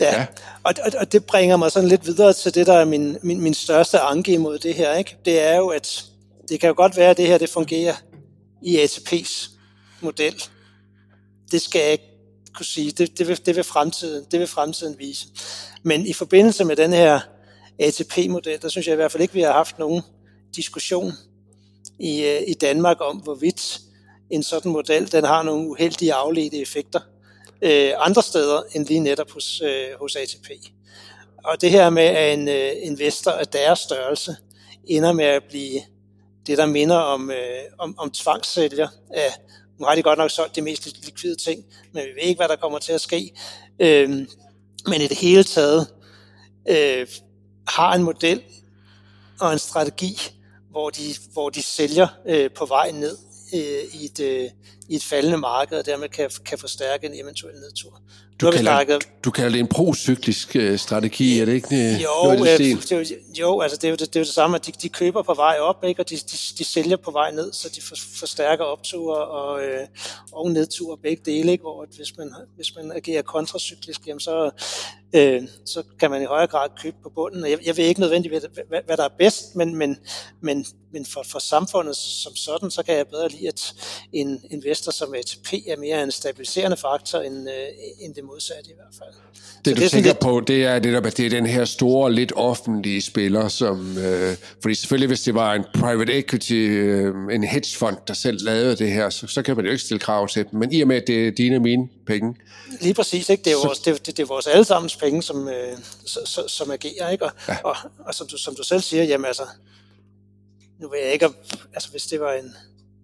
Ja, 0.00 0.20
ja. 0.20 0.26
Og, 0.62 0.74
og, 0.84 0.92
og 1.00 1.12
det 1.12 1.24
bringer 1.24 1.56
mig 1.56 1.72
sådan 1.72 1.88
lidt 1.88 2.06
videre 2.06 2.32
til 2.32 2.54
det, 2.54 2.66
der 2.66 2.72
er 2.72 2.84
min, 2.84 3.16
min, 3.22 3.40
min 3.40 3.54
største 3.54 3.98
anke 3.98 4.32
imod 4.32 4.58
det 4.58 4.74
her. 4.74 4.94
Ikke? 4.94 5.16
Det 5.24 5.40
er 5.40 5.56
jo, 5.56 5.68
at 5.68 6.04
det 6.48 6.60
kan 6.60 6.68
jo 6.68 6.74
godt 6.76 6.96
være, 6.96 7.10
at 7.10 7.16
det 7.16 7.26
her 7.26 7.38
det 7.38 7.48
fungerer 7.48 7.94
i 8.62 8.84
ATP's 8.84 9.50
model. 10.00 10.42
Det 11.52 11.62
skal 11.62 11.80
jeg 11.80 11.92
ikke 11.92 12.04
kunne 12.54 12.66
sige. 12.66 12.90
Det, 12.90 13.18
det, 13.18 13.28
vil, 13.28 13.46
det, 13.46 13.56
vil 13.56 13.64
fremtiden, 13.64 14.24
det 14.30 14.40
vil 14.40 14.46
fremtiden 14.46 14.98
vise. 14.98 15.26
Men 15.82 16.06
i 16.06 16.12
forbindelse 16.12 16.64
med 16.64 16.76
den 16.76 16.92
her 16.92 17.20
ATP-model, 17.78 18.62
der 18.62 18.68
synes 18.68 18.86
jeg 18.86 18.92
i 18.92 18.96
hvert 18.96 19.12
fald 19.12 19.22
ikke, 19.22 19.34
vi 19.34 19.40
har 19.40 19.52
haft 19.52 19.78
nogen 19.78 20.02
diskussion 20.56 21.12
i, 22.00 22.24
øh, 22.24 22.42
i 22.46 22.54
Danmark 22.54 22.96
om, 23.00 23.16
hvorvidt 23.16 23.80
en 24.30 24.42
sådan 24.42 24.72
model 24.72 25.12
den 25.12 25.24
har 25.24 25.42
nogle 25.42 25.68
uheldige 25.68 26.14
afledte 26.14 26.60
effekter 26.60 27.00
øh, 27.62 27.92
andre 27.96 28.22
steder 28.22 28.62
end 28.74 28.86
lige 28.86 29.00
netop 29.00 29.30
hos, 29.30 29.60
øh, 29.60 30.00
hos 30.00 30.16
ATP. 30.16 30.50
Og 31.44 31.60
det 31.60 31.70
her 31.70 31.90
med, 31.90 32.02
at 32.02 32.38
en 32.38 32.48
øh, 32.48 32.72
investor 32.82 33.30
af 33.30 33.46
deres 33.46 33.78
størrelse 33.78 34.36
ender 34.84 35.12
med 35.12 35.24
at 35.24 35.42
blive 35.48 35.80
det, 36.46 36.58
der 36.58 36.66
minder 36.66 36.96
om, 36.96 37.30
øh, 37.30 37.62
om, 37.78 37.94
om 37.98 38.10
tvangssælger 38.10 38.88
af, 39.10 39.32
nu 39.78 39.86
har 39.86 39.94
de 39.94 40.02
godt 40.02 40.18
nok 40.18 40.30
solgt 40.30 40.56
de 40.56 40.62
mest 40.62 41.04
likvide 41.04 41.36
ting, 41.36 41.64
men 41.92 42.02
vi 42.02 42.08
ved 42.08 42.22
ikke, 42.22 42.38
hvad 42.38 42.48
der 42.48 42.56
kommer 42.56 42.78
til 42.78 42.92
at 42.92 43.00
ske. 43.00 43.32
Øh, 43.78 44.08
men 44.86 45.00
i 45.00 45.06
det 45.06 45.18
hele 45.18 45.44
taget 45.44 45.86
øh, 46.68 47.06
har 47.68 47.94
en 47.94 48.02
model 48.02 48.42
og 49.40 49.52
en 49.52 49.58
strategi, 49.58 50.18
hvor 50.78 50.90
de, 50.90 51.14
hvor 51.32 51.50
de 51.50 51.62
sælger 51.62 52.08
øh, 52.26 52.50
på 52.50 52.66
vej 52.66 52.90
ned 52.90 53.16
øh, 53.54 54.00
i, 54.00 54.04
et, 54.04 54.20
øh, 54.20 54.50
i 54.88 54.96
et 54.96 55.04
faldende 55.04 55.38
marked, 55.38 55.78
og 55.78 55.86
dermed 55.86 56.08
kan, 56.08 56.30
kan 56.44 56.58
forstærke 56.58 57.06
en 57.06 57.14
eventuel 57.14 57.54
nedtur. 57.54 58.02
Du, 58.40 58.50
kalder, 58.50 58.60
snakket... 58.60 59.08
du 59.24 59.30
kalder 59.30 59.50
det 59.50 59.60
en 59.60 59.66
procyklisk 59.66 60.56
øh, 60.56 60.78
strategi, 60.78 61.40
er 61.40 61.44
det 61.44 61.52
ikke 61.52 61.76
øh, 61.76 62.02
jo, 62.02 62.08
noget 62.22 62.58
det, 62.58 62.88
det, 62.90 63.40
jo, 63.40 63.60
altså 63.60 63.76
det 63.76 63.84
er 63.84 63.88
jo 63.88 63.96
det, 63.96 64.00
det, 64.00 64.16
er 64.16 64.20
jo 64.20 64.24
det 64.24 64.34
samme, 64.34 64.56
at 64.56 64.66
de, 64.66 64.72
de 64.82 64.88
køber 64.88 65.22
på 65.22 65.34
vej 65.34 65.56
op, 65.60 65.84
ikke, 65.84 66.02
og 66.02 66.10
de, 66.10 66.16
de, 66.16 66.36
de 66.58 66.64
sælger 66.64 66.96
på 66.96 67.10
vej 67.10 67.30
ned, 67.30 67.52
så 67.52 67.68
de 67.76 67.80
for, 67.82 67.94
forstærker 68.18 68.64
opture 68.64 69.26
og, 69.26 69.64
øh, 69.64 69.86
og 70.32 70.50
nedture 70.50 70.98
begge 70.98 71.22
dele, 71.24 71.52
ikke, 71.52 71.62
hvor 71.62 71.86
hvis 71.96 72.16
man, 72.18 72.32
hvis 72.56 72.76
man 72.76 72.92
agerer 72.92 73.22
kontracyklisk, 73.22 74.06
jamen 74.06 74.20
så, 74.20 74.50
øh, 75.14 75.42
så 75.64 75.82
kan 76.00 76.10
man 76.10 76.22
i 76.22 76.24
højere 76.24 76.46
grad 76.46 76.68
købe 76.82 76.96
på 77.02 77.08
bunden. 77.14 77.50
Jeg, 77.50 77.58
jeg 77.66 77.76
ved 77.76 77.84
ikke 77.84 78.00
nødvendigvis, 78.00 78.42
hvad, 78.68 78.80
hvad 78.86 78.96
der 78.96 79.04
er 79.04 79.14
bedst, 79.18 79.56
men, 79.56 79.74
men, 79.74 79.96
men, 80.40 80.66
men 80.92 81.06
for, 81.06 81.22
for 81.22 81.38
samfundet 81.38 81.96
som 81.96 82.36
sådan, 82.36 82.70
så 82.70 82.82
kan 82.82 82.94
jeg 82.94 83.06
bedre 83.06 83.28
lide, 83.28 83.48
at 83.48 83.74
en 84.12 84.40
investor 84.50 84.92
som 84.92 85.14
ATP 85.14 85.52
er 85.66 85.76
mere 85.76 86.02
en 86.02 86.10
stabiliserende 86.10 86.76
faktor 86.76 87.18
end, 87.18 87.50
øh, 87.50 87.66
end 88.00 88.14
det 88.14 88.24
modsatte 88.24 88.70
i 88.70 88.74
hvert 88.74 88.94
fald. 88.98 89.14
Det, 89.64 89.76
du 89.76 89.82
det 89.82 89.90
tænker 89.90 90.10
lidt... 90.10 90.18
på, 90.18 90.42
det 90.46 90.64
er, 90.64 90.78
det, 90.78 90.92
der, 90.92 91.00
det 91.00 91.26
er 91.26 91.30
den 91.30 91.46
her 91.46 91.64
store, 91.64 92.12
lidt 92.12 92.32
offentlige 92.36 93.02
spiller, 93.02 93.48
som, 93.48 93.98
øh, 93.98 94.36
fordi 94.62 94.74
selvfølgelig 94.74 95.06
hvis 95.06 95.20
det 95.20 95.34
var 95.34 95.54
en 95.54 95.64
private 95.74 96.12
equity, 96.18 96.52
øh, 96.52 97.14
en 97.32 97.44
hedgefond, 97.44 97.96
der 98.08 98.14
selv 98.14 98.44
lavede 98.44 98.76
det 98.76 98.92
her, 98.92 99.10
så, 99.10 99.26
så 99.26 99.42
kan 99.42 99.56
man 99.56 99.64
jo 99.64 99.70
ikke 99.70 99.84
stille 99.84 99.98
krav 99.98 100.28
til 100.28 100.46
dem. 100.50 100.58
Men 100.60 100.72
i 100.72 100.80
og 100.80 100.88
med, 100.88 100.96
at 100.96 101.06
det 101.06 101.28
er 101.28 101.30
dine 101.30 101.56
og 101.56 101.62
mine 101.62 101.88
penge. 102.06 102.34
Lige 102.80 102.94
præcis, 102.94 103.28
ikke? 103.28 103.42
Det, 103.44 103.52
er 103.52 103.56
så... 103.56 103.66
vores, 103.66 103.78
det, 103.78 104.06
det, 104.06 104.16
det 104.16 104.22
er 104.22 104.26
vores 104.26 104.46
allesammens 104.46 104.96
penge, 104.96 105.22
som, 105.22 105.48
øh, 105.48 105.72
som, 106.04 106.48
som 106.48 106.70
agerer, 106.70 107.10
ikke? 107.10 107.24
Og, 107.24 107.32
ja. 107.48 107.56
og, 107.64 107.76
og 107.98 108.14
som, 108.14 108.26
du, 108.26 108.38
som 108.38 108.54
du 108.54 108.62
selv 108.62 108.80
siger, 108.80 109.04
jamen 109.04 109.24
altså, 109.24 109.42
nu 110.80 110.88
ved 110.88 110.98
jeg 110.98 111.12
ikke, 111.12 111.28
altså 111.74 111.90
hvis 111.90 112.02
det 112.02 112.20
var 112.20 112.32
en, 112.32 112.54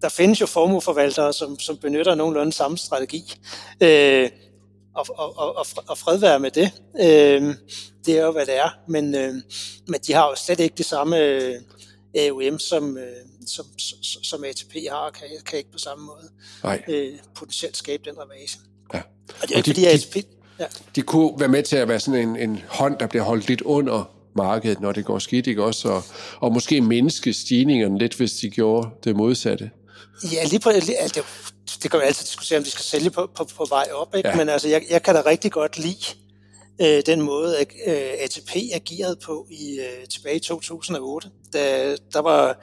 der 0.01 0.09
findes 0.09 0.41
jo 0.41 0.45
formueforvaltere, 0.45 1.33
som, 1.33 1.59
som 1.59 1.77
benytter 1.77 2.15
nogenlunde 2.15 2.53
samme 2.53 2.77
strategi. 2.77 3.33
Øh, 3.81 4.29
og, 4.95 5.05
og, 5.17 5.57
og, 5.57 5.65
og 5.87 5.97
fred 5.97 6.17
være 6.17 6.39
med 6.39 6.51
det. 6.51 6.71
Øh, 6.99 7.55
det 8.05 8.17
er 8.19 8.25
jo, 8.25 8.31
hvad 8.31 8.45
det 8.45 8.57
er. 8.57 8.69
Men, 8.87 9.15
øh, 9.15 9.33
men 9.87 9.99
de 10.07 10.13
har 10.13 10.29
jo 10.29 10.35
slet 10.35 10.59
ikke 10.59 10.75
det 10.77 10.85
samme 10.85 11.19
øh, 11.19 11.55
AUM, 12.19 12.59
som, 12.59 12.97
øh, 12.97 13.05
som, 13.47 13.65
som, 14.23 14.43
ATP 14.43 14.73
har, 14.89 14.97
og 14.97 15.13
kan, 15.13 15.27
kan 15.45 15.57
ikke 15.57 15.71
på 15.71 15.77
samme 15.77 16.05
måde 16.05 16.29
Nej. 16.63 16.83
øh, 16.87 17.13
potentielt 17.35 17.77
skabe 17.77 18.03
den 18.09 18.17
ravage. 18.19 18.59
Ja. 18.93 19.01
Og 19.41 19.47
det 19.47 19.51
er 19.51 19.57
ikke, 19.57 19.67
de, 19.67 19.73
fordi 19.73 19.85
ATP... 19.85 20.15
Ja. 20.59 20.65
De 20.95 21.01
kunne 21.01 21.39
være 21.39 21.49
med 21.49 21.63
til 21.63 21.75
at 21.75 21.87
være 21.87 21.99
sådan 21.99 22.29
en, 22.29 22.35
en 22.35 22.63
hånd, 22.67 22.99
der 22.99 23.07
bliver 23.07 23.23
holdt 23.23 23.47
lidt 23.47 23.61
under 23.61 24.14
markedet, 24.35 24.81
når 24.81 24.91
det 24.91 25.05
går 25.05 25.19
skidt, 25.19 25.47
ikke 25.47 25.63
også? 25.63 25.89
Og, 25.89 26.03
og 26.39 26.53
måske 26.53 26.81
mindske 26.81 27.33
stigningerne 27.33 27.97
lidt, 27.97 28.13
hvis 28.13 28.33
de 28.33 28.49
gjorde 28.49 28.89
det 29.03 29.15
modsatte. 29.15 29.71
Ja, 30.31 30.43
lige 30.43 30.59
på, 30.59 30.71
det, 30.71 30.83
det 31.83 31.91
kan 31.91 31.99
jo 31.99 32.05
altid 32.05 32.25
diskutere, 32.25 32.57
om 32.57 32.63
de 32.63 32.69
skal 32.69 32.83
sælge 32.83 33.09
på, 33.09 33.29
på, 33.35 33.47
på 33.57 33.65
vej 33.69 33.85
op, 33.93 34.15
ikke? 34.15 34.29
Ja. 34.29 34.35
men 34.35 34.49
altså, 34.49 34.67
jeg, 34.67 34.83
jeg 34.89 35.03
kan 35.03 35.15
da 35.15 35.21
rigtig 35.25 35.51
godt 35.51 35.77
lide 35.77 36.15
øh, 36.81 37.01
den 37.05 37.21
måde, 37.21 37.57
at 37.57 37.67
øh, 37.87 38.23
ATP 38.23 38.55
agerede 38.73 39.15
på 39.25 39.47
i 39.51 39.79
øh, 39.79 40.07
tilbage 40.07 40.35
i 40.35 40.39
2008. 40.39 41.29
Da, 41.53 41.95
der, 42.13 42.19
var, 42.19 42.57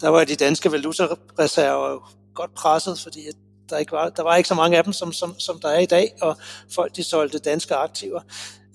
der 0.00 0.08
var 0.08 0.24
de 0.24 0.34
danske 0.34 0.72
valutareserver 0.72 2.12
godt 2.34 2.54
presset, 2.54 3.00
fordi 3.00 3.20
der, 3.70 3.78
ikke 3.78 3.92
var, 3.92 4.08
der 4.08 4.22
var 4.22 4.36
ikke 4.36 4.48
så 4.48 4.54
mange 4.54 4.78
af 4.78 4.84
dem, 4.84 4.92
som, 4.92 5.12
som, 5.12 5.38
som 5.38 5.60
der 5.60 5.68
er 5.68 5.78
i 5.78 5.86
dag, 5.86 6.14
og 6.20 6.36
folk 6.74 6.96
de 6.96 7.04
solgte 7.04 7.38
danske 7.38 7.74
aktiver. 7.74 8.20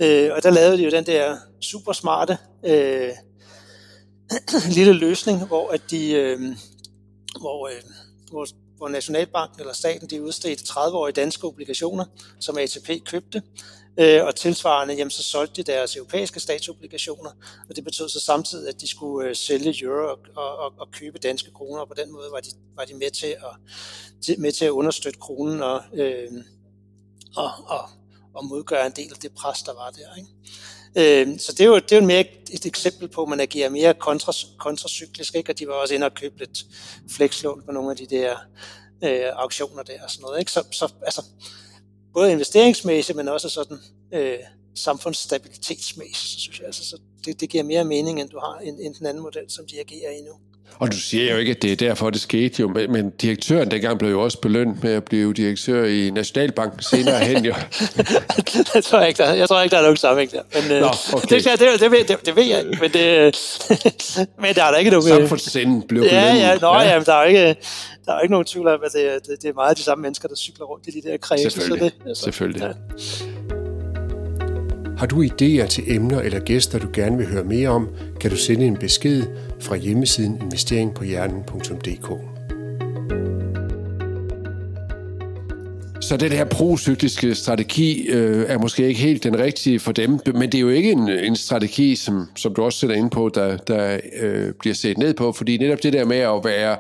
Øh, 0.02 0.32
og 0.36 0.44
der 0.44 0.50
lavede 0.50 0.78
de 0.78 0.84
jo 0.84 0.92
den 0.92 1.06
der 1.06 1.38
super 1.62 1.94
smarte 1.94 2.38
øh, 2.66 3.12
lille 4.78 4.94
løsning, 4.94 5.46
hvor 5.46 5.70
at 5.70 5.82
de, 5.92 6.12
øh, 6.12 6.40
hvor, 7.40 7.68
øh, 7.68 7.82
hvor 8.32 8.48
hvor 8.82 8.90
Nationalbanken 8.90 9.60
eller 9.60 9.74
staten 9.74 10.10
de 10.10 10.24
udstedte 10.24 10.64
30-årige 10.64 11.14
danske 11.14 11.48
obligationer, 11.48 12.06
som 12.40 12.58
ATP 12.58 12.90
købte, 13.06 13.42
øh, 14.00 14.26
og 14.26 14.36
tilsvarende 14.36 14.94
jamen, 14.94 15.12
så 15.12 15.24
solgte 15.24 15.64
de 15.64 15.72
deres 15.72 15.96
europæiske 15.96 16.40
statsobligationer, 16.40 17.30
og 17.70 17.76
det 17.76 17.84
betød 17.84 18.10
så 18.10 18.20
samtidig, 18.20 18.70
at 18.70 18.82
de 18.82 18.88
skulle 18.88 19.30
øh, 19.30 19.36
sælge 19.36 19.84
euro 19.84 20.08
og, 20.08 20.20
og, 20.36 20.74
og 20.78 20.92
købe 20.92 21.18
danske 21.18 21.52
kroner, 21.52 21.82
og 21.82 21.88
på 21.88 21.94
den 21.94 22.12
måde 22.12 22.28
var 22.32 22.40
de, 22.40 22.50
var 22.76 22.86
de 22.86 22.94
med, 22.94 23.12
til 23.12 23.28
at, 23.28 23.56
til, 24.26 24.40
med 24.40 24.52
til 24.52 24.66
at 24.66 24.72
understøtte 24.72 25.20
kronen 25.20 25.62
og, 25.62 25.82
øh, 25.94 26.32
og, 27.36 27.52
og, 27.68 27.90
og 28.34 28.46
modgøre 28.46 28.86
en 28.86 28.92
del 28.96 29.12
af 29.12 29.18
det 29.18 29.32
pres, 29.32 29.62
der 29.62 29.74
var 29.74 29.90
der. 29.90 30.16
Ikke? 30.16 30.30
Øh, 30.96 31.40
så 31.40 31.52
det 31.52 31.62
er 31.62 31.66
jo, 31.66 31.76
det 31.76 31.92
er 31.92 31.96
jo 31.96 32.06
mere 32.06 32.26
et 32.52 32.66
eksempel 32.66 33.08
på, 33.08 33.24
at 33.24 33.30
man 33.30 33.40
agerer 33.40 33.70
mere 33.70 33.94
kontras, 33.94 34.48
kontracyklisk, 34.60 35.36
ikke? 35.36 35.52
og 35.52 35.60
de 35.60 35.68
var 35.68 35.74
også 35.74 35.94
inde 35.94 36.06
og 36.06 36.14
købe 36.14 36.40
lidt 36.40 36.66
flekslån 37.12 37.64
på 37.66 37.72
nogle 37.72 37.92
af 37.92 37.98
de 37.98 38.06
der 38.06 38.36
øh, 39.04 39.30
auktioner 39.34 39.84
der 39.84 40.04
og 40.04 40.12
sådan 40.12 40.22
noget. 40.22 40.40
Ikke? 40.40 40.52
Så, 40.52 40.64
så 40.72 40.94
altså, 41.02 41.24
både 42.14 42.32
investeringsmæssigt, 42.32 43.16
men 43.16 43.28
også 43.28 43.50
sådan 43.50 43.78
øh, 44.14 44.40
samfundsstabilitetsmæssigt, 44.76 46.32
så 46.32 46.40
synes 46.40 46.60
jeg. 46.60 46.66
Altså, 46.66 46.86
så 46.86 46.98
det, 47.26 47.40
det 47.40 47.50
giver 47.50 47.64
mere 47.64 47.86
mening, 47.86 48.22
end 48.22 48.30
du 48.30 48.40
har 48.40 48.60
en, 48.60 48.80
en 48.80 48.94
den 48.94 49.06
anden 49.06 49.24
model, 49.24 49.52
som 49.52 49.66
de 49.66 49.80
agerer 49.80 50.12
i 50.12 50.22
nu. 50.22 50.34
Og 50.82 50.92
du 50.92 50.98
siger 50.98 51.32
jo 51.32 51.38
ikke, 51.38 51.52
at 51.52 51.62
det 51.62 51.72
er 51.72 51.76
derfor, 51.76 52.10
det 52.10 52.22
skete 52.22 52.62
jo, 52.62 52.68
men 52.68 53.10
direktøren 53.10 53.72
dengang 53.72 54.00
blev 54.00 54.10
jo 54.10 54.22
også 54.22 54.38
belønnet 54.42 54.84
med 54.84 54.94
at 54.94 55.04
blive 55.04 55.34
direktør 55.34 55.86
i 55.86 56.10
Nationalbanken 56.10 56.84
senere 56.84 57.20
hen 57.20 57.46
jo. 57.46 57.54
det 58.74 58.84
tror 58.84 59.00
jeg, 59.00 59.08
ikke, 59.08 59.24
der, 59.24 59.34
jeg 59.34 59.48
tror 59.48 59.62
ikke, 59.62 59.74
der 59.74 59.78
er 59.78 59.82
nogen 59.82 59.98
sammenhæng 59.98 60.32
der. 60.32 60.42
Men, 60.54 60.72
øh, 60.72 60.82
Nå, 60.82 60.88
okay. 61.14 61.36
det, 61.36 61.60
det, 61.60 61.80
det, 61.80 61.92
ved, 61.92 62.04
det, 62.04 62.26
det 62.26 62.36
ved 62.36 62.44
jeg 62.44 62.60
ikke, 62.60 62.78
men, 62.82 62.92
det, 62.94 63.36
men 64.42 64.56
der 64.56 64.64
er 64.64 64.72
der 64.72 64.78
ikke 64.78 64.92
nogen... 64.92 65.08
Samfundssinden 65.08 65.82
blev 65.82 66.04
belønnet. 66.04 66.22
Ja, 66.22 66.36
ja, 66.36 66.58
nå, 66.62 66.74
ja. 66.74 66.90
Jamen, 66.90 67.06
der 67.06 67.14
er 67.14 67.24
ikke, 67.24 67.56
der 68.06 68.14
er 68.14 68.22
ikke 68.22 68.32
nogen 68.32 68.46
tvivl 68.46 68.68
om, 68.68 68.80
at 68.86 68.92
det, 68.94 69.28
det, 69.28 69.42
det 69.42 69.50
er 69.50 69.54
meget 69.54 69.78
de 69.78 69.84
samme 69.84 70.02
mennesker, 70.02 70.28
der 70.28 70.36
cykler 70.36 70.66
rundt 70.66 70.88
i 70.88 70.92
de 70.92 71.02
der 71.10 71.18
kredse. 71.18 71.50
Selvfølgelig, 71.50 71.92
så 71.92 71.96
det, 72.04 72.10
altså, 72.10 72.24
Selvfølgelig. 72.24 72.62
Ja. 72.62 72.72
Har 74.98 75.06
du 75.08 75.24
idéer 75.24 75.68
til 75.68 75.84
emner 75.88 76.22
eller 76.22 76.40
gæster, 76.40 76.80
du 76.80 76.88
gerne 76.94 77.18
vil 77.18 77.28
høre 77.28 77.44
mere 77.44 77.70
om, 77.70 77.90
kan 78.20 78.32
du 78.32 78.38
sende 78.38 78.66
en 78.66 78.78
besked 78.78 79.24
fra 79.62 79.76
hjemmesiden 79.76 80.42
investeringpohjernen.dk. 80.42 82.32
Så 86.02 86.18
den 86.18 86.32
her 86.32 86.46
procykliske 86.46 87.36
strategi 87.36 88.08
øh, 88.08 88.46
er 88.48 88.58
måske 88.58 88.88
ikke 88.88 89.00
helt 89.00 89.24
den 89.24 89.40
rigtige 89.40 89.80
for 89.80 89.92
dem, 89.92 90.20
men 90.26 90.42
det 90.42 90.56
er 90.56 90.60
jo 90.60 90.70
ikke 90.70 90.92
en, 90.92 91.10
en 91.10 91.36
strategi, 91.36 91.96
som, 91.96 92.28
som 92.36 92.54
du 92.54 92.64
også 92.64 92.80
sætter 92.80 92.96
ind 92.96 93.12
på, 93.12 93.32
der, 93.36 93.58
der 93.58 94.00
øh, 94.22 94.54
bliver 94.54 94.74
set 94.74 94.98
ned 94.98 95.14
på, 95.14 95.32
fordi 95.32 95.58
netop 95.58 95.84
det 95.84 95.94
der 95.94 96.06
med 96.06 96.18
at 96.18 96.42
være, 96.44 96.78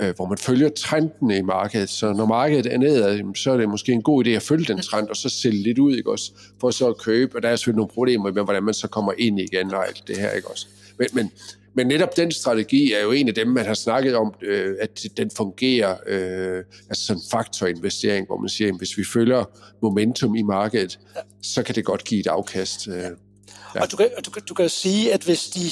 øh, 0.00 0.14
hvor 0.16 0.26
man 0.28 0.38
følger 0.38 0.68
trenden 0.68 1.30
i 1.30 1.42
markedet, 1.42 1.88
så 1.88 2.12
når 2.12 2.26
markedet 2.26 2.74
er 2.74 2.78
nedad, 2.78 3.34
så 3.34 3.52
er 3.52 3.56
det 3.56 3.68
måske 3.68 3.92
en 3.92 4.02
god 4.02 4.26
idé 4.26 4.30
at 4.30 4.42
følge 4.42 4.64
den 4.64 4.80
trend, 4.80 5.08
og 5.08 5.16
så 5.16 5.28
sælge 5.28 5.62
lidt 5.62 5.78
ud, 5.78 5.96
ikke 5.96 6.10
også, 6.10 6.32
for 6.60 6.70
så 6.70 6.88
at 6.88 6.98
købe, 6.98 7.36
og 7.36 7.42
der 7.42 7.48
er 7.48 7.56
selvfølgelig 7.56 7.76
nogle 7.76 7.90
problemer 7.94 8.32
med, 8.32 8.42
hvordan 8.42 8.62
man 8.62 8.74
så 8.74 8.88
kommer 8.88 9.12
ind 9.18 9.40
igen 9.40 9.74
og 9.74 9.86
alt 9.86 10.02
det 10.06 10.16
her, 10.16 10.30
ikke 10.30 10.50
også. 10.50 10.66
Men, 10.98 11.08
men 11.12 11.30
men 11.74 11.86
netop 11.86 12.16
den 12.16 12.32
strategi 12.32 12.92
er 12.92 13.02
jo 13.02 13.12
en 13.12 13.28
af 13.28 13.34
dem, 13.34 13.48
man 13.48 13.66
har 13.66 13.74
snakket 13.74 14.16
om, 14.16 14.34
øh, 14.42 14.76
at 14.80 15.02
den 15.16 15.30
fungerer, 15.36 15.96
øh, 16.06 16.64
altså 16.88 17.12
en 17.12 17.20
faktorinvestering, 17.30 18.26
hvor 18.26 18.36
man 18.36 18.48
siger, 18.48 18.68
at 18.68 18.78
hvis 18.78 18.98
vi 18.98 19.04
følger 19.04 19.44
momentum 19.82 20.34
i 20.34 20.42
markedet, 20.42 20.98
ja. 21.16 21.20
så 21.42 21.62
kan 21.62 21.74
det 21.74 21.84
godt 21.84 22.04
give 22.04 22.20
et 22.20 22.26
afkast. 22.26 22.88
Øh, 22.88 22.94
ja. 22.94 23.80
Og 23.80 23.90
du 23.90 23.96
kan, 23.96 24.08
du, 24.24 24.30
du 24.48 24.54
kan 24.54 24.68
sige, 24.68 25.12
at 25.12 25.22
hvis 25.22 25.46
de, 25.46 25.70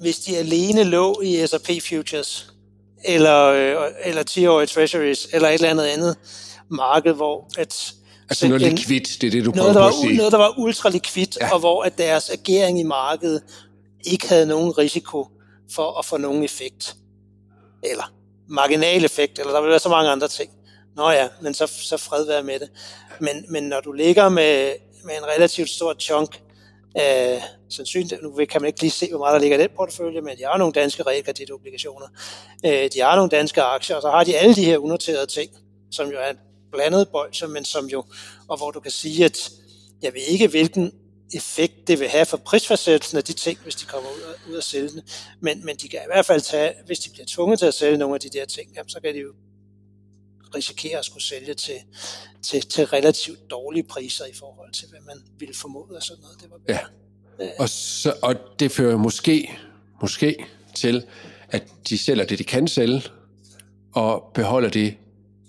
hvis 0.00 0.18
de 0.18 0.36
alene 0.36 0.84
lå 0.84 1.20
i 1.20 1.46
S&P 1.46 1.70
Futures, 1.88 2.52
eller, 3.04 3.46
øh, 3.46 3.90
eller 4.04 4.22
10-årige 4.30 4.66
treasuries, 4.66 5.28
eller 5.32 5.48
et 5.48 5.54
eller 5.54 5.68
andet 5.68 5.84
andet 5.84 6.16
marked, 6.68 7.12
hvor 7.12 7.50
at 7.58 7.94
Altså 8.30 8.48
noget 8.48 8.62
likvidt, 8.62 9.08
det 9.20 9.26
er 9.26 9.30
det, 9.30 9.44
du 9.44 9.50
noget, 9.50 9.74
prøver 9.74 9.88
at 9.88 9.94
sige. 9.94 10.16
Noget, 10.16 10.32
der 10.32 10.38
var 10.38 10.58
ultra 10.58 10.88
likvidt, 10.88 11.38
ja. 11.40 11.52
og 11.52 11.58
hvor 11.58 11.82
at 11.82 11.98
deres 11.98 12.30
agering 12.30 12.80
i 12.80 12.82
markedet 12.82 13.42
ikke 14.04 14.28
havde 14.28 14.46
nogen 14.46 14.78
risiko 14.78 15.28
for 15.74 15.98
at 15.98 16.04
få 16.04 16.16
nogen 16.16 16.44
effekt. 16.44 16.96
Eller 17.82 18.12
marginal 18.48 19.04
effekt, 19.04 19.38
eller 19.38 19.52
der 19.52 19.60
vil 19.60 19.70
være 19.70 19.78
så 19.78 19.88
mange 19.88 20.10
andre 20.10 20.28
ting. 20.28 20.50
Nå 20.96 21.10
ja, 21.10 21.28
men 21.42 21.54
så, 21.54 21.66
så 21.66 21.96
fred 21.96 22.26
være 22.26 22.42
med 22.42 22.60
det. 22.60 22.70
Men, 23.20 23.44
men 23.48 23.62
når 23.62 23.80
du 23.80 23.92
ligger 23.92 24.28
med, 24.28 24.72
med 25.04 25.14
en 25.18 25.26
relativt 25.26 25.68
stor 25.70 25.94
chunk 25.94 26.42
øh, 26.96 27.42
sandsynligt, 27.70 28.22
nu 28.22 28.44
kan 28.50 28.60
man 28.60 28.66
ikke 28.66 28.80
lige 28.80 28.90
se, 28.90 29.08
hvor 29.10 29.18
meget 29.18 29.34
der 29.34 29.40
ligger 29.40 29.58
i 29.58 29.62
den 29.62 29.70
portefølje, 29.76 30.20
men 30.20 30.38
de 30.38 30.42
har 30.44 30.58
nogle 30.58 30.72
danske 30.72 31.02
realkreditobligationer, 31.02 32.06
øh, 32.66 32.90
de 32.94 33.00
har 33.00 33.16
nogle 33.16 33.30
danske 33.30 33.62
aktier, 33.62 33.96
og 33.96 34.02
så 34.02 34.10
har 34.10 34.24
de 34.24 34.36
alle 34.36 34.54
de 34.54 34.64
her 34.64 34.78
unoterede 34.78 35.26
ting, 35.26 35.50
som 35.90 36.08
jo 36.08 36.18
er 36.18 36.32
blandet 36.72 37.08
bolcher, 37.08 37.48
men 37.48 37.64
som 37.64 37.86
jo, 37.86 38.04
og 38.48 38.56
hvor 38.56 38.70
du 38.70 38.80
kan 38.80 38.90
sige, 38.90 39.24
at 39.24 39.50
jeg 40.02 40.14
ved 40.14 40.20
ikke, 40.20 40.48
hvilken 40.48 40.92
effekt 41.34 41.88
det 41.88 42.00
vil 42.00 42.08
have 42.08 42.26
for 42.26 42.36
prisfastsættelsen 42.36 43.18
af 43.18 43.24
de 43.24 43.32
ting, 43.32 43.58
hvis 43.62 43.74
de 43.74 43.86
kommer 43.86 44.10
ud 44.10 44.20
og, 44.20 44.50
ud 44.50 44.54
og 44.54 44.62
sælge 44.62 44.88
den. 44.88 45.02
Men, 45.40 45.64
men 45.64 45.76
de 45.76 45.88
kan 45.88 45.98
i 45.98 46.10
hvert 46.12 46.26
fald 46.26 46.40
tage, 46.40 46.72
hvis 46.86 46.98
de 46.98 47.10
bliver 47.10 47.26
tvunget 47.28 47.58
til 47.58 47.66
at 47.66 47.74
sælge 47.74 47.98
nogle 47.98 48.14
af 48.14 48.20
de 48.20 48.28
der 48.28 48.44
ting, 48.44 48.72
jamen, 48.76 48.88
så 48.88 49.00
kan 49.00 49.14
de 49.14 49.20
jo 49.20 49.32
risikere 50.54 50.98
at 50.98 51.04
skulle 51.04 51.24
sælge 51.24 51.54
til, 51.54 51.76
til, 52.42 52.62
til 52.62 52.84
relativt 52.86 53.50
dårlige 53.50 53.82
priser 53.82 54.24
i 54.24 54.34
forhold 54.34 54.72
til, 54.72 54.88
hvad 54.88 55.00
man 55.00 55.22
ville 55.38 55.54
formode 55.54 55.96
og 55.96 56.02
sådan 56.02 56.22
noget. 56.22 56.42
Det 56.42 56.50
var 56.50 56.58
ja. 56.68 56.78
Og, 57.58 57.68
så, 57.68 58.14
og 58.22 58.36
det 58.58 58.72
fører 58.72 58.96
måske, 58.96 59.58
måske 60.02 60.44
til, 60.74 61.06
at 61.48 61.64
de 61.88 61.98
sælger 61.98 62.24
det, 62.24 62.38
de 62.38 62.44
kan 62.44 62.68
sælge, 62.68 63.02
og 63.92 64.30
beholder 64.34 64.68
det, 64.68 64.96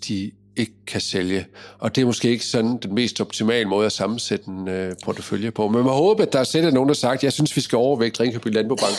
de 0.08 0.32
ikke 0.56 0.74
kan 0.88 1.02
sælge. 1.02 1.46
Og 1.80 1.96
det 1.96 2.02
er 2.02 2.06
måske 2.06 2.30
ikke 2.30 2.46
sådan 2.46 2.78
den 2.78 2.96
mest 2.96 3.22
optimale 3.22 3.66
måde 3.66 3.86
at 3.86 3.92
sammensætte 3.92 4.48
en 4.48 4.68
øh, 4.68 4.94
portefølje 5.04 5.52
på. 5.52 5.68
Men 5.68 5.84
man 5.84 5.94
håber, 5.94 6.24
at 6.24 6.34
der 6.34 6.40
er 6.40 6.44
sættet 6.44 6.74
nogen, 6.74 6.90
der 6.90 6.94
har 6.94 6.98
sagt, 6.98 7.24
jeg 7.24 7.34
synes, 7.34 7.56
vi 7.56 7.62
skal 7.62 7.76
overvægte 7.78 8.24
Ringkøbing 8.24 8.56
Landbobank, 8.56 8.96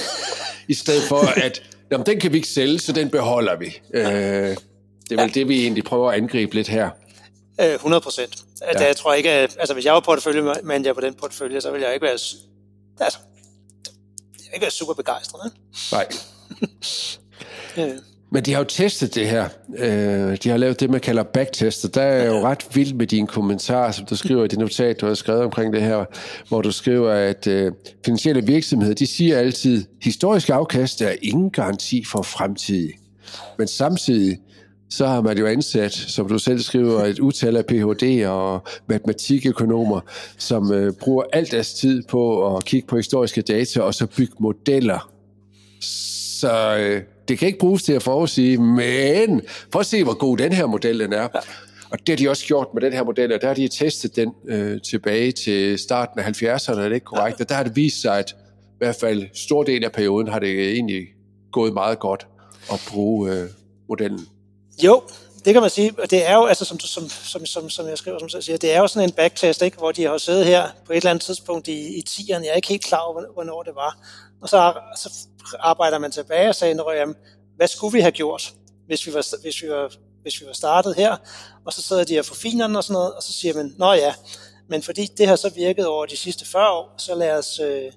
i 0.68 0.74
stedet 0.74 1.02
for 1.02 1.40
at, 1.44 1.62
jamen, 1.90 2.06
den 2.06 2.20
kan 2.20 2.32
vi 2.32 2.36
ikke 2.36 2.48
sælge, 2.48 2.78
så 2.78 2.92
den 2.92 3.10
beholder 3.10 3.56
vi. 3.56 3.80
Øh, 3.94 4.04
det 4.04 4.08
er 4.10 4.56
vel 5.10 5.18
ja. 5.18 5.26
det, 5.26 5.48
vi 5.48 5.62
egentlig 5.62 5.84
prøver 5.84 6.10
at 6.10 6.16
angribe 6.16 6.54
lidt 6.54 6.68
her. 6.68 6.90
100 7.58 8.00
øh, 8.00 8.02
procent. 8.02 8.44
Ja. 8.74 8.86
Jeg 8.86 8.96
tror 8.96 9.14
ikke, 9.14 9.30
at, 9.30 9.56
altså 9.58 9.74
hvis 9.74 9.84
jeg 9.84 9.94
var 9.94 10.00
porteføljemanager 10.00 10.92
på 10.92 11.00
den 11.00 11.14
portefølje, 11.14 11.60
så 11.60 11.70
ville 11.70 11.86
jeg 11.86 11.94
ikke 11.94 12.04
være, 12.04 12.12
altså, 12.12 12.36
jeg 14.44 14.54
ikke 14.54 14.62
være 14.62 14.70
super 14.70 14.94
begejstret. 14.94 15.52
Nej. 15.92 16.06
ja. 17.76 17.92
Men 18.32 18.42
de 18.42 18.52
har 18.52 18.58
jo 18.58 18.64
testet 18.64 19.14
det 19.14 19.28
her. 19.28 19.48
Øh, 19.78 20.36
de 20.42 20.48
har 20.48 20.56
lavet 20.56 20.80
det, 20.80 20.90
man 20.90 21.00
kalder 21.00 21.22
backtestet. 21.22 21.94
Der 21.94 22.02
er 22.02 22.26
jo 22.26 22.40
ret 22.40 22.66
vildt 22.74 22.96
med 22.96 23.06
dine 23.06 23.26
kommentarer, 23.26 23.92
som 23.92 24.06
du 24.06 24.16
skriver 24.16 24.44
i 24.44 24.48
det 24.48 24.58
notat, 24.58 25.00
du 25.00 25.06
har 25.06 25.14
skrevet 25.14 25.42
omkring 25.44 25.72
det 25.72 25.82
her, 25.82 26.04
hvor 26.48 26.62
du 26.62 26.70
skriver, 26.70 27.10
at 27.10 27.46
øh, 27.46 27.72
finansielle 28.04 28.46
virksomheder, 28.46 28.94
de 28.94 29.06
siger 29.06 29.38
altid, 29.38 29.84
historisk 30.02 30.50
afkast 30.50 31.02
er 31.02 31.12
ingen 31.22 31.50
garanti 31.50 32.04
for 32.04 32.22
fremtidig. 32.22 32.92
Men 33.58 33.68
samtidig, 33.68 34.38
så 34.90 35.06
har 35.06 35.20
man 35.20 35.38
jo 35.38 35.46
ansat, 35.46 35.92
som 35.92 36.28
du 36.28 36.38
selv 36.38 36.60
skriver, 36.60 37.04
et 37.04 37.18
utal 37.18 37.56
af 37.56 37.66
Ph.D. 37.66 38.26
og 38.26 38.62
matematikøkonomer, 38.86 40.00
som 40.38 40.72
øh, 40.72 40.92
bruger 40.92 41.24
al 41.32 41.50
deres 41.50 41.74
tid 41.74 42.02
på 42.08 42.56
at 42.56 42.64
kigge 42.64 42.86
på 42.88 42.96
historiske 42.96 43.42
data 43.42 43.80
og 43.80 43.94
så 43.94 44.06
bygge 44.06 44.34
modeller. 44.38 45.10
Så 45.80 46.76
øh, 46.78 47.02
det 47.28 47.38
kan 47.38 47.46
ikke 47.46 47.58
bruges 47.58 47.82
til 47.82 47.92
at 47.92 48.02
forudsige, 48.02 48.58
men 48.58 49.42
for 49.72 49.78
at 49.78 49.86
se, 49.86 50.04
hvor 50.04 50.14
god 50.14 50.36
den 50.36 50.52
her 50.52 50.66
model 50.66 51.00
den 51.00 51.12
er. 51.12 51.28
Ja. 51.34 51.40
Og 51.90 51.98
det 51.98 52.08
har 52.08 52.16
de 52.16 52.28
også 52.28 52.46
gjort 52.46 52.66
med 52.74 52.82
den 52.82 52.92
her 52.92 53.04
model, 53.04 53.32
og 53.32 53.40
der 53.40 53.46
har 53.46 53.54
de 53.54 53.68
testet 53.68 54.16
den 54.16 54.32
øh, 54.48 54.80
tilbage 54.90 55.32
til 55.32 55.78
starten 55.78 56.20
af 56.20 56.42
70'erne, 56.42 56.80
er 56.80 56.88
det 56.88 56.94
ikke 56.94 57.04
korrekt? 57.04 57.38
Ja. 57.38 57.44
Og 57.44 57.48
der 57.48 57.54
har 57.54 57.62
det 57.62 57.76
vist 57.76 58.00
sig, 58.00 58.18
at 58.18 58.30
i 58.30 58.78
hvert 58.78 58.96
fald 58.96 59.26
stor 59.34 59.62
del 59.62 59.84
af 59.84 59.92
perioden 59.92 60.28
har 60.28 60.38
det 60.38 60.72
egentlig 60.72 61.06
gået 61.52 61.72
meget 61.72 61.98
godt 61.98 62.26
at 62.72 62.80
bruge 62.90 63.32
øh, 63.32 63.48
modellen. 63.88 64.26
Jo, 64.84 65.02
det 65.44 65.52
kan 65.52 65.62
man 65.62 65.70
sige, 65.70 65.92
og 65.98 66.10
det 66.10 66.28
er 66.28 66.34
jo, 66.34 66.44
altså 66.44 66.64
som, 66.64 66.80
som, 66.80 67.08
som, 67.08 67.46
som, 67.46 67.70
som 67.70 67.86
jeg 67.86 67.98
skriver, 67.98 68.18
som 68.18 68.28
jeg 68.34 68.42
siger, 68.42 68.56
det 68.56 68.74
er 68.74 68.78
jo 68.78 68.86
sådan 68.86 69.08
en 69.08 69.14
backtest, 69.14 69.62
ikke, 69.62 69.76
hvor 69.76 69.92
de 69.92 70.02
har 70.02 70.18
siddet 70.18 70.46
her 70.46 70.66
på 70.86 70.92
et 70.92 70.96
eller 70.96 71.10
andet 71.10 71.24
tidspunkt 71.24 71.68
i, 71.68 71.98
i 71.98 72.04
10'erne, 72.08 72.44
jeg 72.44 72.48
er 72.50 72.54
ikke 72.54 72.68
helt 72.68 72.84
klar 72.84 72.98
over, 72.98 73.32
hvornår 73.34 73.62
det 73.62 73.74
var, 73.74 73.98
og 74.42 74.48
så, 74.48 74.72
så 74.96 75.26
arbejder 75.58 75.98
man 75.98 76.12
tilbage 76.12 76.48
og 76.48 76.54
sagde, 76.54 76.84
jamen, 76.92 77.16
hvad 77.56 77.68
skulle 77.68 77.92
vi 77.92 78.00
have 78.00 78.12
gjort, 78.12 78.54
hvis 78.86 79.06
vi 79.06 79.14
var, 79.14 79.40
hvis 79.42 79.62
vi 79.62 79.68
var, 79.70 79.92
hvis 80.22 80.40
vi 80.40 80.46
var 80.46 80.52
startet 80.52 80.94
her? 80.94 81.16
Og 81.64 81.72
så 81.72 81.82
sidder 81.82 82.04
de 82.04 82.18
og 82.18 82.24
forfiner 82.24 82.66
den 82.66 82.76
og 82.76 82.84
sådan 82.84 82.94
noget, 82.94 83.14
og 83.14 83.22
så 83.22 83.32
siger 83.32 83.54
man, 83.54 83.74
nå 83.78 83.92
ja, 83.92 84.14
men 84.68 84.82
fordi 84.82 85.06
det 85.06 85.26
har 85.26 85.36
så 85.36 85.48
virket 85.48 85.86
over 85.86 86.06
de 86.06 86.16
sidste 86.16 86.46
40 86.46 86.70
år, 86.70 86.94
så 86.98 87.14
lad 87.14 87.38
os, 87.38 87.60
øh, 87.60 87.92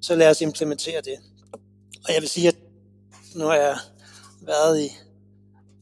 så 0.00 0.14
lad 0.14 0.30
os 0.30 0.40
implementere 0.40 1.00
det. 1.00 1.18
Og 2.04 2.14
jeg 2.14 2.20
vil 2.20 2.28
sige, 2.28 2.48
at 2.48 2.56
nu 3.34 3.44
har 3.44 3.54
jeg 3.54 3.76
været 4.42 4.80
i 4.80 4.96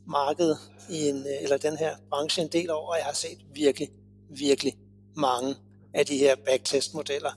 markedet 0.06 0.58
i 0.90 1.08
en, 1.08 1.16
øh, 1.16 1.42
eller 1.42 1.56
den 1.56 1.76
her 1.76 1.96
branche 2.10 2.42
en 2.42 2.48
del 2.48 2.70
år, 2.70 2.90
og 2.90 2.96
jeg 2.96 3.04
har 3.04 3.12
set 3.12 3.38
virkelig, 3.54 3.88
virkelig 4.30 4.76
mange 5.16 5.56
af 5.94 6.06
de 6.06 6.18
her 6.18 6.36
backtest-modeller. 6.46 7.32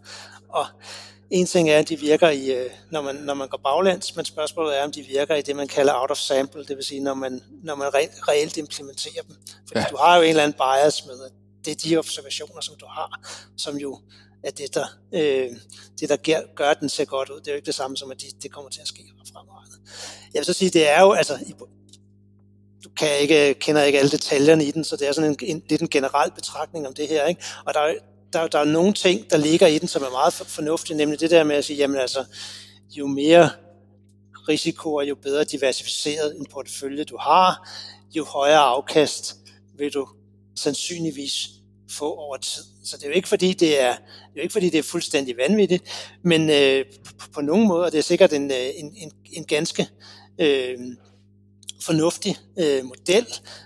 Og 0.49 0.65
en 1.31 1.45
ting 1.45 1.69
er, 1.69 1.77
at 1.77 1.89
de 1.89 1.99
virker 1.99 2.29
i, 2.29 2.51
øh, 2.51 2.69
når 2.91 3.01
man, 3.01 3.15
når 3.15 3.33
man 3.33 3.47
går 3.47 3.57
baglæns, 3.57 4.15
men 4.15 4.25
spørgsmålet 4.25 4.79
er, 4.79 4.83
om 4.83 4.91
de 4.91 5.01
virker 5.01 5.35
i 5.35 5.41
det, 5.41 5.55
man 5.55 5.67
kalder 5.67 5.93
out 5.95 6.11
of 6.11 6.17
sample, 6.17 6.65
det 6.65 6.77
vil 6.77 6.85
sige, 6.85 7.01
når 7.01 7.13
man, 7.13 7.41
når 7.63 7.75
man 7.75 7.87
re- 7.87 8.29
reelt 8.29 8.57
implementerer 8.57 9.23
dem. 9.27 9.35
Fordi 9.67 9.79
ja. 9.79 9.85
du 9.91 9.97
har 9.97 10.15
jo 10.15 10.21
en 10.21 10.29
eller 10.29 10.43
anden 10.43 10.57
bias 10.57 11.05
med, 11.05 11.23
at 11.25 11.31
det 11.65 11.71
er 11.71 11.89
de 11.89 11.97
observationer, 11.97 12.61
som 12.61 12.75
du 12.79 12.85
har, 12.85 13.29
som 13.57 13.77
jo 13.77 13.99
er 14.43 14.51
det, 14.51 14.73
der, 14.73 14.85
øh, 15.13 15.49
det, 15.99 16.09
der 16.09 16.15
gør, 16.15 16.55
gør, 16.55 16.73
den 16.73 16.89
ser 16.89 17.05
godt 17.05 17.29
ud. 17.29 17.39
Det 17.39 17.47
er 17.47 17.51
jo 17.51 17.55
ikke 17.55 17.65
det 17.65 17.75
samme 17.75 17.97
som, 17.97 18.11
at 18.11 18.21
de, 18.21 18.25
det 18.43 18.51
kommer 18.51 18.71
til 18.71 18.81
at 18.81 18.87
ske 18.87 19.03
fremadrettet. 19.33 19.79
Jeg 20.33 20.39
vil 20.39 20.45
så 20.45 20.53
sige, 20.53 20.69
det 20.69 20.89
er 20.89 21.01
jo, 21.01 21.11
altså, 21.11 21.39
du 22.83 22.89
kan 22.97 23.19
ikke, 23.19 23.53
kender 23.53 23.83
ikke 23.83 23.99
alle 23.99 24.11
detaljerne 24.11 24.65
i 24.65 24.71
den, 24.71 24.83
så 24.83 24.95
det 24.95 25.07
er 25.07 25.11
sådan 25.11 25.29
en, 25.29 25.37
en, 25.41 25.63
lidt 25.69 25.81
en 25.81 25.89
generel 25.89 26.31
betragtning 26.31 26.87
om 26.87 26.93
det 26.93 27.07
her. 27.07 27.25
Ikke? 27.25 27.43
Og 27.65 27.73
der, 27.73 27.93
der, 28.33 28.47
der 28.47 28.59
er 28.59 28.65
nogle 28.65 28.93
ting, 28.93 29.29
der 29.29 29.37
ligger 29.37 29.67
i 29.67 29.79
den, 29.79 29.87
som 29.87 30.03
er 30.03 30.09
meget 30.09 30.33
fornuftige, 30.33 30.97
nemlig 30.97 31.19
det 31.19 31.31
der 31.31 31.43
med 31.43 31.55
at 31.55 31.65
sige, 31.65 31.77
jamen 31.77 31.97
altså, 31.97 32.25
jo 32.89 33.07
mere 33.07 33.49
risiko 34.47 34.93
og 34.93 35.09
jo 35.09 35.15
bedre 35.15 35.43
diversificeret 35.43 36.35
en 36.37 36.45
portefølje 36.45 37.03
du 37.03 37.17
har, 37.17 37.69
jo 38.15 38.25
højere 38.25 38.59
afkast 38.59 39.35
vil 39.77 39.93
du 39.93 40.07
sandsynligvis 40.55 41.49
få 41.89 42.13
over 42.13 42.37
tid. 42.37 42.63
Så 42.83 42.97
det 42.97 43.03
er 43.03 43.07
jo 43.07 43.13
ikke 43.13 43.27
fordi, 43.27 43.53
det 43.53 43.81
er, 43.81 43.91
det 43.91 43.99
er, 43.99 44.35
jo 44.35 44.41
ikke, 44.41 44.53
fordi 44.53 44.69
det 44.69 44.77
er 44.77 44.83
fuldstændig 44.83 45.37
vanvittigt, 45.37 45.83
men 46.23 46.49
øh, 46.49 46.85
på, 47.19 47.27
på 47.33 47.41
måde 47.41 47.85
og 47.85 47.91
det 47.91 47.97
er 47.97 48.03
sikkert 48.03 48.33
en, 48.33 48.51
øh, 48.51 48.69
en, 48.75 48.95
en, 48.97 49.11
en 49.33 49.45
ganske 49.45 49.87
øh, 50.39 50.77
fornuftig 51.81 52.37
øh, 52.59 52.85
model, 52.85 53.25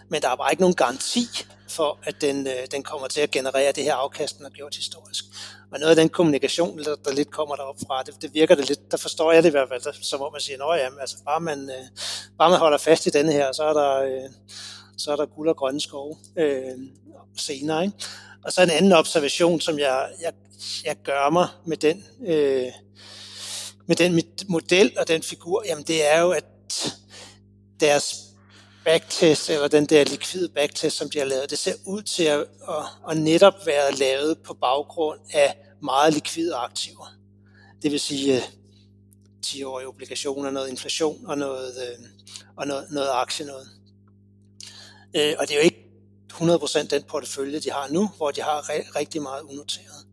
men 0.10 0.22
der 0.22 0.30
er 0.30 0.36
bare 0.36 0.52
ikke 0.52 0.62
nogen 0.62 0.76
garanti 0.76 1.28
for, 1.76 2.00
at 2.04 2.22
den, 2.22 2.48
øh, 2.48 2.54
den 2.72 2.84
kommer 2.84 3.08
til 3.08 3.22
at 3.22 3.32
generere 3.32 3.72
det 3.72 3.84
her 3.84 3.96
afkast, 3.96 4.38
den 4.38 4.46
har 4.46 4.50
gjort 4.50 4.76
historisk. 4.76 5.26
Og 5.72 5.80
noget 5.80 5.90
af 5.90 5.96
den 5.96 6.10
kommunikation, 6.10 6.78
der, 6.78 6.96
der 6.96 7.14
lidt 7.14 7.32
kommer 7.32 7.56
derop 7.56 7.76
fra, 7.88 8.04
det, 8.04 8.22
det 8.22 8.34
virker 8.34 8.56
det 8.56 8.68
lidt, 8.68 8.92
der 8.92 8.98
forstår 8.98 9.32
jeg 9.32 9.44
det 9.44 9.50
i 9.50 9.52
hvert 9.52 9.70
fald, 9.70 9.82
der, 9.82 9.92
som 10.02 10.22
om 10.22 10.32
man 10.32 10.42
siger, 10.42 10.66
at 10.66 10.80
ja, 10.80 10.90
altså, 11.02 11.18
bare, 11.26 11.40
man, 11.40 11.70
øh, 11.70 11.86
bare 12.38 12.50
man 12.50 12.60
holder 12.60 12.78
fast 12.78 13.06
i 13.06 13.10
denne 13.10 13.32
her, 13.32 13.52
så 13.52 13.64
er 13.64 13.74
der, 13.74 14.02
øh, 14.02 14.30
så 14.98 15.12
er 15.12 15.16
der 15.16 15.26
guld 15.26 15.50
og 15.50 15.56
grønne 15.56 15.82
skove 15.82 16.18
øh, 16.38 16.78
senere. 17.38 17.86
Ikke? 17.86 17.98
Og 18.44 18.54
så 18.54 18.62
en 18.62 18.70
anden 18.70 18.92
observation, 18.92 19.62
som 19.62 19.80
jeg, 19.80 20.10
jeg, 20.22 20.34
jeg 20.86 20.96
gør 21.04 21.30
mig 21.30 21.48
med 21.66 21.78
den, 21.78 22.06
øh, 22.28 22.72
med 23.88 23.96
den 23.96 24.22
model 24.48 24.94
og 24.98 25.08
den 25.08 25.24
figur, 25.24 25.64
jamen 25.68 25.84
det 25.84 26.14
er 26.14 26.22
jo, 26.22 26.32
at 26.32 26.46
deres 27.80 28.26
backtest, 28.86 29.50
eller 29.50 29.68
den 29.68 29.86
der 29.86 30.04
likvide 30.04 30.50
backtest, 30.50 30.98
som 30.98 31.10
de 31.10 31.20
har 31.20 31.26
lavet, 31.26 31.50
det 31.50 31.60
ser 31.60 31.74
ud 31.86 32.02
til 32.02 32.24
at, 32.24 32.40
at, 32.40 32.86
at 33.10 33.18
netop 33.18 33.66
være 33.66 33.92
lavet 33.96 34.38
på 34.38 34.54
baggrund 34.54 35.20
af 35.34 35.58
meget 35.84 36.14
likvide 36.14 36.56
aktiver. 36.56 37.16
Det 37.82 37.92
vil 37.92 38.00
sige 38.00 38.36
øh, 38.36 38.42
10-årige 39.46 39.88
obligationer, 39.88 40.52
noget 40.52 40.70
inflation 40.70 41.26
og 41.26 41.38
noget, 41.38 41.74
øh, 41.78 42.06
og 42.58 42.68
noget, 42.68 42.88
noget 42.92 43.10
aktie 43.12 43.46
noget. 43.46 43.68
Øh, 45.16 45.34
og 45.40 45.48
det 45.48 45.52
er 45.52 45.60
jo 45.60 45.64
ikke 45.64 45.86
100% 46.34 46.88
den 46.88 47.04
portefølje, 47.04 47.60
de 47.60 47.72
har 47.72 47.88
nu, 47.88 48.10
hvor 48.18 48.32
de 48.32 48.42
har 48.42 48.70
rigtig 48.96 49.22
meget 49.22 49.42
unoteret. 49.42 50.06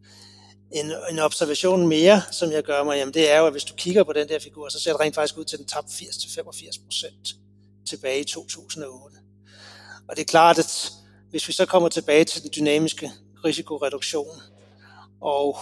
En, 0.73 0.93
en 1.11 1.19
observation 1.19 1.89
mere, 1.89 2.23
som 2.31 2.53
jeg 2.53 2.63
gør 2.63 2.85
mig, 2.85 2.97
jamen 2.97 3.15
det 3.15 3.31
er 3.31 3.39
jo, 3.39 3.47
at 3.47 3.53
hvis 3.53 3.65
du 3.65 3.75
kigger 3.75 4.05
på 4.05 4.13
den 4.13 4.29
der 4.29 4.39
figur, 4.39 4.69
så 4.69 4.81
ser 4.81 4.93
det 4.93 5.01
rent 5.01 5.15
faktisk 5.15 5.39
ud 5.39 5.45
til, 5.45 5.57
at 5.57 5.61
den 5.61 5.69
tabte 5.69 5.93
80-85% 5.93 7.42
tilbage 7.87 8.21
i 8.21 8.25
2008. 8.25 9.17
Og 10.09 10.17
det 10.17 10.23
er 10.23 10.27
klart, 10.27 10.59
at 10.59 10.93
hvis 11.31 11.49
vi 11.49 11.53
så 11.53 11.67
kommer 11.67 11.89
tilbage 11.89 12.25
til 12.25 12.43
den 12.43 12.51
dynamiske 12.57 13.11
risikoreduktion 13.45 14.41
og 15.21 15.59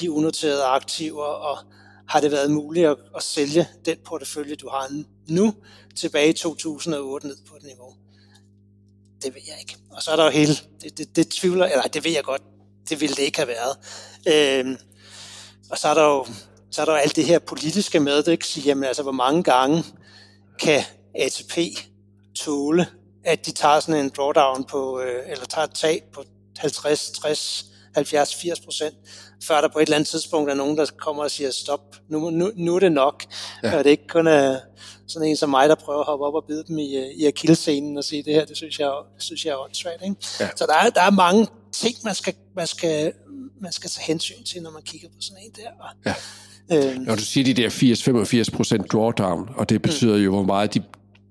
de 0.00 0.10
unoterede 0.10 0.64
aktiver, 0.64 1.24
og 1.24 1.58
har 2.08 2.20
det 2.20 2.30
været 2.30 2.50
muligt 2.50 2.86
at, 2.86 2.96
at 3.16 3.22
sælge 3.22 3.68
den 3.84 3.96
portefølje, 4.04 4.54
du 4.54 4.68
har 4.68 5.04
nu, 5.28 5.54
tilbage 5.96 6.28
i 6.28 6.32
2008 6.32 7.26
ned 7.26 7.36
på 7.48 7.56
et 7.56 7.62
niveau? 7.62 7.94
Det 9.22 9.34
ved 9.34 9.42
jeg 9.46 9.56
ikke. 9.60 9.76
Og 9.90 10.02
så 10.02 10.10
er 10.10 10.16
der 10.16 10.24
jo 10.24 10.30
hele, 10.30 10.54
det, 10.82 10.98
det, 10.98 11.16
det 11.16 11.28
tvivler, 11.28 11.66
eller 11.66 11.82
det 11.82 12.04
ved 12.04 12.12
jeg 12.12 12.24
godt, 12.24 12.42
det 12.88 13.00
ville 13.00 13.16
det 13.16 13.22
ikke 13.22 13.38
have 13.38 13.48
været. 13.48 13.76
Øhm, 14.26 14.76
og 15.70 15.78
så 15.78 15.88
er 15.88 15.94
der 15.94 16.04
jo 16.04 16.26
så 16.70 16.82
er 16.82 16.84
der 16.84 16.92
jo 16.92 16.98
alt 16.98 17.16
det 17.16 17.24
her 17.24 17.38
politiske 17.38 18.00
med, 18.00 18.22
det 18.22 18.32
ikke? 18.32 18.46
Sige, 18.46 18.64
jamen, 18.64 18.84
altså, 18.84 19.02
hvor 19.02 19.12
mange 19.12 19.42
gange 19.42 19.84
kan 20.58 20.82
ATP 21.18 21.58
tåle, 22.44 22.86
at 23.24 23.46
de 23.46 23.52
tager 23.52 23.80
sådan 23.80 24.04
en 24.04 24.10
drawdown 24.16 24.64
på, 24.64 25.00
øh, 25.00 25.30
eller 25.30 25.44
tager 25.44 25.66
et 25.66 25.74
tab 25.74 26.02
på 26.14 26.24
50, 26.58 27.10
60, 27.10 27.66
70, 27.94 28.34
80 28.34 28.60
procent, 28.60 28.94
før 29.44 29.60
der 29.60 29.68
på 29.68 29.78
et 29.78 29.82
eller 29.82 29.96
andet 29.96 30.08
tidspunkt 30.08 30.50
er 30.50 30.54
nogen, 30.54 30.76
der 30.76 30.86
kommer 30.98 31.22
og 31.22 31.30
siger, 31.30 31.50
stop, 31.50 31.96
nu, 32.08 32.30
nu, 32.30 32.50
nu 32.56 32.74
er 32.74 32.80
det 32.80 32.92
nok. 32.92 33.24
Ja. 33.62 33.78
Og 33.78 33.84
det 33.84 33.86
er 33.86 33.90
ikke 33.90 34.08
kun 34.08 34.26
uh, 34.26 34.56
sådan 35.06 35.28
en 35.28 35.36
som 35.36 35.50
mig, 35.50 35.68
der 35.68 35.74
prøver 35.74 36.00
at 36.00 36.06
hoppe 36.06 36.24
op 36.24 36.34
og 36.34 36.44
bide 36.48 36.64
dem 36.68 36.78
i, 36.78 36.96
øh, 36.96 37.06
i 37.06 37.26
akillescenen 37.26 37.98
og 37.98 38.04
sige, 38.04 38.22
det 38.22 38.34
her, 38.34 38.44
det 38.44 38.56
synes 38.56 38.78
jeg, 38.78 38.92
det 39.14 39.22
synes 39.22 39.44
jeg 39.44 39.52
er 39.52 39.64
åndssvagt. 39.64 40.02
Ikke? 40.02 40.16
Ja. 40.40 40.48
Så 40.56 40.66
der 40.66 40.74
er, 40.74 40.90
der 40.90 41.02
er 41.02 41.10
mange 41.10 41.46
ting, 41.72 41.96
man 42.04 42.14
skal, 42.14 42.34
man, 42.56 42.66
skal, 42.66 43.12
man 43.60 43.72
skal 43.72 43.90
tage 43.90 44.06
hensyn 44.06 44.44
til, 44.44 44.62
når 44.62 44.70
man 44.70 44.82
kigger 44.82 45.08
på 45.08 45.14
sådan 45.20 45.42
en 45.44 45.50
der. 45.56 45.70
Og, 45.80 45.88
ja. 46.06 46.14
Øh, 46.72 46.98
Når 46.98 47.14
du 47.14 47.22
siger 47.22 47.44
de 47.44 47.62
der 47.62 47.68
80-85 48.50 48.56
procent 48.56 48.92
drawdown, 48.92 49.48
og 49.56 49.68
det 49.68 49.82
betyder 49.82 50.16
mm. 50.16 50.22
jo, 50.22 50.30
hvor 50.30 50.42
meget 50.42 50.74
de 50.74 50.82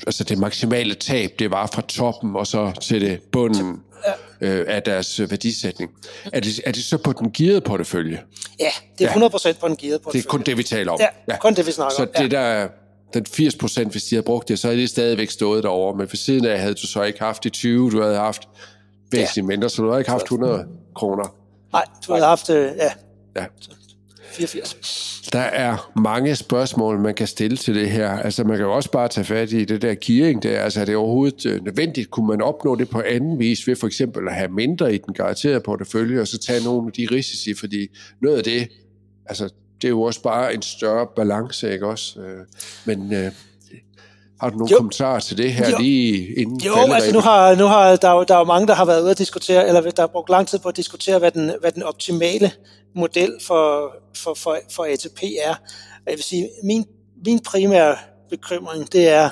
altså 0.08 0.24
det 0.24 0.38
maksimale 0.38 0.94
tab, 0.94 1.32
det 1.40 1.52
var 1.52 1.70
fra 1.74 1.82
toppen 1.82 2.36
og 2.36 2.48
så 2.48 2.72
til 2.82 3.02
det 3.02 3.22
bunden 3.22 3.82
øh, 4.42 4.66
af 4.68 4.84
deres 4.84 5.20
værdisætning. 5.20 5.92
Er 6.34 6.40
det, 6.40 6.62
er 6.66 6.72
det 6.72 6.84
så 6.84 6.98
på 6.98 7.14
den 7.14 7.32
gearede 7.32 7.62
portefølje? 7.62 8.22
Ja, 8.60 8.70
det 9.00 9.08
er 9.08 9.12
100% 9.12 9.48
ja. 9.48 9.54
på 9.60 9.68
den 9.68 9.78
gearede 9.78 10.00
portefølje. 10.00 10.22
Det 10.22 10.28
er 10.28 10.30
kun 10.30 10.42
det, 10.42 10.58
vi 10.58 10.64
taler 10.64 10.92
om? 10.92 11.00
Ja, 11.00 11.08
ja. 11.28 11.38
kun 11.40 11.54
det, 11.54 11.68
vi 11.68 11.72
snakker 11.72 11.96
så 11.96 12.02
om. 12.02 12.10
Så 12.16 12.22
det 12.22 12.32
der, 12.32 12.68
den 13.14 13.26
80 13.26 13.56
procent, 13.56 13.92
hvis 13.92 14.04
de 14.04 14.16
havde 14.16 14.26
brugt 14.26 14.48
det, 14.48 14.60
så 14.60 14.68
havde 14.68 14.82
det 14.82 14.90
stadigvæk 14.90 15.30
stået 15.30 15.64
derovre. 15.64 15.98
Men 15.98 16.08
for 16.08 16.18
siden 16.18 16.46
af 16.46 16.60
havde 16.60 16.74
du 16.74 16.88
så 16.88 17.04
ikke 17.04 17.20
haft 17.20 17.44
de 17.44 17.50
20, 17.50 17.92
du 17.92 18.02
havde 18.02 18.18
haft 18.18 18.48
væsentligt 19.12 19.44
ja. 19.44 19.48
mindre, 19.48 19.70
så 19.70 19.82
du 19.82 19.88
havde 19.88 20.02
ikke 20.02 20.12
haft 20.12 20.24
100 20.24 20.66
kroner. 20.96 21.36
Nej, 21.74 21.86
du 22.08 22.14
havde 22.14 22.26
haft, 22.26 22.50
øh, 22.50 22.72
ja. 22.78 22.92
ja. 23.36 23.46
84. 24.36 25.30
Der 25.34 25.40
er 25.40 25.92
mange 26.00 26.36
spørgsmål, 26.36 27.00
man 27.00 27.14
kan 27.14 27.28
stille 27.28 27.58
til 27.58 27.76
det 27.76 27.90
her. 27.90 28.10
Altså, 28.10 28.44
man 28.44 28.58
kan 28.58 28.66
jo 28.66 28.74
også 28.74 28.92
bare 28.92 29.08
tage 29.08 29.26
fat 29.26 29.52
i 29.52 29.66
det 29.66 29.82
der 29.82 29.96
gearing 30.06 30.44
der. 30.44 30.60
Altså, 30.60 30.82
er 30.82 30.86
det 30.86 30.96
overhovedet 30.96 31.46
øh, 31.46 31.64
nødvendigt? 31.64 32.12
Kunne 32.12 32.28
man 32.28 32.42
opnå 32.42 32.76
det 32.76 32.90
på 32.90 33.02
anden 33.06 33.40
vis 33.40 33.68
ved 33.68 33.76
for 33.76 33.88
eksempel 33.88 34.28
at 34.28 34.36
have 34.36 34.52
mindre 34.52 34.96
i 34.96 34.98
den 34.98 35.14
garanterede 35.14 35.60
portefølje, 35.60 36.22
og 36.22 36.28
så 36.28 36.38
tage 36.38 36.64
nogle 36.64 36.88
af 36.88 36.94
de 36.94 37.08
risici? 37.12 37.54
Fordi 37.54 37.88
noget 38.22 38.38
af 38.38 38.44
det, 38.44 38.68
altså, 39.26 39.50
det 39.82 39.88
er 39.88 39.90
jo 39.90 40.02
også 40.02 40.22
bare 40.22 40.54
en 40.54 40.62
større 40.62 41.08
balance, 41.16 41.74
ikke 41.74 41.88
også? 41.88 42.20
Øh, 42.20 42.46
men 42.86 43.14
øh, 43.14 43.32
har 44.42 44.50
du 44.50 44.58
nogle 44.58 44.72
jo. 44.72 44.78
kommentarer 44.78 45.20
til 45.20 45.38
det 45.38 45.54
her 45.54 45.70
jo. 45.70 45.78
lige 45.78 46.36
inden 46.36 46.62
Jo, 46.62 46.94
altså 46.94 47.14
nu 47.14 47.20
har, 47.20 47.56
nu 47.56 47.66
har 47.66 47.96
der, 47.96 48.24
der 48.24 48.34
er 48.36 48.40
jo 48.40 48.44
mange, 48.44 48.68
der 48.68 48.74
har 48.74 48.86
været 48.86 49.02
ude 49.02 49.12
at 49.12 49.18
diskutere, 49.18 49.68
eller 49.68 49.82
der 49.82 50.02
har 50.02 50.08
brugt 50.08 50.30
lang 50.30 50.48
tid 50.48 50.60
på 50.60 50.70
at 50.70 50.78
diskutere, 50.78 51.20
hvad 51.20 51.32
den, 51.32 51.52
hvad 51.62 51.72
den 51.72 51.84
optimale 51.84 52.52
model 52.96 53.34
for, 53.42 53.92
for, 54.18 54.34
for, 54.34 54.58
for 54.72 54.84
ATP 54.84 55.24
er. 55.24 55.56
Jeg 56.08 56.16
vil 56.16 56.24
sige, 56.24 56.50
min, 56.64 56.86
min 57.26 57.40
primære 57.40 57.96
bekymring, 58.30 58.92
det 58.92 59.10
er, 59.10 59.30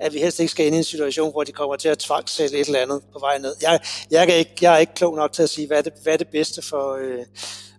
at 0.00 0.14
vi 0.14 0.18
helst 0.18 0.40
ikke 0.40 0.50
skal 0.50 0.66
ind 0.66 0.74
i 0.74 0.78
en 0.78 0.84
situation, 0.84 1.32
hvor 1.32 1.44
de 1.44 1.52
kommer 1.52 1.76
til 1.76 1.88
at 1.88 1.98
tvangssætte 1.98 2.58
et 2.58 2.66
eller 2.66 2.80
andet 2.80 3.00
på 3.12 3.18
vej 3.18 3.38
ned. 3.38 3.54
Jeg, 3.62 3.80
jeg, 4.10 4.26
kan 4.26 4.36
ikke, 4.36 4.52
jeg 4.60 4.74
er 4.74 4.78
ikke 4.78 4.94
klog 4.94 5.16
nok 5.16 5.32
til 5.32 5.42
at 5.42 5.50
sige, 5.50 5.66
hvad 5.66 5.78
er 5.78 5.82
det, 5.82 5.92
hvad 6.02 6.12
er 6.12 6.16
det 6.16 6.28
bedste 6.28 6.62
for, 6.62 6.94
øh, 6.94 7.24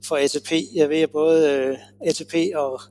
for 0.07 0.15
ATP. 0.15 0.51
Jeg 0.76 0.89
ved, 0.89 0.97
at 0.97 1.09
både 1.11 1.51
øh, 1.51 1.78
ATP 2.07 2.36
og 2.55 2.82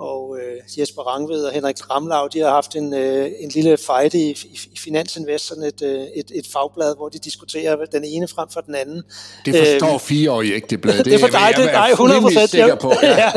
og 0.00 0.38
øh, 0.38 0.78
Jesper 0.78 1.02
Rangved 1.02 1.44
og 1.44 1.52
Henrik 1.52 1.90
Ramlau, 1.90 2.26
de 2.26 2.38
har 2.38 2.50
haft 2.50 2.76
en, 2.76 2.94
øh, 2.94 3.30
en 3.40 3.48
lille 3.48 3.76
fight 3.76 4.14
i, 4.14 4.30
i, 4.30 4.58
i 4.72 4.78
Finansinvest, 4.78 5.46
sådan 5.46 5.62
et, 5.62 5.82
øh, 5.82 6.00
et, 6.16 6.30
et 6.34 6.46
fagblad, 6.52 6.96
hvor 6.96 7.08
de 7.08 7.18
diskuterer 7.18 7.84
den 7.84 8.04
ene 8.04 8.28
frem 8.28 8.48
for 8.52 8.60
den 8.60 8.74
anden. 8.74 9.02
Det 9.44 9.56
forstår 9.56 9.94
øh, 9.94 10.00
fireårige 10.00 10.54
ikke, 10.54 10.66
det 10.66 10.80
blad. 10.80 10.98
Det, 10.98 11.04
det 11.04 11.14
er 11.14 11.18
for 11.18 11.26
dig, 11.26 11.52
det 11.56 11.74
er 11.74 11.82
100 11.82 12.20
procent. 12.20 12.50
sikker 12.50 12.74
på. 12.74 12.92
Ja. 13.02 13.32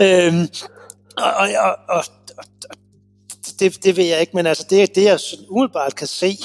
ja. 0.00 0.26
Øhm, 0.26 0.48
og, 1.16 1.32
og, 1.34 1.48
og, 1.58 1.76
og, 1.88 2.04
og 2.68 2.74
det, 3.60 3.84
det 3.84 3.96
ved 3.96 4.04
jeg 4.04 4.20
ikke, 4.20 4.36
men 4.36 4.46
altså 4.46 4.66
det, 4.70 4.94
det 4.94 5.04
jeg 5.04 5.18
umiddelbart 5.48 5.94
kan 5.96 6.06
se, 6.06 6.38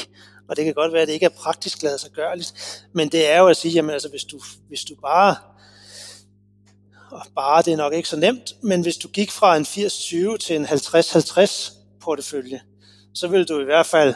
og 0.50 0.58
det 0.58 0.66
kan 0.66 0.74
godt 0.74 0.94
være, 0.94 1.02
at 1.02 1.08
det 1.08 1.14
ikke 1.14 1.26
er 1.26 1.38
praktisk 1.44 1.84
lavet 1.84 2.00
sig 2.00 2.12
gørligt, 2.12 2.54
men 2.94 3.10
det 3.10 3.32
er 3.32 3.40
jo 3.40 3.48
at 3.48 3.58
sige, 3.58 3.72
jamen 3.72 3.92
altså 3.92 4.10
hvis 4.10 4.24
du, 4.24 4.40
hvis 4.68 4.82
du 4.82 4.96
bare 5.02 5.36
og 7.12 7.22
bare 7.36 7.62
det 7.62 7.74
er 7.74 7.78
nok 7.78 7.94
ikke 7.94 8.10
så 8.10 8.16
nemt, 8.16 8.64
men 8.64 8.82
hvis 8.82 8.98
du 8.98 9.08
gik 9.08 9.32
fra 9.32 9.58
en 9.58 9.64
80-20 9.64 10.38
til 10.38 10.56
en 10.56 10.66
50-50 10.66 11.74
portefølje, 12.02 12.62
så 13.14 13.28
vil 13.28 13.48
du 13.48 13.60
i 13.60 13.64
hvert 13.64 13.86
fald 13.86 14.14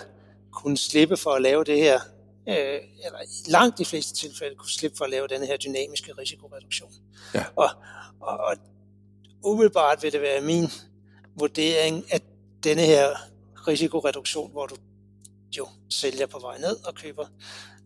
kunne 0.51 0.77
slippe 0.77 1.17
for 1.17 1.31
at 1.31 1.41
lave 1.41 1.63
det 1.63 1.77
her, 1.77 1.99
øh, 2.49 2.79
eller 3.05 3.21
i 3.21 3.51
langt 3.51 3.77
de 3.77 3.85
fleste 3.85 4.15
tilfælde 4.15 4.55
kunne 4.55 4.71
slippe 4.71 4.97
for 4.97 5.05
at 5.05 5.11
lave 5.11 5.27
den 5.27 5.43
her 5.43 5.57
dynamiske 5.57 6.11
risikoreduktion. 6.17 6.91
Ja. 7.33 7.45
Og, 7.55 7.69
og, 8.21 8.37
og 8.37 8.55
umiddelbart 9.43 10.03
vil 10.03 10.11
det 10.11 10.21
være 10.21 10.41
min 10.41 10.67
vurdering, 11.39 12.05
at 12.11 12.23
denne 12.63 12.81
her 12.81 13.09
risikoreduktion, 13.67 14.51
hvor 14.51 14.65
du 14.65 14.75
jo 15.57 15.67
sælger 15.89 16.25
på 16.25 16.39
vej 16.39 16.57
ned 16.57 16.77
og 16.85 16.95
køber 16.95 17.25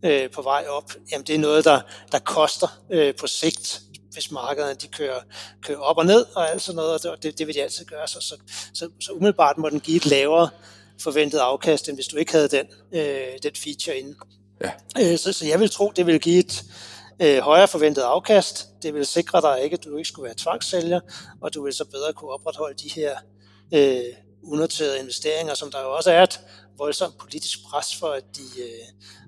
øh, 0.02 0.30
på 0.30 0.42
vej 0.42 0.66
op, 0.68 0.92
jamen 1.12 1.26
det 1.26 1.34
er 1.34 1.38
noget, 1.38 1.64
der, 1.64 1.80
der 2.12 2.18
koster 2.18 2.82
øh, 2.90 3.14
på 3.20 3.26
sigt 3.26 3.82
hvis 4.12 4.30
markederne 4.30 4.74
de 4.74 4.88
kører, 4.88 5.20
kører 5.62 5.78
op 5.78 5.98
og 5.98 6.06
ned 6.06 6.26
og 6.34 6.50
alt 6.50 6.62
sådan 6.62 6.76
noget, 6.76 7.06
og 7.06 7.22
det, 7.22 7.38
det 7.38 7.46
vil 7.46 7.54
de 7.54 7.62
altid 7.62 7.84
gøre. 7.84 8.08
Så, 8.08 8.20
så, 8.20 8.36
så, 8.74 8.88
så 9.00 9.12
umiddelbart 9.12 9.58
må 9.58 9.68
den 9.68 9.80
give 9.80 9.96
et 9.96 10.06
lavere 10.06 10.48
forventet 11.00 11.38
afkast, 11.38 11.88
end 11.88 11.96
hvis 11.96 12.06
du 12.06 12.16
ikke 12.16 12.32
havde 12.32 12.48
den, 12.48 12.66
øh, 12.92 13.38
den 13.42 13.52
feature 13.56 13.96
inde. 13.96 14.16
Ja. 14.64 14.70
Øh, 15.00 15.18
så, 15.18 15.32
så 15.32 15.46
jeg 15.46 15.60
vil 15.60 15.70
tro, 15.70 15.92
det 15.96 16.06
vil 16.06 16.20
give 16.20 16.38
et 16.38 16.64
øh, 17.22 17.38
højere 17.38 17.68
forventet 17.68 18.02
afkast. 18.02 18.68
Det 18.82 18.94
vil 18.94 19.06
sikre 19.06 19.40
dig 19.40 19.64
ikke, 19.64 19.74
at 19.74 19.84
du 19.84 19.96
ikke 19.96 20.08
skulle 20.08 20.24
være 20.24 20.34
tvangssælger, 20.36 21.00
og 21.40 21.54
du 21.54 21.64
vil 21.64 21.72
så 21.72 21.84
bedre 21.84 22.12
kunne 22.12 22.30
opretholde 22.30 22.78
de 22.82 22.88
her 22.88 23.16
øh, 23.74 24.14
unoterede 24.42 24.98
investeringer, 24.98 25.54
som 25.54 25.70
der 25.70 25.80
jo 25.80 25.96
også 25.96 26.10
er 26.10 26.22
et 26.22 26.40
voldsomt 26.78 27.18
politisk 27.18 27.58
pres 27.64 27.96
for, 27.96 28.08
at 28.08 28.24
de, 28.36 28.62
øh, 28.62 28.86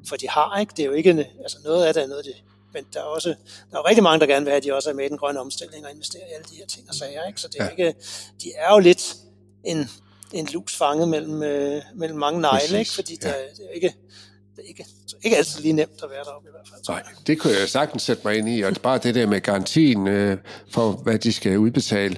for 0.09 0.17
de 0.17 0.29
har. 0.29 0.59
Ikke? 0.59 0.73
Det 0.77 0.83
er 0.83 0.87
jo 0.87 0.93
ikke, 0.93 1.31
altså 1.43 1.59
noget 1.65 1.85
af 1.85 1.95
det 1.95 2.03
er 2.03 2.07
noget, 2.07 2.25
det, 2.25 2.35
men 2.73 2.85
der 2.93 3.01
er, 3.01 3.05
også, 3.05 3.35
der 3.71 3.79
er 3.79 3.89
rigtig 3.89 4.03
mange, 4.03 4.21
der 4.21 4.27
gerne 4.27 4.45
vil 4.45 4.51
have, 4.51 4.57
at 4.57 4.65
de 4.65 4.75
også 4.75 4.91
er 4.91 4.95
med 4.95 5.05
i 5.05 5.09
den 5.09 5.19
grønne 5.19 5.41
omstilling 5.41 5.85
og 5.85 5.93
investerer 5.93 6.23
i 6.23 6.33
alle 6.35 6.45
de 6.51 6.57
her 6.57 6.67
ting 6.67 6.89
og 6.89 6.95
sager. 6.95 7.27
Ikke? 7.27 7.41
Så 7.41 7.49
det 7.49 7.61
er 7.61 7.65
ja. 7.65 7.71
ikke, 7.71 7.95
de 8.43 8.53
er 8.57 8.73
jo 8.73 8.79
lidt 8.79 9.17
en, 9.65 9.91
en 10.33 10.49
lus 10.53 10.77
fanget 10.77 11.09
mellem, 11.09 11.43
øh, 11.43 11.83
mellem 11.95 12.19
mange 12.19 12.41
negle, 12.41 12.79
ikke? 12.79 12.91
fordi 12.91 13.19
ja. 13.23 13.29
det, 13.29 13.37
er, 13.37 13.55
det 13.57 13.67
er 13.71 13.75
ikke 13.75 13.95
det 14.57 14.63
er 14.65 14.69
ikke, 14.69 14.87
ikke 15.23 15.37
altid 15.37 15.61
lige 15.61 15.73
nemt 15.73 16.03
at 16.03 16.11
være 16.11 16.25
deroppe 16.25 16.49
i 16.49 16.53
hvert 16.53 16.69
fald. 16.69 16.81
Nej, 16.89 17.03
det 17.27 17.41
kunne 17.41 17.53
jeg 17.61 17.69
sagtens 17.69 18.03
sætte 18.03 18.23
mig 18.25 18.39
ind 18.39 18.49
i, 18.49 18.61
og 18.63 18.73
bare 18.83 18.99
det 18.99 19.15
der 19.15 19.27
med 19.27 19.41
garantien 19.41 20.09
øh, 20.09 20.39
for, 20.71 20.91
hvad 20.91 21.19
de 21.19 21.33
skal 21.33 21.59
udbetale 21.59 22.17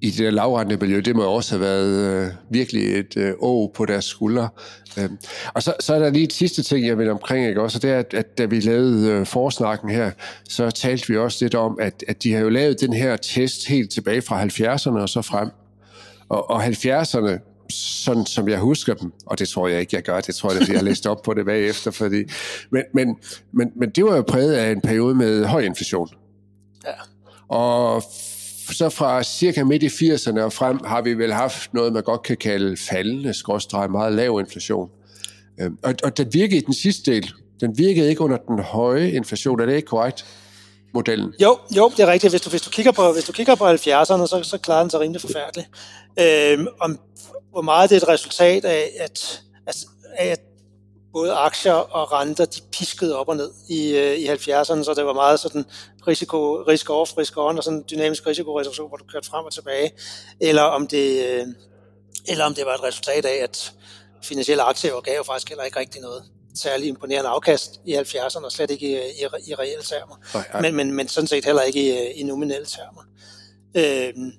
i 0.00 0.10
det 0.10 0.18
der 0.18 0.30
lavrente 0.30 0.76
miljø, 0.76 1.00
det 1.00 1.16
må 1.16 1.24
også 1.24 1.50
have 1.50 1.60
været 1.60 2.24
øh, 2.26 2.32
virkelig 2.50 2.98
et 2.98 3.16
øh, 3.16 3.32
å 3.38 3.72
på 3.74 3.86
deres 3.86 4.04
skuldre. 4.04 4.48
Øh. 4.98 5.10
Og 5.54 5.62
så, 5.62 5.74
så 5.80 5.94
er 5.94 5.98
der 5.98 6.10
lige 6.10 6.24
et 6.24 6.32
sidste 6.32 6.62
ting, 6.62 6.86
jeg 6.86 6.98
vil 6.98 7.10
omkring, 7.10 7.48
ikke? 7.48 7.62
også, 7.62 7.78
det 7.78 7.90
er, 7.90 7.98
at, 7.98 8.14
at 8.14 8.38
da 8.38 8.44
vi 8.44 8.60
lavede 8.60 9.10
øh, 9.10 9.26
forsnakken 9.26 9.90
her, 9.90 10.10
så 10.48 10.70
talte 10.70 11.08
vi 11.08 11.16
også 11.16 11.44
lidt 11.44 11.54
om, 11.54 11.78
at, 11.80 12.04
at 12.08 12.22
de 12.22 12.32
har 12.32 12.40
jo 12.40 12.48
lavet 12.48 12.80
den 12.80 12.92
her 12.92 13.16
test 13.16 13.68
helt 13.68 13.90
tilbage 13.90 14.22
fra 14.22 14.44
70'erne 14.44 14.98
og 15.00 15.08
så 15.08 15.22
frem. 15.22 15.48
Og, 16.28 16.50
og 16.50 16.64
70'erne, 16.64 17.38
sådan 17.70 18.26
som 18.26 18.48
jeg 18.48 18.58
husker 18.58 18.94
dem, 18.94 19.12
og 19.26 19.38
det 19.38 19.48
tror 19.48 19.68
jeg 19.68 19.80
ikke, 19.80 19.96
jeg 19.96 20.02
gør, 20.02 20.20
det 20.20 20.34
tror 20.34 20.52
jeg, 20.52 20.62
at 20.62 20.68
jeg 20.68 20.76
har 20.76 20.84
læst 20.84 21.06
op 21.06 21.22
på 21.22 21.34
det 21.34 21.44
bagefter, 21.44 21.90
fordi, 21.90 22.24
men, 22.70 22.82
men, 22.94 23.16
men, 23.52 23.72
men 23.76 23.90
det 23.90 24.04
var 24.04 24.16
jo 24.16 24.22
præget 24.22 24.52
af 24.52 24.72
en 24.72 24.80
periode 24.80 25.14
med 25.14 25.44
høj 25.44 25.60
inflation. 25.60 26.08
Ja. 26.84 26.92
Og 27.48 28.02
så 28.72 28.88
fra 28.88 29.22
cirka 29.22 29.64
midt 29.64 29.82
i 29.82 29.86
80'erne 29.86 30.40
og 30.40 30.52
frem 30.52 30.80
har 30.84 31.02
vi 31.02 31.14
vel 31.14 31.32
haft 31.32 31.74
noget, 31.74 31.92
man 31.92 32.02
godt 32.02 32.22
kan 32.22 32.36
kalde 32.36 32.76
faldende, 32.76 33.34
skråstrej, 33.34 33.86
meget 33.86 34.12
lav 34.12 34.40
inflation. 34.40 34.90
Øhm, 35.60 35.78
og, 35.82 35.94
og 36.04 36.16
den 36.16 36.28
virkede 36.32 36.56
i 36.56 36.64
den 36.64 36.74
sidste 36.74 37.12
del. 37.12 37.30
Den 37.60 37.78
virkede 37.78 38.08
ikke 38.08 38.20
under 38.20 38.36
den 38.36 38.58
høje 38.58 39.10
inflation. 39.10 39.60
Er 39.60 39.66
det 39.66 39.76
ikke 39.76 39.86
korrekt? 39.86 40.24
modellen. 40.96 41.34
Jo, 41.42 41.58
jo, 41.76 41.92
det 41.96 42.00
er 42.00 42.06
rigtigt. 42.06 42.32
Hvis 42.32 42.40
du, 42.40 42.50
hvis 42.50 42.62
du 42.62 42.70
kigger 42.70 42.92
på, 42.92 43.12
hvis 43.12 43.24
du 43.24 43.32
kigger 43.32 43.54
på 43.54 43.68
70'erne, 43.68 44.26
så, 44.26 44.40
så 44.42 44.58
klarer 44.58 44.80
den 44.80 44.90
sig 44.90 45.00
rimelig 45.00 45.20
forfærdeligt. 45.20 45.68
Øhm, 46.20 46.66
om, 46.80 46.98
hvor 47.50 47.62
meget 47.62 47.90
det 47.90 47.96
er 47.96 48.00
et 48.00 48.08
resultat 48.08 48.64
af, 48.64 48.90
at, 49.00 49.42
at, 49.66 49.76
af, 50.18 50.26
at 50.26 50.40
både 51.12 51.32
aktier 51.32 51.72
og 51.72 52.12
renter, 52.12 52.44
de 52.44 52.60
piskede 52.72 53.18
op 53.18 53.28
og 53.28 53.36
ned 53.36 53.50
i, 53.68 53.96
øh, 53.96 54.14
i 54.14 54.26
70'erne, 54.28 54.82
så 54.84 54.92
det 54.96 55.04
var 55.06 55.12
meget 55.12 55.40
sådan 55.40 55.64
risiko, 56.06 56.62
risk 56.62 56.90
off, 56.90 57.18
risk 57.18 57.36
on, 57.36 57.58
og 57.58 57.64
sådan 57.64 57.78
en 57.78 57.84
dynamisk 57.90 58.26
risikoreduktion, 58.26 58.88
hvor 58.88 58.96
du 58.96 59.04
kørte 59.04 59.26
frem 59.26 59.44
og 59.44 59.52
tilbage, 59.52 59.90
eller 60.40 60.62
om 60.62 60.86
det, 60.86 61.26
øh, 61.28 61.46
eller 62.28 62.44
om 62.44 62.54
det 62.54 62.66
var 62.66 62.74
et 62.74 62.82
resultat 62.82 63.24
af, 63.24 63.42
at 63.42 63.72
finansielle 64.22 64.62
aktier 64.62 65.00
gav 65.00 65.16
jo 65.16 65.22
faktisk 65.22 65.48
heller 65.48 65.64
ikke 65.64 65.78
rigtig 65.78 66.00
noget 66.00 66.24
særlig 66.54 66.88
imponerende 66.88 67.30
afkast 67.30 67.80
i 67.86 67.94
70'erne, 67.94 68.44
og 68.44 68.52
slet 68.52 68.70
ikke 68.70 68.86
i, 68.86 68.94
i, 68.94 69.50
i 69.50 69.54
reelle 69.54 69.82
termer, 69.82 70.16
Men, 70.60 70.74
men, 70.76 70.92
men 70.92 71.08
sådan 71.08 71.28
set 71.28 71.44
heller 71.44 71.62
ikke 71.62 71.80
i, 71.80 72.12
i 72.12 72.22
nominelle 72.22 72.66
termer. 72.66 73.02
Øhm, 73.74 74.32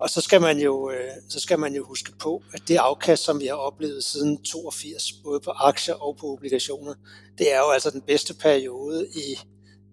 og 0.00 0.10
så 0.10 0.20
skal 0.20 0.40
man 0.40 0.58
jo 0.58 0.90
øh, 0.90 1.10
så 1.28 1.40
skal 1.40 1.58
man 1.58 1.74
jo 1.74 1.84
huske 1.84 2.12
på, 2.18 2.42
at 2.54 2.62
det 2.68 2.76
afkast, 2.76 3.24
som 3.24 3.40
vi 3.40 3.46
har 3.46 3.54
oplevet 3.54 4.04
siden 4.04 4.42
82, 4.42 5.12
både 5.24 5.40
på 5.40 5.50
aktier 5.50 5.94
og 5.94 6.16
på 6.16 6.26
obligationer, 6.26 6.94
det 7.38 7.52
er 7.52 7.58
jo 7.58 7.70
altså 7.70 7.90
den 7.90 8.00
bedste 8.00 8.34
periode 8.34 9.08
i 9.14 9.38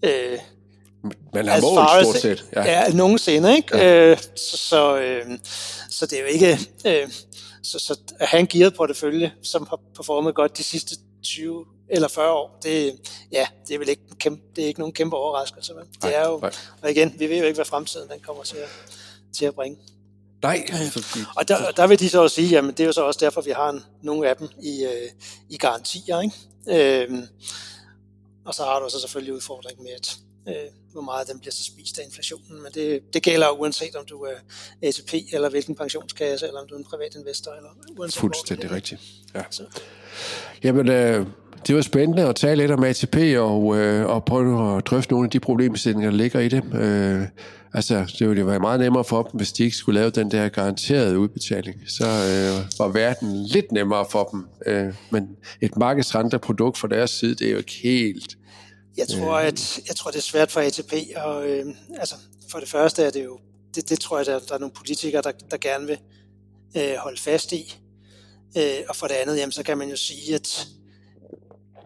øh, 0.06 0.40
man 1.34 1.48
har 1.48 1.62
mål 1.62 2.04
stort 2.04 2.22
set. 2.22 2.46
Ja, 2.56 2.64
ja 2.64 2.94
nogensinde, 2.94 3.56
ikke? 3.56 3.78
Ja. 3.78 4.12
Øh, 4.12 4.18
så, 4.36 4.58
så, 4.58 4.98
øh, 4.98 5.26
så 5.90 6.06
det 6.06 6.18
er 6.18 6.22
jo 6.22 6.28
ikke... 6.28 6.60
Øh, 6.86 7.12
så, 7.64 7.80
så 7.80 8.00
at 8.20 8.28
have 8.28 8.40
en 8.40 8.48
gearet 8.48 8.76
portefølje, 8.76 9.32
som 9.44 9.68
har 9.70 9.80
performet 9.96 10.36
godt 10.36 10.58
de 10.58 10.64
sidste 10.64 10.96
20 11.24 11.66
eller 11.90 12.08
40 12.08 12.32
år, 12.32 12.60
det, 12.64 13.00
ja, 13.32 13.48
det 13.68 13.74
er 13.74 13.80
vel 13.80 13.90
ikke, 13.90 14.02
kæmpe, 14.20 14.44
det 14.56 14.64
er 14.64 14.68
ikke 14.68 14.80
nogen 14.80 14.94
kæmpe 14.94 15.16
overraskelse. 15.16 15.74
Men 15.74 15.84
det 16.02 16.18
er 16.18 16.28
jo, 16.28 16.42
og 16.82 16.92
igen, 16.92 17.16
vi 17.20 17.30
ved 17.30 17.38
jo 17.38 17.44
ikke, 17.44 17.56
hvad 17.56 17.66
fremtiden 17.66 18.10
den 18.10 18.20
kommer 18.20 18.44
til 18.44 18.58
at, 18.58 18.70
til 19.34 19.46
at 19.46 19.56
bringe. 19.56 19.78
Nej. 20.42 20.68
Fordi... 20.92 21.20
Og 21.36 21.48
der, 21.48 21.72
der 21.72 21.88
vil 21.88 22.00
de 22.00 22.10
så 22.10 22.22
også 22.22 22.36
sige, 22.36 22.48
jamen 22.48 22.72
det 22.72 22.80
er 22.80 22.86
jo 22.86 22.92
så 22.92 23.02
også 23.02 23.20
derfor, 23.26 23.42
vi 23.42 23.52
har 23.52 23.70
en, 23.70 23.84
nogle 24.04 24.30
af 24.30 24.36
dem 24.38 24.48
i, 24.62 24.84
øh, 24.84 25.10
i 25.50 25.58
garantier. 25.58 26.22
Ikke? 26.22 26.36
Øhm, 26.68 27.28
og 28.46 28.54
så 28.54 28.64
har 28.64 28.80
du 28.80 28.90
så 28.90 29.00
selvfølgelig 29.00 29.34
udfordringen 29.34 29.84
med, 29.84 29.92
at 29.92 30.18
øh, 30.48 30.54
hvor 30.92 31.02
meget 31.02 31.28
den 31.28 31.40
bliver 31.40 31.52
så 31.52 31.64
spist 31.64 32.00
af 32.00 32.06
inflationen. 32.06 32.62
Men 32.64 32.72
det, 32.74 33.14
det 33.14 33.24
gælder 33.24 33.50
uanset 33.50 33.96
om 33.96 34.06
du 34.06 34.22
er 34.22 34.36
ATP, 34.82 35.14
eller 35.34 35.50
hvilken 35.50 35.76
pensionskasse, 35.76 36.48
eller 36.48 36.60
om 36.62 36.68
du 36.68 36.74
er 36.74 36.80
en 36.80 36.86
privat 36.86 37.16
investor. 37.16 37.52
Eller 37.52 37.70
uanset 38.00 38.20
Fuldstændig 38.20 38.68
hvor 38.68 38.76
rigtigt. 38.76 39.02
Ja. 39.36 39.44
Så. 39.50 39.64
Jamen, 40.64 40.90
øh, 40.90 41.26
det 41.68 41.76
var 41.76 41.82
spændende 41.82 42.24
at 42.28 42.36
tale 42.36 42.56
lidt 42.56 42.72
om 42.72 42.84
ATP 42.84 43.18
og, 43.38 43.78
øh, 43.78 44.06
og 44.06 44.26
prøve 44.26 44.78
at 44.78 44.86
drøfte 44.86 45.12
nogle 45.14 45.26
af 45.26 45.32
de 45.32 45.40
problemstillinger, 45.40 46.10
der 46.10 46.18
ligger 46.18 46.40
i 46.40 46.50
det. 46.50 46.64
Øh, 46.74 47.28
altså, 47.74 48.16
det 48.20 48.28
ville 48.28 48.40
jo 48.40 48.46
være 48.46 48.60
meget 48.60 48.80
nemmere 48.80 49.04
for 49.04 49.24
dem, 49.24 49.38
hvis 49.38 49.52
de 49.52 49.64
ikke 49.64 49.76
skulle 49.76 50.00
lave 50.00 50.10
den 50.10 50.32
der 50.32 50.50
garanterede 50.50 51.20
udbetaling. 51.20 51.76
Så 51.88 52.06
øh, 52.06 52.66
var 52.80 52.88
verden 52.88 53.44
lidt 53.44 53.72
nemmere 53.72 54.06
for 54.12 54.24
dem. 54.24 54.46
Øh, 54.66 54.94
men 55.10 55.30
et 55.62 55.78
markedsrenteprodukt 55.78 56.78
fra 56.78 56.88
deres 56.88 57.10
side, 57.10 57.36
det 57.36 57.48
er 57.48 57.52
jo 57.52 57.58
ikke 57.58 57.80
helt... 57.84 58.39
Jeg 59.00 59.08
tror, 59.08 59.34
øh, 59.34 59.48
at, 59.48 59.80
jeg 59.88 59.96
tror 59.96 60.12
det 60.12 60.18
er 60.18 60.22
svært 60.22 60.52
for 60.52 60.62
ATP. 60.62 60.94
Og, 61.16 61.48
øh, 61.50 61.66
altså, 62.00 62.16
for 62.52 62.60
det 62.60 62.70
første 62.70 63.04
er 63.04 63.10
det 63.10 63.24
jo... 63.26 63.40
Det, 63.76 63.90
det 63.90 64.00
tror 64.00 64.18
jeg, 64.18 64.26
der, 64.26 64.40
der 64.40 64.54
er 64.54 64.60
nogle 64.60 64.74
politikere, 64.74 65.22
der, 65.22 65.32
der 65.52 65.58
gerne 65.58 65.88
vil 65.88 65.98
øh, 66.78 66.96
holde 66.96 67.22
fast 67.22 67.52
i. 67.52 67.78
Øh, 68.58 68.80
og 68.90 68.96
for 68.96 69.08
det 69.08 69.16
andet, 69.16 69.38
jamen, 69.38 69.52
så 69.52 69.64
kan 69.64 69.78
man 69.78 69.90
jo 69.90 69.96
sige, 69.96 70.36
at 70.36 70.68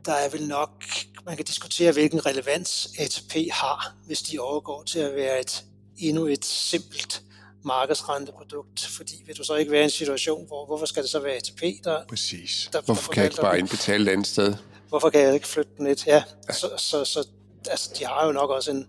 der 0.05 0.13
er 0.13 0.29
vel 0.29 0.47
nok, 0.47 0.83
man 1.25 1.35
kan 1.35 1.45
diskutere, 1.45 1.91
hvilken 1.91 2.25
relevans 2.25 2.89
ATP 2.99 3.51
har, 3.51 3.95
hvis 4.05 4.21
de 4.21 4.39
overgår 4.39 4.83
til 4.83 4.99
at 4.99 5.15
være 5.15 5.39
et 5.39 5.63
endnu 5.97 6.25
et 6.25 6.45
simpelt 6.45 7.23
markedsrenteprodukt, 7.65 8.85
fordi 8.85 9.23
vil 9.25 9.37
du 9.37 9.43
så 9.43 9.55
ikke 9.55 9.71
være 9.71 9.81
i 9.81 9.83
en 9.83 9.89
situation, 9.89 10.47
hvor 10.47 10.65
hvorfor 10.65 10.85
skal 10.85 11.03
det 11.03 11.11
så 11.11 11.19
være 11.19 11.33
ATP, 11.33 11.61
der... 11.83 12.05
Præcis. 12.09 12.69
Der, 12.73 12.81
hvorfor 12.81 13.07
der 13.07 13.13
kan 13.13 13.23
jeg 13.23 13.31
ikke 13.31 13.41
bare 13.41 13.59
indbetale 13.59 14.03
et 14.03 14.13
andet 14.13 14.27
sted? 14.27 14.55
Hvorfor 14.93 15.09
kan 15.09 15.21
jeg 15.21 15.33
ikke 15.33 15.47
flytte 15.47 15.71
den 15.77 15.87
et? 15.87 16.07
Ja, 16.07 16.23
ja. 16.47 16.53
Så, 16.53 16.67
så, 16.77 17.05
så 17.05 17.27
altså, 17.69 17.89
de 17.99 18.05
har 18.05 18.25
jo 18.25 18.31
nok 18.31 18.49
også 18.49 18.71
en 18.71 18.87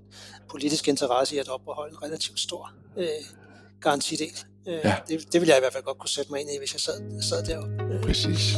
politisk 0.51 0.89
interesse 0.89 1.37
i 1.37 1.39
at 1.39 1.49
opretholde 1.49 1.93
en 1.93 2.03
relativt 2.03 2.41
stor 2.41 2.73
øh, 2.97 3.07
garantidel. 3.81 4.39
Øh, 4.69 4.75
ja. 4.85 4.97
det, 5.09 5.33
det 5.33 5.41
vil 5.41 5.47
jeg 5.47 5.57
i 5.57 5.61
hvert 5.61 5.73
fald 5.73 5.85
godt 5.85 5.99
kunne 5.99 6.09
sætte 6.09 6.33
mig 6.33 6.41
ind 6.41 6.51
i, 6.51 6.59
hvis 6.59 6.73
jeg 6.73 6.81
sad, 6.81 7.23
sad 7.23 7.43
deroppe. 7.43 7.83
Øh. 7.83 8.03
Præcis. 8.03 8.57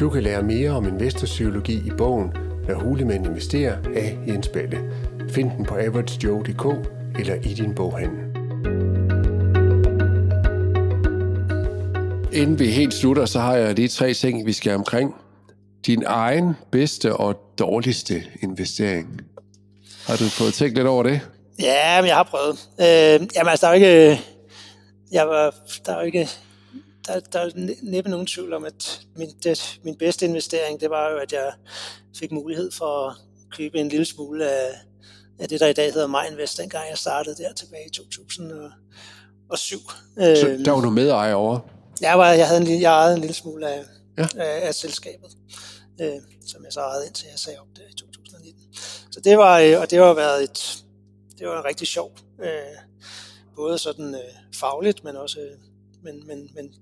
Du 0.00 0.10
kan 0.10 0.22
lære 0.22 0.42
mere 0.42 0.70
om 0.70 0.88
investorpsykologi 0.88 1.86
i 1.86 1.90
bogen 1.98 2.32
Når 2.68 2.74
hulemænd 2.74 3.26
investerer 3.26 3.76
af 3.94 4.18
Jens 4.26 4.48
Balle. 4.48 4.92
Find 5.30 5.50
den 5.50 5.66
på 5.66 5.74
averagejoe.dk 5.74 6.64
eller 7.18 7.34
i 7.34 7.54
din 7.54 7.74
boghandel. 7.74 8.29
Inden 12.32 12.58
vi 12.58 12.70
helt 12.70 12.94
slutter, 12.94 13.26
så 13.26 13.40
har 13.40 13.56
jeg 13.56 13.74
lige 13.74 13.88
tre 13.88 14.14
ting, 14.14 14.46
vi 14.46 14.52
skal 14.52 14.74
omkring. 14.74 15.14
Din 15.86 16.02
egen 16.06 16.54
bedste 16.72 17.16
og 17.16 17.36
dårligste 17.58 18.22
investering. 18.42 19.20
Har 20.06 20.16
du 20.16 20.24
fået 20.24 20.54
tænkt 20.54 20.74
lidt 20.76 20.86
over 20.86 21.02
det? 21.02 21.20
Ja, 21.58 22.00
men 22.00 22.08
jeg 22.08 22.16
har 22.16 22.22
prøvet. 22.22 22.68
Øh, 22.80 23.28
jamen 23.36 23.50
altså, 23.50 23.66
der 23.66 23.72
er 23.72 23.78
jo 23.78 23.84
ikke... 23.84 24.20
Jeg 25.12 25.28
var, 25.28 25.54
der 25.86 25.92
er 25.92 26.00
jo 26.00 26.06
ikke 26.06 26.28
der, 27.06 27.20
der 27.20 27.38
er 27.38 27.50
næppe 27.82 28.10
nogen 28.10 28.26
tvivl 28.26 28.52
om, 28.52 28.64
at 28.64 29.00
min, 29.16 29.28
det, 29.44 29.80
min 29.84 29.96
bedste 29.96 30.26
investering, 30.26 30.80
det 30.80 30.90
var 30.90 31.10
jo, 31.10 31.16
at 31.16 31.32
jeg 31.32 31.52
fik 32.18 32.32
mulighed 32.32 32.70
for 32.78 33.08
at 33.08 33.16
købe 33.56 33.78
en 33.78 33.88
lille 33.88 34.04
smule 34.04 34.50
af, 34.50 34.70
af 35.38 35.48
det, 35.48 35.60
der 35.60 35.66
i 35.66 35.72
dag 35.72 35.92
hedder 35.92 36.06
MyInvest, 36.06 36.58
dengang 36.58 36.84
jeg 36.90 36.98
startede 36.98 37.42
der 37.42 37.52
tilbage 37.52 37.86
i 37.86 37.90
2007. 37.90 39.78
Så 40.18 40.62
der 40.64 40.70
var 40.70 40.80
du 40.80 40.90
medejer 40.90 41.34
over? 41.34 41.60
Jeg, 42.00 42.18
var, 42.18 42.32
jeg, 42.32 42.48
havde 42.48 42.60
en, 42.60 42.80
jeg 42.80 42.92
ejede 42.92 43.14
en 43.14 43.20
lille 43.20 43.34
smule 43.34 43.68
af, 43.68 43.84
ja. 44.18 44.26
af, 44.36 44.66
af 44.66 44.74
selskabet, 44.74 45.30
øh, 46.00 46.20
som 46.46 46.64
jeg 46.64 46.72
så 46.72 46.80
ejede 46.80 47.06
indtil 47.06 47.26
jeg 47.30 47.38
sagde 47.38 47.58
op 47.58 47.66
der 47.76 47.82
i 47.90 47.94
2019. 47.94 48.62
Så 49.10 49.20
det 49.20 49.38
var, 49.38 49.58
øh, 49.58 49.80
og 49.80 49.90
det 49.90 49.98
har 49.98 50.14
været 50.14 50.42
et, 50.42 50.84
det 51.38 51.48
var 51.48 51.58
en 51.58 51.64
rigtig 51.64 51.86
sjov, 51.86 52.12
øh, 52.42 52.50
både 53.56 53.78
sådan 53.78 54.14
øh, 54.14 54.34
fagligt, 54.54 55.04
men 55.04 55.16
også, 55.16 55.40
men, 56.02 56.26
men, 56.26 56.50
men 56.54 56.74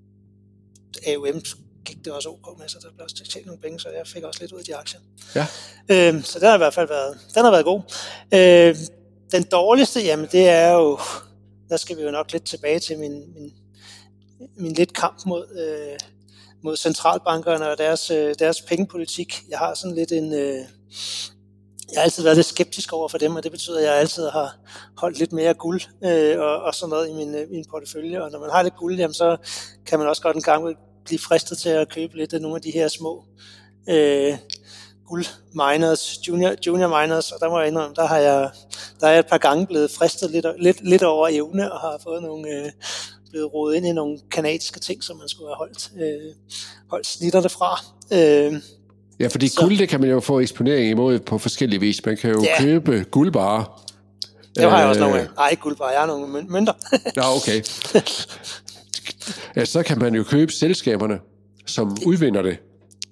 AUM 1.06 1.42
gik 1.84 2.04
det 2.04 2.12
også 2.12 2.28
ok 2.28 2.58
med, 2.58 2.68
så 2.68 2.78
der 2.82 2.88
blev 2.94 3.04
også 3.04 3.24
tjent 3.24 3.46
nogle 3.46 3.60
penge, 3.60 3.80
så 3.80 3.88
jeg 3.88 4.06
fik 4.06 4.22
også 4.22 4.40
lidt 4.40 4.52
ud 4.52 4.58
af 4.58 4.64
de 4.64 4.76
aktier. 4.76 5.00
Ja. 5.34 5.46
Øh, 5.88 6.22
så 6.24 6.38
den 6.38 6.48
har 6.48 6.54
i 6.54 6.58
hvert 6.58 6.74
fald 6.74 6.88
været, 6.88 7.18
den 7.34 7.44
har 7.44 7.50
været 7.50 7.64
god. 7.64 7.82
Øh, 8.34 8.76
den 9.32 9.42
dårligste, 9.42 10.00
jamen 10.00 10.28
det 10.32 10.48
er 10.48 10.72
jo, 10.72 10.98
der 11.68 11.76
skal 11.76 11.96
vi 11.96 12.02
jo 12.02 12.10
nok 12.10 12.32
lidt 12.32 12.44
tilbage 12.44 12.78
til 12.78 12.98
min, 12.98 13.34
min, 13.34 13.52
min 14.56 14.72
lidt 14.72 14.94
kamp 14.94 15.26
mod, 15.26 15.46
øh, 15.58 15.98
mod 16.62 16.76
centralbankerne 16.76 17.70
og 17.70 17.78
deres, 17.78 18.10
øh, 18.10 18.34
deres 18.38 18.62
pengepolitik. 18.62 19.42
Jeg 19.50 19.58
har 19.58 19.74
sådan 19.74 19.96
lidt 19.96 20.12
en... 20.12 20.32
Øh, 20.32 20.64
jeg 21.92 22.00
har 22.00 22.02
altid 22.02 22.22
været 22.22 22.36
lidt 22.36 22.46
skeptisk 22.46 22.92
over 22.92 23.08
for 23.08 23.18
dem, 23.18 23.36
og 23.36 23.42
det 23.42 23.52
betyder, 23.52 23.78
at 23.78 23.84
jeg 23.84 23.94
altid 23.94 24.28
har 24.28 24.56
holdt 24.96 25.18
lidt 25.18 25.32
mere 25.32 25.54
guld 25.54 25.80
øh, 26.04 26.40
og, 26.40 26.62
og 26.62 26.74
sådan 26.74 26.90
noget 26.90 27.08
i 27.08 27.12
min, 27.12 27.34
øh, 27.34 27.50
min 27.50 27.64
portefølje. 27.70 28.22
Og 28.22 28.30
når 28.30 28.40
man 28.40 28.50
har 28.50 28.62
lidt 28.62 28.76
guld, 28.76 28.96
jamen, 28.96 29.14
så 29.14 29.36
kan 29.86 29.98
man 29.98 30.08
også 30.08 30.22
godt 30.22 30.36
en 30.36 30.42
gang 30.42 30.76
blive 31.04 31.18
fristet 31.18 31.58
til 31.58 31.68
at 31.68 31.88
købe 31.88 32.16
lidt 32.16 32.32
af 32.32 32.40
nogle 32.40 32.56
af 32.56 32.62
de 32.62 32.70
her 32.70 32.88
små 32.88 33.24
øh, 33.88 34.36
guld 35.06 35.26
miners, 35.52 36.28
junior, 36.28 36.54
junior 36.66 37.00
miners, 37.00 37.32
og 37.32 37.40
der 37.40 37.48
må 37.48 37.58
jeg 37.58 37.68
indrømme, 37.68 37.94
der 37.94 38.06
har 38.06 38.18
jeg, 38.18 38.50
der 39.00 39.06
er 39.06 39.10
jeg 39.10 39.18
et 39.18 39.26
par 39.26 39.38
gange 39.38 39.66
blevet 39.66 39.90
fristet 39.90 40.30
lidt, 40.30 40.46
lidt, 40.58 40.88
lidt 40.88 41.02
over 41.02 41.28
evne, 41.28 41.72
og 41.72 41.80
har 41.80 42.00
fået 42.02 42.22
nogle, 42.22 42.48
øh, 42.48 42.72
blevet 43.30 43.54
rodet 43.54 43.76
ind 43.76 43.86
i 43.86 43.92
nogle 43.92 44.18
kanadiske 44.30 44.80
ting, 44.80 45.04
som 45.04 45.16
man 45.16 45.28
skulle 45.28 45.48
have 45.48 45.56
holdt, 45.56 45.90
øh, 46.00 46.34
holdt 46.90 47.06
snitterne 47.06 47.48
fra. 47.48 47.84
Øh, 48.12 48.60
Ja, 49.20 49.26
fordi 49.26 49.48
så. 49.48 49.60
guld, 49.60 49.78
det 49.78 49.88
kan 49.88 50.00
man 50.00 50.10
jo 50.10 50.20
få 50.20 50.40
eksponering 50.40 50.90
imod 50.90 51.18
på 51.18 51.38
forskellige 51.38 51.80
vis. 51.80 52.06
Man 52.06 52.16
kan 52.16 52.30
jo 52.30 52.42
ja. 52.42 52.62
købe 52.62 53.04
guldbarer. 53.10 53.84
Det 54.56 54.70
har 54.70 54.78
jeg 54.78 54.88
også 54.88 55.00
nogle 55.00 55.18
af. 55.18 55.22
Øh. 55.22 55.28
Nej, 55.36 55.48
ikke 55.48 55.62
guldbarer, 55.62 55.90
jeg 55.90 56.00
har 56.00 56.06
nogle 56.06 56.46
mønter. 56.48 56.72
ja, 57.16 57.36
okay. 57.36 57.62
Ja, 59.56 59.64
så 59.64 59.82
kan 59.82 59.98
man 59.98 60.14
jo 60.14 60.22
købe 60.22 60.52
selskaberne, 60.52 61.18
som 61.66 61.96
udvinder 62.06 62.42
det. 62.42 62.58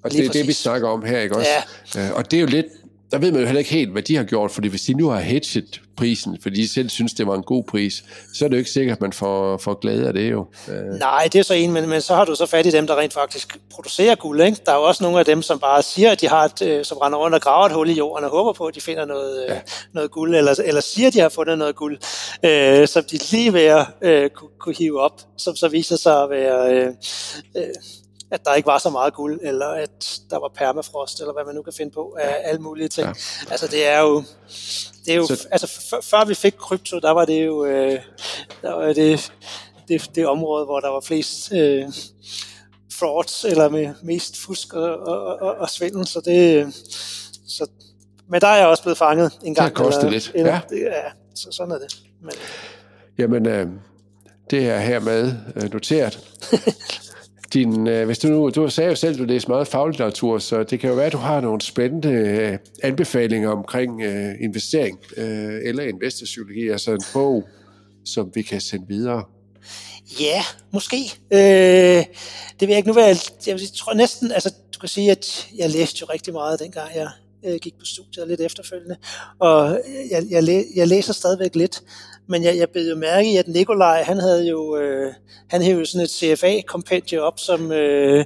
Og 0.04 0.12
det 0.12 0.26
er 0.26 0.30
det, 0.30 0.46
vi 0.46 0.52
snakker 0.52 0.88
om 0.88 1.04
her, 1.04 1.18
ikke 1.20 1.36
også? 1.36 1.50
Ja. 1.94 2.12
Og 2.12 2.30
det 2.30 2.36
er 2.36 2.40
jo 2.40 2.46
lidt, 2.46 2.66
der 3.10 3.18
ved 3.18 3.32
man 3.32 3.40
jo 3.40 3.46
heller 3.46 3.58
ikke 3.58 3.70
helt, 3.70 3.92
hvad 3.92 4.02
de 4.02 4.16
har 4.16 4.24
gjort, 4.24 4.50
fordi 4.50 4.68
hvis 4.68 4.82
de 4.82 4.94
nu 4.94 5.08
har 5.08 5.20
hedget 5.20 5.80
prisen, 5.96 6.38
fordi 6.42 6.62
de 6.62 6.68
selv 6.68 6.88
synes, 6.88 7.12
det 7.12 7.26
var 7.26 7.34
en 7.34 7.42
god 7.42 7.64
pris, 7.64 8.04
så 8.34 8.44
er 8.44 8.48
det 8.48 8.56
jo 8.56 8.58
ikke 8.58 8.70
sikkert, 8.70 8.96
at 8.96 9.00
man 9.00 9.12
får, 9.12 9.56
får 9.56 9.74
glæde 9.74 10.06
af 10.06 10.12
det 10.12 10.30
jo. 10.30 10.46
Øh. 10.68 10.98
Nej, 10.98 11.28
det 11.32 11.38
er 11.38 11.42
så 11.42 11.54
en, 11.54 11.72
men, 11.72 11.88
men 11.88 12.00
så 12.00 12.14
har 12.14 12.24
du 12.24 12.34
så 12.34 12.46
fat 12.46 12.66
i 12.66 12.70
dem, 12.70 12.86
der 12.86 12.96
rent 12.98 13.12
faktisk 13.12 13.58
producerer 13.70 14.14
guld. 14.14 14.40
Ikke? 14.40 14.58
Der 14.66 14.72
er 14.72 14.76
jo 14.76 14.82
også 14.82 15.04
nogle 15.04 15.18
af 15.18 15.24
dem, 15.24 15.42
som 15.42 15.58
bare 15.58 15.82
siger, 15.82 16.10
at 16.10 16.20
de 16.20 16.28
har 16.28 16.44
et, 16.44 16.62
øh, 16.62 16.84
som 16.84 16.98
render 16.98 17.18
rundt 17.18 17.34
og 17.34 17.40
graver 17.40 17.66
et 17.66 17.72
hul 17.72 17.88
i 17.88 17.92
jorden 17.92 18.24
og 18.24 18.30
håber 18.30 18.52
på, 18.52 18.66
at 18.66 18.74
de 18.74 18.80
finder 18.80 19.04
noget, 19.04 19.42
øh, 19.42 19.48
ja. 19.50 19.60
noget 19.92 20.10
guld, 20.10 20.36
eller, 20.36 20.54
eller 20.64 20.80
siger, 20.80 21.08
at 21.08 21.14
de 21.14 21.20
har 21.20 21.28
fundet 21.28 21.58
noget 21.58 21.76
guld, 21.76 21.98
øh, 22.44 22.88
som 22.88 23.04
de 23.04 23.18
lige 23.32 23.52
ved 23.52 23.60
at 23.60 23.86
øh, 24.02 24.30
kunne, 24.30 24.50
kunne 24.60 24.74
hive 24.74 25.00
op, 25.00 25.20
som 25.38 25.56
så 25.56 25.68
viser 25.68 25.96
sig 25.96 26.22
at 26.22 26.30
være... 26.30 26.74
Øh, 26.74 26.88
øh, 27.56 27.62
at 28.30 28.44
der 28.44 28.54
ikke 28.54 28.66
var 28.66 28.78
så 28.78 28.90
meget 28.90 29.14
guld, 29.14 29.40
eller 29.42 29.66
at 29.66 30.20
der 30.30 30.38
var 30.38 30.48
permafrost, 30.54 31.20
eller 31.20 31.32
hvad 31.32 31.44
man 31.44 31.54
nu 31.54 31.62
kan 31.62 31.72
finde 31.72 31.92
på 31.92 32.16
af 32.20 32.36
alle 32.44 32.62
mulige 32.62 32.88
ting. 32.88 33.06
Ja. 33.06 33.12
Altså 33.50 33.66
det 33.66 33.86
er 33.86 34.00
jo, 34.00 34.22
det 35.04 35.12
er 35.12 35.16
jo 35.16 35.26
så... 35.26 35.48
altså 35.50 35.66
før 36.02 36.24
vi 36.24 36.34
fik 36.34 36.54
krypto, 36.58 36.98
der 36.98 37.10
var 37.10 37.24
det 37.24 37.46
jo 37.46 37.64
øh, 37.64 38.00
der 38.62 38.72
var 38.72 38.92
det, 38.92 39.32
det, 39.88 40.10
det 40.14 40.26
område, 40.26 40.64
hvor 40.64 40.80
der 40.80 40.88
var 40.88 41.00
flest 41.00 41.52
øh, 41.52 41.84
frauds, 42.98 43.44
eller 43.44 43.68
med 43.68 43.94
mest 44.02 44.36
fusk 44.36 44.74
og, 44.74 44.98
og, 44.98 45.36
og, 45.40 45.54
og 45.54 45.70
svindel, 45.70 46.06
så 46.06 46.20
det, 46.20 46.74
så, 47.48 47.66
men 48.30 48.40
der 48.40 48.46
er 48.48 48.56
jeg 48.56 48.66
også 48.66 48.82
blevet 48.82 48.98
fanget 48.98 49.32
en 49.42 49.54
gang. 49.54 49.70
Det 49.70 49.78
har 49.78 49.84
kostet 49.84 50.10
lidt. 50.10 50.32
Eller, 50.34 50.52
ja. 50.52 50.60
Det, 50.68 50.80
ja, 50.80 51.02
så 51.34 51.48
sådan 51.52 51.72
er 51.72 51.78
det. 51.78 51.98
Men, 52.22 52.32
Jamen, 53.18 53.46
øh, 53.46 53.68
det 54.50 54.68
er 54.68 54.78
hermed 54.78 55.34
øh, 55.56 55.72
noteret. 55.72 56.18
din, 57.52 57.86
øh, 57.86 58.06
hvis 58.06 58.18
du 58.18 58.28
nu, 58.28 58.50
du 58.50 58.68
sagde 58.68 58.90
jo 58.90 58.96
selv, 58.96 59.12
at 59.12 59.18
du 59.18 59.24
læser 59.24 59.48
meget 59.48 59.68
faglitteratur, 59.68 60.38
så 60.38 60.62
det 60.62 60.80
kan 60.80 60.90
jo 60.90 60.96
være, 60.96 61.06
at 61.06 61.12
du 61.12 61.18
har 61.18 61.40
nogle 61.40 61.60
spændende 61.60 62.08
øh, 62.08 62.58
anbefalinger 62.82 63.50
omkring 63.50 64.02
øh, 64.02 64.34
investering 64.40 64.98
øh, 65.16 65.60
eller 65.64 65.82
investorpsykologi, 65.82 66.68
altså 66.68 66.92
en 66.92 67.02
bog, 67.12 67.44
som 68.04 68.30
vi 68.34 68.42
kan 68.42 68.60
sende 68.60 68.84
videre. 68.88 69.24
Ja, 70.20 70.42
måske. 70.72 70.96
Øh, 71.32 71.38
det 72.60 72.60
vil 72.60 72.68
jeg 72.68 72.76
ikke 72.76 72.88
nu 72.88 72.94
være, 72.94 73.06
jeg, 73.06 73.16
jeg 73.46 73.58
tror 73.76 73.94
næsten, 73.94 74.32
altså 74.32 74.54
du 74.74 74.78
kan 74.78 74.88
sige, 74.88 75.10
at 75.10 75.48
jeg 75.56 75.70
læste 75.70 75.98
jo 76.00 76.06
rigtig 76.12 76.32
meget 76.32 76.60
dengang 76.60 76.88
jeg 76.94 77.08
øh, 77.46 77.58
gik 77.62 77.74
på 77.78 77.84
studiet 77.84 78.28
lidt 78.28 78.40
efterfølgende, 78.40 78.96
og 79.40 79.80
jeg, 80.10 80.24
jeg, 80.30 80.64
jeg 80.76 80.88
læser 80.88 81.12
stadigvæk 81.12 81.54
lidt, 81.54 81.82
men 82.28 82.44
jeg, 82.44 82.56
jeg 82.56 82.68
blev 82.70 82.82
jo 82.82 82.96
mærke 82.96 83.32
i, 83.32 83.36
at 83.36 83.48
Nikolaj, 83.48 84.02
han 84.02 84.18
havde 84.18 84.48
jo, 84.48 84.76
øh, 84.76 85.12
han 85.50 85.62
havde 85.62 85.78
jo 85.78 85.84
sådan 85.84 86.04
et 86.04 86.10
CFA-kompendium 86.10 87.22
op, 87.22 87.38
som, 87.38 87.72
øh, 87.72 88.24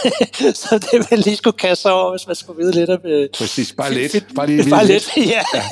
så 0.62 0.78
det 0.78 1.06
ville 1.10 1.24
lige 1.24 1.36
skulle 1.36 1.58
kaste 1.58 1.92
over, 1.92 2.10
hvis 2.10 2.26
man 2.26 2.36
skulle 2.36 2.62
vide 2.62 2.72
lidt 2.72 2.90
om... 2.90 3.00
Øh, 3.04 3.28
Præcis, 3.34 3.72
bare 3.72 3.94
lidt. 3.98 4.26
Bare 4.36 4.46
lige 4.46 4.70
bare 4.70 4.86
lidt, 4.86 5.12
lidt. 5.16 5.30
ja. 5.30 5.42
ja. 5.54 5.62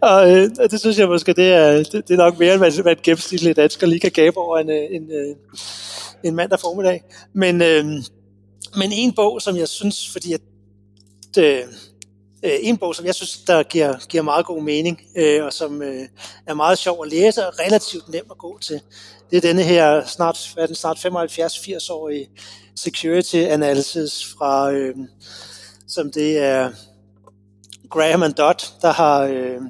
og 0.10 0.30
øh, 0.30 0.50
det 0.70 0.80
synes 0.80 0.98
jeg 0.98 1.08
måske, 1.08 1.32
det 1.32 1.52
er, 1.52 1.76
det, 1.76 1.92
det 1.92 2.10
er 2.10 2.16
nok 2.16 2.38
mere, 2.38 2.54
end 2.54 2.82
hvad 2.82 2.92
en 2.92 3.02
gennemsnitlig 3.02 3.56
dansker 3.56 3.86
lige 3.86 4.00
kan 4.00 4.10
gabe 4.10 4.36
over 4.36 4.58
en, 4.58 4.70
øh, 4.70 4.84
en, 4.90 5.10
øh, 5.12 5.36
en 6.24 6.34
mandag 6.34 6.60
formiddag. 6.60 7.02
Men, 7.34 7.62
øh, 7.62 7.84
men 8.76 8.92
en 8.92 9.12
bog, 9.12 9.42
som 9.42 9.56
jeg 9.56 9.68
synes, 9.68 10.08
fordi 10.12 10.32
at, 10.32 10.40
øh, 11.38 11.62
øh, 12.42 12.58
en 12.60 12.76
bog, 12.76 12.94
som 12.94 13.06
jeg 13.06 13.14
synes, 13.14 13.38
der 13.38 13.62
giver, 13.62 14.06
giver 14.08 14.22
meget 14.22 14.46
god 14.46 14.62
mening, 14.62 15.00
øh, 15.16 15.44
og 15.44 15.52
som 15.52 15.82
øh, 15.82 16.08
er 16.46 16.54
meget 16.54 16.78
sjov 16.78 17.04
at 17.04 17.10
læse 17.10 17.46
og 17.46 17.52
relativt 17.60 18.08
nem 18.08 18.24
at 18.30 18.38
gå 18.38 18.58
til. 18.58 18.80
Det 19.30 19.36
er 19.36 19.40
denne 19.40 19.62
her 19.62 20.06
snart, 20.06 20.50
hvad 20.54 20.62
er 20.62 20.66
den, 20.66 20.76
snart 20.76 21.06
75-80-årige 21.06 22.28
security 22.76 23.36
analysis 23.36 24.34
fra, 24.38 24.72
øh, 24.72 24.94
som 25.88 26.12
det 26.12 26.38
er 26.38 26.70
Graham 27.90 28.22
and 28.22 28.34
Dodd, 28.34 28.80
der 28.82 28.92
har, 28.92 29.22
øh, 29.22 29.60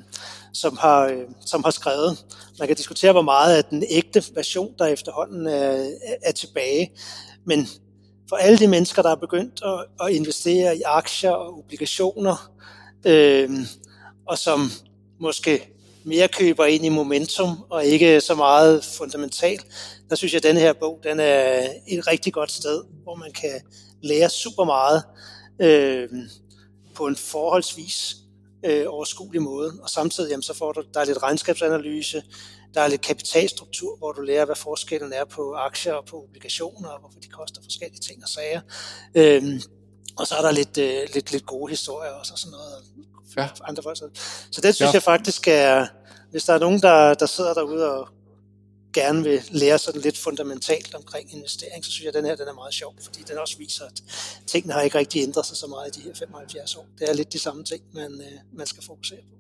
som, 0.52 0.76
har, 0.76 1.06
øh, 1.06 1.22
som 1.46 1.64
har 1.64 1.70
skrevet. 1.70 2.24
Man 2.58 2.68
kan 2.68 2.76
diskutere, 2.76 3.12
hvor 3.12 3.22
meget 3.22 3.56
af 3.56 3.64
den 3.64 3.84
ægte 3.90 4.24
version, 4.34 4.74
der 4.78 4.86
efterhånden 4.86 5.46
er, 5.46 5.90
er 6.22 6.32
tilbage. 6.32 6.92
Men 7.44 7.68
for 8.28 8.36
alle 8.36 8.58
de 8.58 8.68
mennesker, 8.68 9.02
der 9.02 9.10
er 9.10 9.16
begyndt 9.16 9.62
at, 9.64 10.06
at 10.06 10.14
investere 10.14 10.76
i 10.76 10.82
aktier 10.84 11.30
og 11.30 11.58
obligationer, 11.58 12.52
øh, 13.06 13.50
og 14.26 14.38
som 14.38 14.70
måske 15.20 15.68
mere 16.04 16.28
køber 16.28 16.64
ind 16.64 16.84
i 16.84 16.88
momentum 16.88 17.64
og 17.70 17.84
ikke 17.84 18.20
så 18.20 18.34
meget 18.34 18.84
fundamentalt, 18.84 19.66
der 20.10 20.16
synes 20.16 20.32
jeg, 20.32 20.38
at 20.38 20.42
denne 20.42 20.60
her 20.60 20.72
bog 20.72 21.00
den 21.02 21.20
er 21.20 21.68
et 21.88 22.06
rigtig 22.06 22.32
godt 22.32 22.52
sted, 22.52 22.84
hvor 23.02 23.14
man 23.14 23.32
kan 23.32 23.60
lære 24.02 24.28
super 24.28 24.64
meget 24.64 25.02
øh, 25.60 26.08
på 26.94 27.06
en 27.06 27.16
forholdsvis 27.16 28.16
øh, 28.64 28.84
overskuelig 28.88 29.42
måde. 29.42 29.72
Og 29.82 29.90
samtidig 29.90 30.30
jamen, 30.30 30.42
så 30.42 30.54
får 30.54 30.72
du, 30.72 30.82
der 30.94 31.00
er 31.00 31.04
lidt 31.04 31.22
regnskabsanalyse, 31.22 32.22
der 32.76 32.82
er 32.82 32.88
lidt 32.88 33.00
kapitalstruktur, 33.00 33.96
hvor 33.96 34.12
du 34.12 34.20
lærer, 34.20 34.44
hvad 34.44 34.56
forskellen 34.56 35.12
er 35.12 35.24
på 35.24 35.54
aktier 35.54 35.92
og 35.92 36.04
på 36.04 36.22
obligationer, 36.22 36.88
og 36.88 37.00
hvorfor 37.00 37.20
de 37.20 37.28
koster 37.28 37.62
forskellige 37.62 38.00
ting 38.00 38.22
og 38.22 38.28
sager. 38.28 38.60
Øhm, 39.14 39.60
og 40.16 40.26
så 40.26 40.34
er 40.34 40.42
der 40.42 40.50
lidt, 40.50 40.78
øh, 40.78 41.08
lidt, 41.14 41.32
lidt 41.32 41.46
gode 41.46 41.70
historier 41.70 42.10
også, 42.10 42.32
og 42.32 42.38
sådan 42.38 42.50
noget. 42.50 42.84
Ja. 43.36 43.48
Andre 43.64 43.82
folk. 43.82 43.98
Så 44.50 44.60
det 44.60 44.74
synes 44.74 44.88
ja. 44.88 44.92
jeg 44.92 45.02
faktisk 45.02 45.48
er, 45.48 45.86
hvis 46.30 46.44
der 46.44 46.54
er 46.54 46.58
nogen, 46.58 46.80
der, 46.80 47.14
der 47.14 47.26
sidder 47.26 47.54
derude 47.54 47.90
og 47.92 48.08
gerne 48.92 49.22
vil 49.22 49.42
lære 49.50 49.78
sådan 49.78 50.00
lidt 50.00 50.18
fundamentalt 50.18 50.94
omkring 50.94 51.34
investering, 51.34 51.84
så 51.84 51.90
synes 51.90 52.04
jeg, 52.04 52.08
at 52.08 52.14
den 52.14 52.24
her 52.24 52.36
den 52.36 52.48
er 52.48 52.54
meget 52.54 52.74
sjov, 52.74 52.94
fordi 53.04 53.22
den 53.28 53.38
også 53.38 53.58
viser, 53.58 53.84
at 53.84 54.02
tingene 54.46 54.72
har 54.72 54.80
ikke 54.80 54.98
rigtig 54.98 55.22
ændret 55.22 55.46
sig 55.46 55.56
så 55.56 55.66
meget 55.66 55.96
i 55.96 56.00
de 56.00 56.04
her 56.04 56.14
75 56.14 56.76
år. 56.76 56.86
Det 56.98 57.10
er 57.10 57.14
lidt 57.14 57.32
de 57.32 57.38
samme 57.38 57.64
ting, 57.64 57.82
man, 57.94 58.20
øh, 58.20 58.58
man 58.58 58.66
skal 58.66 58.84
fokusere 58.84 59.20
på 59.30 59.36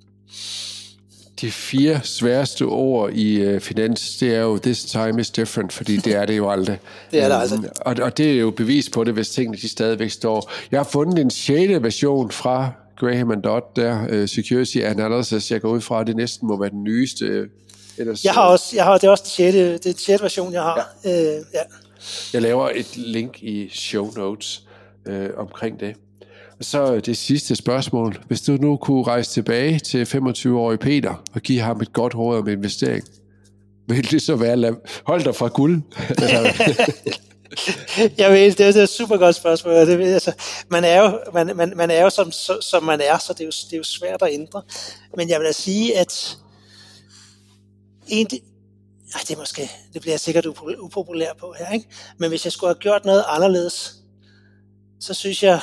de 1.40 1.50
fire 1.50 2.00
sværeste 2.02 2.62
ord 2.62 3.12
i 3.12 3.54
uh, 3.54 3.60
finans, 3.60 4.16
det 4.16 4.34
er 4.34 4.40
jo, 4.40 4.58
this 4.58 4.84
time 4.84 5.20
is 5.20 5.30
different, 5.30 5.72
fordi 5.72 5.96
det 5.96 6.14
er 6.14 6.26
det 6.26 6.36
jo 6.36 6.50
aldrig. 6.50 6.78
det 7.10 7.22
er 7.22 7.28
det 7.28 7.40
aldrig. 7.40 7.58
Um, 7.58 7.68
og, 7.80 7.96
og 8.02 8.18
det 8.18 8.30
er 8.30 8.38
jo 8.38 8.50
bevis 8.50 8.90
på 8.90 9.04
det, 9.04 9.14
hvis 9.14 9.28
tingene 9.28 9.58
de 9.58 9.68
stadigvæk 9.68 10.10
står. 10.10 10.52
Jeg 10.70 10.78
har 10.78 10.84
fundet 10.84 11.18
en 11.18 11.30
sjette 11.30 11.82
version 11.82 12.30
fra 12.30 12.72
Graham 13.00 13.30
and 13.30 13.42
Dodd, 13.42 13.62
der 13.76 14.22
uh, 14.22 14.28
Security 14.28 14.76
Analysis. 14.76 15.50
Jeg 15.50 15.60
går 15.60 15.68
ud 15.68 15.80
fra, 15.80 16.00
at 16.00 16.06
det 16.06 16.16
næsten 16.16 16.48
må 16.48 16.60
være 16.60 16.70
den 16.70 16.84
nyeste. 16.84 17.48
Ellers, 17.98 18.24
jeg 18.24 18.32
har 18.32 18.42
også, 18.42 18.76
jeg 18.76 18.84
har, 18.84 18.98
det 18.98 19.06
er 19.06 19.10
også 19.10 19.24
den 19.24 19.30
sjette, 19.30 19.72
det 19.72 19.86
er 19.86 19.92
den 19.92 19.98
sjette 19.98 20.22
version, 20.22 20.52
jeg 20.52 20.62
har. 20.62 20.88
Ja. 21.04 21.10
Uh, 21.10 21.44
ja. 21.54 21.60
Jeg 22.32 22.42
laver 22.42 22.70
et 22.74 22.96
link 22.96 23.42
i 23.42 23.68
show 23.72 24.12
notes 24.16 24.62
uh, 25.08 25.14
omkring 25.36 25.80
det. 25.80 25.94
Så 26.60 27.00
det 27.00 27.16
sidste 27.16 27.56
spørgsmål. 27.56 28.24
Hvis 28.26 28.40
du 28.40 28.52
nu 28.52 28.76
kunne 28.76 29.02
rejse 29.02 29.30
tilbage 29.30 29.78
til 29.78 30.04
25-årige 30.04 30.78
Peter 30.78 31.22
og 31.34 31.40
give 31.40 31.60
ham 31.60 31.80
et 31.80 31.92
godt 31.92 32.14
råd 32.14 32.38
om 32.38 32.48
investering, 32.48 33.04
vil 33.88 34.10
det 34.10 34.22
så 34.22 34.36
være, 34.36 34.76
hold 35.06 35.24
dig 35.24 35.34
fra 35.34 35.48
guld? 35.48 35.82
jeg 38.18 38.32
ved, 38.32 38.52
det 38.52 38.76
er 38.76 38.82
et 38.82 38.88
super 38.88 39.16
godt 39.16 39.36
spørgsmål. 39.36 39.74
Altså, 39.74 39.96
det, 39.96 40.04
altså, 40.04 40.32
man, 40.70 40.84
er 40.84 41.02
jo, 41.02 41.20
man, 41.34 41.56
man, 41.56 41.72
man 41.76 41.90
er 41.90 42.02
jo 42.02 42.10
som, 42.10 42.32
som 42.60 42.82
man 42.82 43.00
er, 43.00 43.18
så 43.18 43.32
det 43.32 43.40
er, 43.40 43.44
jo, 43.44 43.50
det 43.50 43.72
er 43.72 43.76
jo 43.76 43.82
svært 43.82 44.22
at 44.22 44.28
ændre. 44.32 44.62
Men 45.16 45.28
jeg 45.28 45.40
vil 45.40 45.46
da 45.46 45.52
sige, 45.52 45.98
at 45.98 46.38
egentlig, 48.10 48.40
nej, 49.14 49.20
det, 49.28 49.34
er 49.34 49.38
måske, 49.38 49.70
det 49.92 50.00
bliver 50.00 50.12
jeg 50.12 50.20
sikkert 50.20 50.46
upopulær 50.80 51.32
på 51.40 51.54
her, 51.58 51.72
ikke? 51.72 51.86
men 52.18 52.28
hvis 52.28 52.44
jeg 52.44 52.52
skulle 52.52 52.68
have 52.68 52.80
gjort 52.80 53.04
noget 53.04 53.24
anderledes, 53.28 53.94
så 55.00 55.14
synes 55.14 55.42
jeg, 55.42 55.60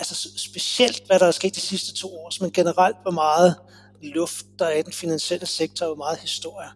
altså 0.00 0.28
specielt 0.36 1.02
hvad 1.06 1.18
der 1.18 1.26
er 1.26 1.30
sket 1.30 1.54
de 1.54 1.60
sidste 1.60 1.94
to 1.94 2.08
år, 2.18 2.32
men 2.40 2.52
generelt 2.52 2.96
hvor 3.02 3.10
meget 3.10 3.54
luft 4.02 4.46
der 4.58 4.64
er 4.64 4.76
i 4.78 4.82
den 4.82 4.92
finansielle 4.92 5.46
sektor, 5.46 5.86
og 5.86 5.94
hvor 5.94 6.04
meget 6.04 6.18
historie, 6.18 6.68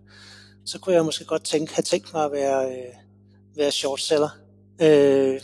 så 0.66 0.78
kunne 0.78 0.94
jeg 0.94 1.04
måske 1.04 1.24
godt 1.24 1.44
tænke, 1.44 1.74
have 1.74 1.82
tænkt 1.82 2.12
mig 2.12 2.24
at 2.24 2.32
være, 2.32 2.70
øh, 2.70 2.94
være 3.56 3.70
short 3.70 4.00
seller, 4.00 4.28
øh, 4.80 5.40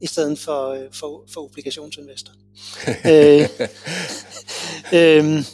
i 0.00 0.06
stedet 0.06 0.38
for, 0.38 0.68
øh, 0.68 0.92
for, 0.92 1.24
for 1.32 1.44
obligationsinvestor. 1.44 2.32
øh, 3.12 3.48
øh, 4.92 5.44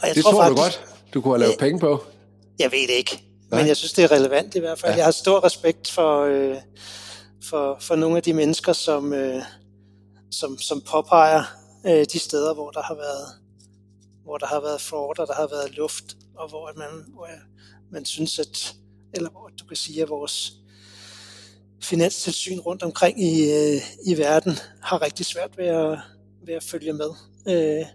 og 0.00 0.08
jeg 0.08 0.14
det 0.14 0.22
tror, 0.22 0.30
tror 0.30 0.42
faktisk, 0.42 0.56
du 0.56 0.62
godt, 0.62 0.80
du 1.14 1.20
kunne 1.20 1.32
have 1.32 1.40
lavet 1.40 1.52
øh, 1.52 1.58
penge 1.58 1.80
på. 1.80 2.04
Jeg 2.58 2.72
ved 2.72 2.88
det 2.88 2.94
ikke, 2.94 3.22
Nej. 3.50 3.60
men 3.60 3.68
jeg 3.68 3.76
synes, 3.76 3.92
det 3.92 4.04
er 4.04 4.10
relevant 4.10 4.54
i 4.54 4.58
hvert 4.58 4.78
fald. 4.78 4.92
Ja. 4.92 4.96
Jeg 4.96 5.04
har 5.04 5.12
stor 5.12 5.44
respekt 5.44 5.90
for, 5.90 6.22
øh, 6.22 6.56
for, 7.44 7.76
for 7.80 7.96
nogle 7.96 8.16
af 8.16 8.22
de 8.22 8.32
mennesker, 8.32 8.72
som, 8.72 9.12
øh, 9.12 9.42
som, 10.30 10.58
som 10.58 10.80
påpeger 10.80 11.42
øh, 11.86 12.04
de 12.12 12.18
steder, 12.18 12.54
hvor 12.54 12.70
der 12.70 12.82
har 12.82 12.94
været 12.94 13.46
hvor 14.26 14.38
der 14.38 14.46
har 14.46 14.60
været 14.60 14.80
fraud, 14.80 15.18
og 15.18 15.26
der 15.26 15.34
har 15.34 15.46
været 15.46 15.76
luft, 15.76 16.16
og 16.34 16.48
hvor 16.48 16.72
man, 16.76 17.04
hvor 17.14 17.28
man 17.90 18.04
synes, 18.04 18.38
at, 18.38 18.74
eller 19.14 19.30
hvor 19.30 19.50
du 19.60 19.66
kan 19.66 19.76
sige, 19.76 20.02
at 20.02 20.08
vores 20.08 20.52
finanstilsyn 21.82 22.58
rundt 22.58 22.82
omkring 22.82 23.22
i, 23.22 23.52
øh, 23.52 23.82
i 24.06 24.18
verden 24.18 24.52
har 24.82 25.02
rigtig 25.02 25.26
svært 25.26 25.58
ved 25.58 25.66
at, 25.66 25.98
ved 26.46 26.54
at 26.54 26.62
følge 26.62 26.92
med. 26.92 27.10
Øh, 27.48 27.86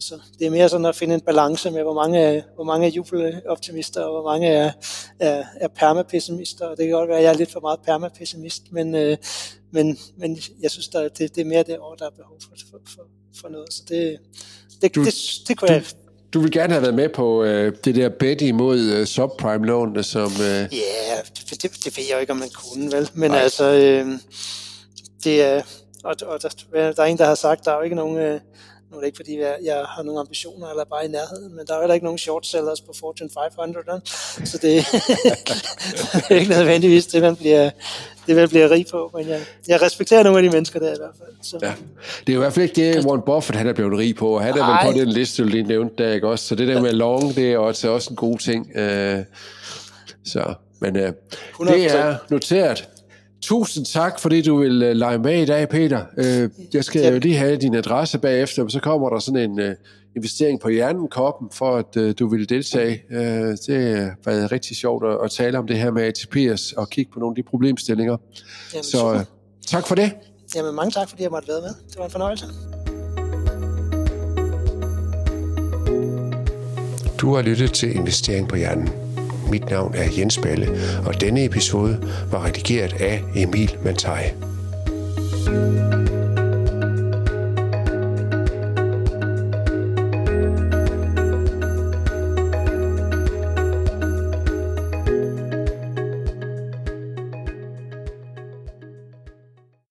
så 0.00 0.14
det 0.38 0.46
er 0.46 0.50
mere 0.50 0.68
sådan 0.68 0.86
at 0.86 0.96
finde 0.96 1.14
en 1.14 1.20
balance 1.20 1.70
med, 1.70 1.82
hvor 1.82 1.94
mange, 1.94 2.44
hvor 2.54 2.64
mange 2.64 2.86
er 2.86 2.90
jubeloptimister, 2.90 4.02
og 4.02 4.20
hvor 4.20 4.32
mange 4.32 4.48
er, 4.48 4.72
er, 5.18 5.44
er 5.56 5.68
permapessimister. 5.68 6.66
Og 6.66 6.76
det 6.76 6.86
kan 6.86 6.94
godt 6.94 7.08
være, 7.08 7.18
at 7.18 7.24
jeg 7.24 7.32
er 7.32 7.36
lidt 7.36 7.52
for 7.52 7.60
meget 7.60 7.80
permapessimist, 7.84 8.62
men, 8.72 8.94
øh, 8.94 9.16
men, 9.70 9.98
men 10.16 10.38
jeg 10.62 10.70
synes, 10.70 10.88
der, 10.88 11.08
det, 11.08 11.34
det 11.34 11.40
er 11.40 11.44
mere 11.44 11.62
det 11.62 11.78
år, 11.78 11.94
der 11.94 12.06
er 12.06 12.10
behov 12.10 12.36
for, 12.42 12.50
for, 12.70 12.78
for, 12.86 13.02
for 13.40 13.48
noget. 13.48 13.72
Så 13.72 13.82
det, 13.88 14.18
det, 14.82 14.94
du, 14.94 15.04
det, 15.04 15.14
det 15.48 15.58
kunne 15.58 15.68
du, 15.68 15.72
jeg... 15.72 15.84
Du 16.34 16.40
vil 16.40 16.52
gerne 16.52 16.72
have 16.72 16.82
været 16.82 16.94
med 16.94 17.08
på 17.08 17.44
øh, 17.44 17.76
det 17.84 17.94
der 17.94 18.08
bet 18.08 18.40
imod 18.40 18.80
øh, 18.80 19.06
subprime-lånene, 19.06 20.02
som... 20.02 20.32
Øh... 20.32 20.68
Ja, 20.72 21.16
det, 21.50 21.62
det, 21.62 21.84
det 21.84 21.96
ved 21.96 22.04
jeg 22.08 22.14
jo 22.14 22.18
ikke, 22.18 22.32
om 22.32 22.36
man 22.38 22.50
kunne, 22.54 22.92
vel? 22.92 23.10
Men 23.14 23.30
Nej. 23.30 23.40
altså, 23.40 23.64
øh, 23.64 24.06
det 25.24 25.42
er... 25.42 25.62
Og, 26.04 26.16
og 26.26 26.42
der, 26.42 26.48
der 26.92 27.02
er 27.02 27.06
en, 27.06 27.18
der 27.18 27.24
har 27.24 27.34
sagt, 27.34 27.64
der 27.64 27.70
er 27.70 27.76
jo 27.76 27.82
ikke 27.82 27.96
nogen... 27.96 28.18
Øh, 28.18 28.40
nu 28.90 28.96
er 28.96 29.00
det 29.00 29.06
ikke, 29.06 29.16
fordi 29.16 29.38
jeg, 29.38 29.56
jeg 29.64 29.84
har 29.88 30.02
nogle 30.02 30.20
ambitioner 30.20 30.68
eller 30.70 30.84
bare 30.84 31.04
i 31.04 31.08
nærheden, 31.08 31.56
men 31.56 31.66
der 31.66 31.72
er 31.72 31.76
jo 31.76 31.82
heller 31.82 31.94
ikke 31.94 32.04
nogen 32.04 32.18
short 32.18 32.46
sellers 32.46 32.80
på 32.80 32.92
Fortune 33.00 33.30
500, 33.50 34.00
så 34.44 34.58
det, 34.62 34.62
det 36.28 36.30
er 36.30 36.40
ikke 36.40 36.50
nødvendigvis 36.50 37.06
det, 37.06 37.22
man 37.22 37.36
bliver, 37.36 37.70
det 38.26 38.36
vil 38.36 38.48
blive 38.48 38.70
rig 38.70 38.86
på, 38.90 39.10
men 39.14 39.28
jeg, 39.28 39.40
jeg 39.68 39.82
respekterer 39.82 40.22
nogle 40.22 40.38
af 40.38 40.42
de 40.42 40.50
mennesker 40.50 40.80
der 40.80 40.94
i 40.94 40.96
hvert 40.98 41.14
fald. 41.18 41.36
Så. 41.42 41.58
Ja. 41.62 41.72
Det 42.26 42.32
er 42.32 42.36
i 42.36 42.38
hvert 42.38 42.52
fald 42.52 42.62
ikke 42.62 42.94
det, 42.94 43.04
Warren 43.04 43.22
Buffett 43.26 43.58
han 43.58 43.66
er 43.66 43.72
blevet 43.72 43.98
rig 43.98 44.16
på, 44.16 44.28
og 44.28 44.42
han 44.42 44.58
er 44.58 44.66
vel 44.66 44.92
på 44.92 44.98
den 44.98 45.08
liste, 45.08 45.42
du 45.42 45.48
lige 45.48 45.62
nævnte 45.62 46.04
der, 46.04 46.12
ikke 46.12 46.28
også? 46.28 46.46
Så 46.46 46.54
det 46.54 46.68
der 46.68 46.80
med 46.80 46.92
long, 46.92 47.34
det 47.34 47.52
er 47.52 47.58
også, 47.58 47.88
også 47.88 48.10
en 48.10 48.16
god 48.16 48.38
ting. 48.38 48.66
Uh, 48.74 49.24
så, 50.24 50.54
men 50.80 50.96
uh, 50.96 51.02
det 51.66 51.94
er 51.94 52.16
noteret. 52.30 52.88
Tusind 53.42 53.86
tak, 53.86 54.20
fordi 54.20 54.42
du 54.42 54.56
vil 54.56 54.82
uh, 54.82 54.96
lege 54.96 55.18
med 55.18 55.42
i 55.42 55.46
dag, 55.46 55.68
Peter. 55.68 56.04
Uh, 56.18 56.74
jeg 56.74 56.84
skal 56.84 57.12
jo 57.12 57.18
lige 57.18 57.36
have 57.36 57.56
din 57.56 57.74
adresse 57.74 58.18
bagefter, 58.18 58.62
men 58.62 58.70
så 58.70 58.80
kommer 58.80 59.08
der 59.08 59.18
sådan 59.18 59.50
en 59.50 59.60
uh, 59.60 59.74
investering 60.16 60.60
på 60.60 60.68
hjernen-koppen, 60.68 61.48
for 61.52 61.76
at 61.76 61.96
uh, 61.96 62.10
du 62.18 62.28
vil 62.28 62.48
deltage. 62.48 63.02
Uh, 63.10 63.16
det 63.16 63.96
har 63.96 64.14
været 64.24 64.52
rigtig 64.52 64.76
sjovt 64.76 65.04
at, 65.06 65.18
at 65.24 65.30
tale 65.30 65.58
om 65.58 65.66
det 65.66 65.78
her 65.78 65.90
med 65.90 66.12
ATP's 66.18 66.74
og 66.76 66.90
kigge 66.90 67.12
på 67.12 67.20
nogle 67.20 67.32
af 67.32 67.44
de 67.44 67.48
problemstillinger. 67.50 68.16
Jamen, 68.74 68.84
så 68.84 69.12
uh, 69.12 69.20
tak 69.66 69.86
for 69.86 69.94
det. 69.94 70.12
Jamen 70.56 70.74
mange 70.74 70.90
tak, 70.90 71.08
fordi 71.08 71.22
jeg 71.22 71.30
måtte 71.30 71.48
være 71.48 71.60
med. 71.60 71.74
Det 71.90 71.98
var 71.98 72.04
en 72.04 72.10
fornøjelse. 72.10 72.46
Du 77.20 77.34
har 77.34 77.42
lyttet 77.42 77.72
til 77.72 77.96
Investering 77.96 78.48
på 78.48 78.56
Hjernen. 78.56 78.99
Mit 79.50 79.70
navn 79.70 79.94
er 79.94 80.08
Jens 80.18 80.38
Balle, 80.38 80.68
og 81.06 81.20
denne 81.20 81.44
episode 81.44 81.98
var 82.30 82.44
redigeret 82.44 83.00
af 83.00 83.22
Emil 83.34 83.76
Mantai. 83.84 84.32
thank 85.46 85.94
you 85.94 85.99